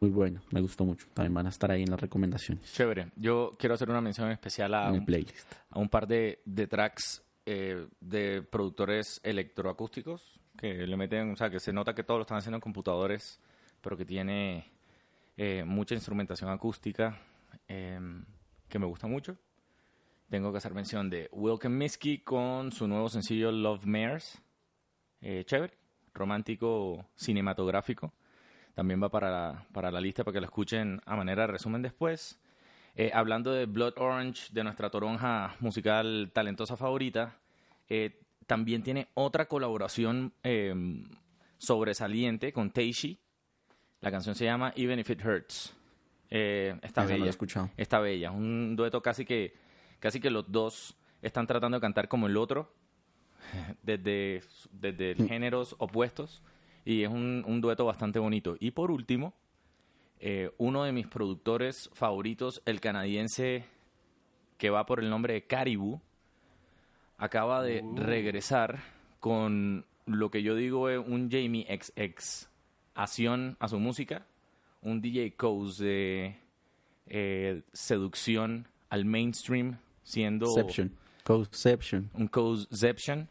muy 0.00 0.10
bueno, 0.10 0.40
me 0.50 0.60
gustó 0.60 0.84
mucho. 0.84 1.06
También 1.12 1.34
van 1.34 1.46
a 1.46 1.50
estar 1.50 1.70
ahí 1.70 1.82
en 1.82 1.90
las 1.90 2.00
recomendaciones, 2.00 2.72
Chévere. 2.72 3.10
Yo 3.16 3.52
quiero 3.58 3.74
hacer 3.74 3.90
una 3.90 4.00
mención 4.00 4.30
especial 4.30 4.74
a 4.74 4.88
en 4.88 4.94
el 4.94 5.00
un, 5.00 5.06
playlist. 5.06 5.52
a 5.70 5.78
un 5.78 5.88
par 5.88 6.06
de, 6.06 6.40
de 6.44 6.66
tracks 6.66 7.22
eh, 7.44 7.86
de 8.00 8.42
productores 8.42 9.20
electroacústicos 9.22 10.40
que 10.56 10.86
le 10.86 10.96
meten, 10.96 11.32
o 11.32 11.36
sea, 11.36 11.50
que 11.50 11.60
se 11.60 11.72
nota 11.72 11.94
que 11.94 12.02
todos 12.02 12.18
lo 12.18 12.22
están 12.22 12.38
haciendo 12.38 12.56
en 12.56 12.62
computadores, 12.62 13.40
pero 13.80 13.96
que 13.96 14.04
tiene 14.04 14.72
eh, 15.36 15.64
mucha 15.64 15.94
instrumentación 15.94 16.50
acústica 16.50 17.20
eh, 17.68 18.00
que 18.68 18.78
me 18.78 18.86
gusta 18.86 19.06
mucho. 19.06 19.36
Tengo 20.28 20.50
que 20.50 20.58
hacer 20.58 20.74
mención 20.74 21.08
de 21.08 21.28
Wilken 21.32 21.76
Miski 21.76 22.18
con 22.18 22.72
su 22.72 22.88
nuevo 22.88 23.08
sencillo 23.08 23.52
Love 23.52 23.86
Mares. 23.86 24.42
Eh, 25.20 25.44
chévere, 25.46 25.74
romántico, 26.12 27.06
cinematográfico. 27.14 28.12
También 28.74 29.02
va 29.02 29.08
para 29.08 29.30
la, 29.30 29.66
para 29.72 29.90
la 29.90 30.00
lista 30.00 30.24
para 30.24 30.34
que 30.34 30.40
lo 30.40 30.46
escuchen 30.46 31.00
a 31.06 31.16
manera 31.16 31.42
de 31.42 31.48
resumen 31.48 31.80
después. 31.82 32.40
Eh, 32.96 33.10
hablando 33.14 33.52
de 33.52 33.66
Blood 33.66 33.94
Orange, 33.98 34.48
de 34.52 34.64
nuestra 34.64 34.90
toronja 34.90 35.54
musical 35.60 36.30
talentosa 36.34 36.76
favorita, 36.76 37.38
eh, 37.88 38.20
también 38.46 38.82
tiene 38.82 39.08
otra 39.14 39.46
colaboración 39.46 40.32
eh, 40.42 40.74
sobresaliente 41.58 42.52
con 42.52 42.70
Teishi. 42.70 43.18
La 44.00 44.10
canción 44.10 44.34
se 44.34 44.44
llama 44.44 44.72
Even 44.76 44.98
If 44.98 45.10
It 45.10 45.24
Hurts. 45.24 45.76
Eh, 46.30 46.78
está 46.82 47.04
he 47.04 47.06
bella. 47.06 47.30
escuchado. 47.30 47.70
Está 47.76 48.00
bella. 48.00 48.30
Un 48.30 48.76
dueto 48.76 49.00
casi 49.00 49.24
que, 49.24 49.54
casi 50.00 50.20
que 50.20 50.30
los 50.30 50.50
dos 50.50 50.96
están 51.22 51.46
tratando 51.46 51.76
de 51.76 51.80
cantar 51.80 52.08
como 52.08 52.26
el 52.26 52.36
otro, 52.36 52.72
desde, 53.82 54.42
desde 54.72 55.14
géneros 55.26 55.74
opuestos. 55.78 56.42
Y 56.84 57.02
es 57.02 57.08
un, 57.08 57.44
un 57.46 57.60
dueto 57.60 57.84
bastante 57.84 58.18
bonito. 58.18 58.56
Y 58.60 58.70
por 58.70 58.90
último, 58.92 59.34
eh, 60.20 60.50
uno 60.58 60.84
de 60.84 60.92
mis 60.92 61.06
productores 61.06 61.90
favoritos, 61.92 62.62
el 62.64 62.80
canadiense 62.80 63.64
que 64.56 64.70
va 64.70 64.86
por 64.86 65.00
el 65.00 65.10
nombre 65.10 65.34
de 65.34 65.46
Caribou, 65.46 66.00
acaba 67.18 67.62
de 67.62 67.82
regresar 67.96 68.80
con 69.20 69.84
lo 70.06 70.30
que 70.30 70.42
yo 70.42 70.54
digo 70.54 70.88
es 70.88 70.98
un 70.98 71.30
Jamie 71.30 71.66
XX 71.66 72.48
acción 72.94 73.56
a 73.60 73.68
su 73.68 73.78
música, 73.78 74.26
un 74.82 75.00
DJ 75.00 75.34
Coase 75.36 75.84
de 75.84 76.36
eh, 77.06 77.62
seducción 77.72 78.68
al 78.88 79.04
mainstream, 79.04 79.78
siendo 80.06 80.46
Conception. 80.46 80.92
Conception. 81.24 82.10
un 82.14 82.28
Cozeception, 82.28 83.28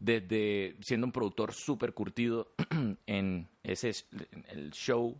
desde 0.00 0.74
siendo 0.80 1.06
un 1.06 1.12
productor 1.12 1.52
súper 1.52 1.92
curtido 1.92 2.48
en 3.06 3.46
ese 3.62 3.92
el 4.48 4.70
show 4.72 5.14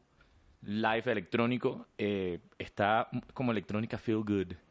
live 0.62 1.12
electrónico, 1.12 1.86
eh, 1.98 2.40
está 2.58 3.08
como 3.34 3.52
electrónica 3.52 3.98
feel 3.98 4.24
good. 4.24 4.52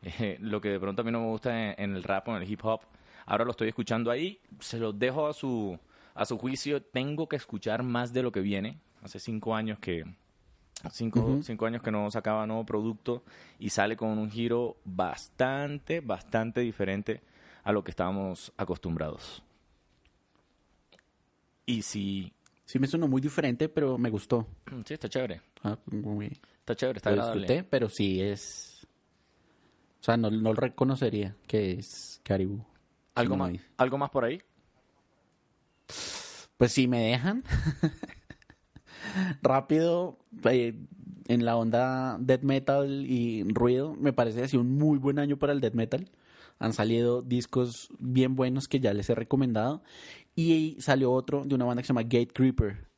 Eh, 0.00 0.38
lo 0.40 0.60
que 0.60 0.68
de 0.68 0.78
pronto 0.78 1.02
a 1.02 1.04
mí 1.04 1.10
no 1.10 1.18
me 1.18 1.26
gusta 1.26 1.72
en, 1.72 1.74
en 1.76 1.96
el 1.96 2.04
rap 2.04 2.28
o 2.28 2.36
en 2.36 2.40
el 2.40 2.48
hip 2.48 2.64
hop. 2.64 2.82
Ahora 3.26 3.44
lo 3.44 3.50
estoy 3.50 3.66
escuchando 3.66 4.12
ahí, 4.12 4.38
se 4.60 4.78
los 4.78 4.96
dejo 4.96 5.26
a 5.26 5.32
su, 5.32 5.76
a 6.14 6.24
su 6.24 6.38
juicio. 6.38 6.80
Tengo 6.80 7.28
que 7.28 7.34
escuchar 7.34 7.82
más 7.82 8.12
de 8.12 8.22
lo 8.22 8.30
que 8.30 8.38
viene. 8.38 8.78
Hace 9.02 9.18
cinco 9.18 9.56
años 9.56 9.80
que, 9.80 10.04
cinco, 10.90 11.38
cinco 11.42 11.66
años 11.66 11.82
que 11.82 11.90
no 11.90 12.10
sacaba 12.10 12.46
nuevo 12.46 12.64
producto 12.64 13.22
y 13.58 13.70
sale 13.70 13.96
con 13.96 14.10
un 14.18 14.30
giro 14.30 14.76
bastante, 14.84 16.00
bastante 16.00 16.60
diferente 16.60 17.20
a 17.64 17.72
lo 17.72 17.82
que 17.84 17.90
estábamos 17.90 18.52
acostumbrados. 18.56 19.42
Y 21.66 21.82
si... 21.82 22.32
Sí 22.64 22.78
me 22.78 22.86
sonó 22.86 23.08
muy 23.08 23.20
diferente, 23.20 23.68
pero 23.68 23.96
me 23.98 24.10
gustó. 24.10 24.46
Sí, 24.84 24.94
está 24.94 25.08
chévere. 25.08 25.40
Ah, 25.62 25.78
muy- 25.86 26.38
Está 26.60 26.74
chévere, 26.76 26.98
está 26.98 27.10
lo 27.10 27.14
agradable. 27.16 27.46
disfruté, 27.46 27.64
pero 27.68 27.88
sí 27.88 28.20
es... 28.22 28.86
O 30.00 30.04
sea, 30.04 30.16
no, 30.16 30.30
no 30.30 30.52
reconocería 30.52 31.34
que 31.46 31.72
es 31.72 32.20
Caribou. 32.22 32.64
¿Algo, 33.14 33.36
más. 33.36 33.52
¿Algo 33.78 33.98
más 33.98 34.10
por 34.10 34.24
ahí? 34.24 34.40
Pues 36.56 36.72
si 36.72 36.86
me 36.86 37.00
dejan. 37.08 37.42
Rápido, 39.42 40.18
eh, 40.44 40.74
en 41.28 41.44
la 41.44 41.56
onda 41.56 42.16
death 42.20 42.42
metal 42.42 43.06
y 43.06 43.44
ruido, 43.44 43.94
me 43.94 44.12
parece 44.12 44.42
así 44.42 44.56
un 44.56 44.76
muy 44.78 44.98
buen 44.98 45.18
año 45.18 45.36
para 45.36 45.52
el 45.52 45.60
death 45.60 45.74
metal. 45.74 46.10
Han 46.58 46.72
salido 46.72 47.22
discos 47.22 47.88
bien 47.98 48.34
buenos 48.34 48.66
que 48.66 48.80
ya 48.80 48.92
les 48.92 49.08
he 49.10 49.14
recomendado. 49.14 49.82
Y 50.34 50.76
salió 50.80 51.12
otro 51.12 51.44
de 51.44 51.54
una 51.54 51.64
banda 51.64 51.82
que 51.82 51.86
se 51.86 51.92
llama 51.92 52.02
Gate 52.02 52.32
Creeper. 52.32 52.88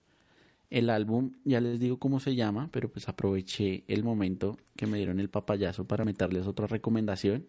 El 0.70 0.88
álbum, 0.88 1.32
ya 1.44 1.60
les 1.60 1.80
digo 1.80 1.98
cómo 1.98 2.20
se 2.20 2.36
llama, 2.36 2.68
pero 2.70 2.88
pues 2.90 3.08
aproveché 3.08 3.82
el 3.88 4.04
momento 4.04 4.56
que 4.76 4.86
me 4.86 4.98
dieron 4.98 5.18
el 5.18 5.28
papayazo 5.28 5.84
para 5.84 6.04
meterles 6.04 6.46
otra 6.46 6.66
recomendación. 6.66 7.46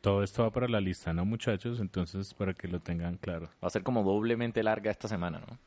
Todo 0.00 0.22
esto 0.22 0.42
va 0.42 0.50
para 0.50 0.68
la 0.68 0.80
lista, 0.80 1.12
¿no, 1.12 1.24
muchachos? 1.24 1.80
Entonces, 1.80 2.34
para 2.34 2.54
que 2.54 2.66
lo 2.66 2.80
tengan 2.80 3.18
claro. 3.18 3.46
Va 3.62 3.68
a 3.68 3.70
ser 3.70 3.82
como 3.82 4.02
doblemente 4.02 4.62
larga 4.62 4.90
esta 4.90 5.06
semana, 5.06 5.40
¿no? 5.40 5.58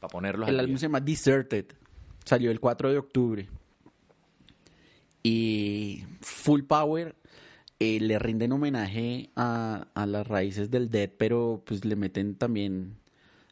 Para 0.00 0.10
ponerlos 0.10 0.48
El 0.48 0.58
álbum 0.58 0.72
día. 0.72 0.78
se 0.78 0.86
llama 0.86 1.00
Deserted. 1.00 1.66
Salió 2.24 2.50
el 2.50 2.58
4 2.58 2.90
de 2.90 2.98
octubre. 2.98 3.48
Y 5.22 6.04
Full 6.22 6.62
Power 6.62 7.14
eh, 7.78 8.00
le 8.00 8.18
rinden 8.18 8.52
homenaje 8.52 9.30
a, 9.36 9.86
a 9.94 10.06
las 10.06 10.26
raíces 10.26 10.70
del 10.70 10.90
Dead, 10.90 11.10
pero 11.16 11.62
pues 11.64 11.84
le 11.84 11.96
meten 11.96 12.34
también 12.34 12.96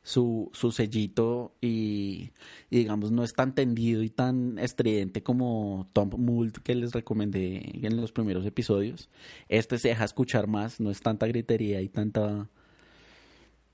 su, 0.09 0.51
su 0.55 0.73
sellito 0.73 1.53
y, 1.61 2.31
y, 2.71 2.79
digamos 2.79 3.11
no 3.11 3.25
es 3.25 3.35
tan 3.35 3.55
tendido 3.55 4.03
y 4.03 4.09
tan 4.09 4.59
estridente 4.59 5.23
como 5.23 5.87
Tom 5.93 6.11
Mould 6.17 6.63
que 6.63 6.75
les 6.75 6.93
recomendé 6.93 7.79
en 7.83 8.01
los 8.01 8.11
primeros 8.13 8.47
episodios. 8.47 9.11
Este 9.51 9.79
se 9.79 9.89
deja 9.89 10.05
escuchar 10.05 10.47
más, 10.47 10.81
no 10.81 10.91
es 10.91 11.03
tanta 11.03 11.27
gritería 11.27 11.83
y 11.83 11.91
tanta 11.91 12.49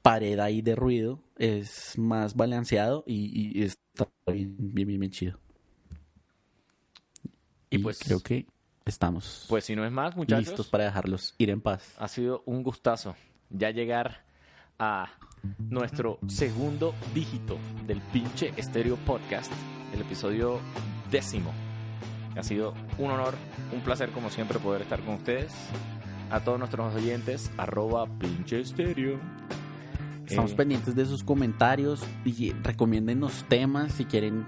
pared 0.03 0.41
ahí 0.41 0.61
de 0.61 0.75
ruido, 0.75 1.21
es 1.39 1.99
más 1.99 2.35
balanceado 2.35 3.05
y, 3.07 3.59
y 3.59 3.63
está 3.65 4.09
bien, 4.27 4.55
bien, 4.59 4.87
bien, 4.89 5.01
bien 5.01 5.11
chido. 5.13 5.39
Y 7.71 7.77
Y, 7.77 7.79
pues- 7.79 7.99
creo 7.99 8.21
que 8.21 8.47
estamos 8.85 9.47
Pues 9.49 9.65
si 9.65 9.75
no 9.75 9.85
es 9.85 9.93
más, 9.93 10.17
muchachos, 10.17 10.47
listos 10.47 10.69
para 10.69 10.85
dejarlos 10.85 11.35
ir 11.39 11.51
en 11.51 11.61
paz. 11.61 11.95
ha 11.99 12.09
sido 12.09 12.43
un 12.47 12.63
gustazo 12.63 13.17
ya 13.51 13.71
llegar 13.71 14.25
a 14.79 15.09
nuestro 15.59 16.19
segundo 16.27 16.95
dígito 17.15 17.59
del 17.87 18.01
pinche 18.01 18.53
estéreo 18.57 18.97
podcast, 18.97 19.53
el 19.93 20.01
episodio 20.01 20.61
décimo. 21.11 21.53
Ha 22.37 22.43
sido 22.43 22.75
un 22.99 23.11
honor, 23.11 23.35
un 23.73 23.81
placer 23.83 24.11
como 24.11 24.29
siempre 24.31 24.59
poder 24.59 24.83
estar 24.83 25.01
con 25.05 25.15
ustedes. 25.15 25.53
A 26.31 26.41
todos 26.41 26.59
nuestros 26.59 26.93
oyentes, 26.95 27.51
arroba 27.57 28.07
pinche 28.19 28.61
estéreo. 28.61 29.21
Estamos 30.27 30.53
Eh, 30.53 30.57
pendientes 30.57 30.95
de 30.95 31.07
sus 31.07 31.23
comentarios 31.23 32.03
y 32.25 32.53
recomiéndenos 32.53 33.45
temas 33.49 33.93
si 33.93 34.05
quieren 34.05 34.47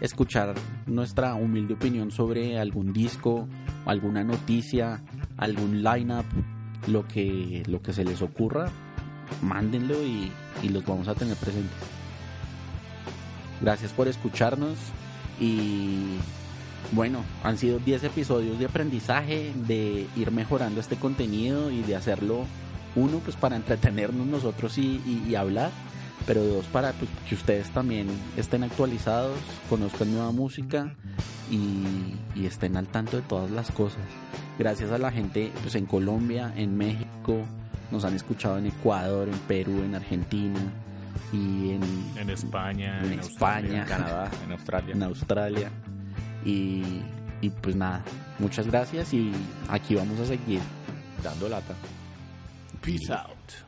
escuchar 0.00 0.54
nuestra 0.86 1.34
humilde 1.34 1.74
opinión 1.74 2.10
sobre 2.10 2.58
algún 2.58 2.92
disco, 2.92 3.48
alguna 3.86 4.24
noticia, 4.24 5.02
algún 5.36 5.82
lineup, 5.82 6.26
lo 6.86 7.06
que, 7.06 7.62
lo 7.66 7.80
que 7.80 7.92
se 7.92 8.04
les 8.04 8.22
ocurra, 8.22 8.70
mándenlo 9.42 10.02
y 10.02 10.30
y 10.62 10.68
los 10.68 10.84
vamos 10.84 11.08
a 11.08 11.14
tener 11.14 11.36
presentes. 11.36 11.76
Gracias 13.60 13.92
por 13.92 14.08
escucharnos 14.08 14.76
y 15.40 16.16
bueno, 16.92 17.24
han 17.42 17.58
sido 17.58 17.78
10 17.78 18.04
episodios 18.04 18.58
de 18.58 18.66
aprendizaje, 18.66 19.52
de 19.66 20.06
ir 20.16 20.30
mejorando 20.30 20.80
este 20.80 20.96
contenido 20.96 21.70
y 21.70 21.82
de 21.82 21.96
hacerlo, 21.96 22.44
uno, 22.96 23.18
pues 23.18 23.36
para 23.36 23.56
entretenernos 23.56 24.26
nosotros 24.26 24.78
y, 24.78 25.00
y- 25.06 25.24
y 25.28 25.34
hablar, 25.34 25.70
pero 26.26 26.42
dos, 26.44 26.64
para 26.66 26.92
pues, 26.92 27.10
que 27.28 27.34
ustedes 27.34 27.70
también 27.70 28.06
estén 28.36 28.62
actualizados, 28.64 29.36
conozcan 29.68 30.12
nueva 30.12 30.30
música 30.32 30.94
y, 31.50 32.14
y 32.34 32.46
estén 32.46 32.76
al 32.76 32.86
tanto 32.86 33.16
de 33.16 33.22
todas 33.22 33.50
las 33.50 33.70
cosas. 33.70 34.02
Gracias 34.58 34.90
a 34.92 34.98
la 34.98 35.10
gente 35.12 35.52
pues, 35.62 35.74
en 35.74 35.86
Colombia, 35.86 36.52
en 36.56 36.76
México, 36.76 37.42
nos 37.90 38.04
han 38.04 38.14
escuchado 38.14 38.58
en 38.58 38.66
Ecuador, 38.66 39.28
en 39.28 39.38
Perú, 39.40 39.82
en 39.84 39.94
Argentina 39.94 40.58
y 41.32 41.70
en, 41.72 41.82
En 42.16 42.30
España, 42.30 43.00
En 43.00 43.12
en, 43.14 43.18
España. 43.20 43.82
En 43.82 43.88
Canadá, 43.88 44.30
en 44.44 44.52
Australia. 44.52 44.94
en 44.94 45.02
Australia. 45.02 45.70
Y, 46.44 46.82
y 47.40 47.50
pues 47.50 47.74
nada, 47.76 48.02
muchas 48.38 48.66
gracias 48.66 49.12
y 49.12 49.32
aquí 49.68 49.94
vamos 49.96 50.18
a 50.20 50.26
seguir. 50.26 50.60
Dando 51.22 51.48
lata. 51.48 51.74
Peace 52.84 53.08
out. 53.08 53.64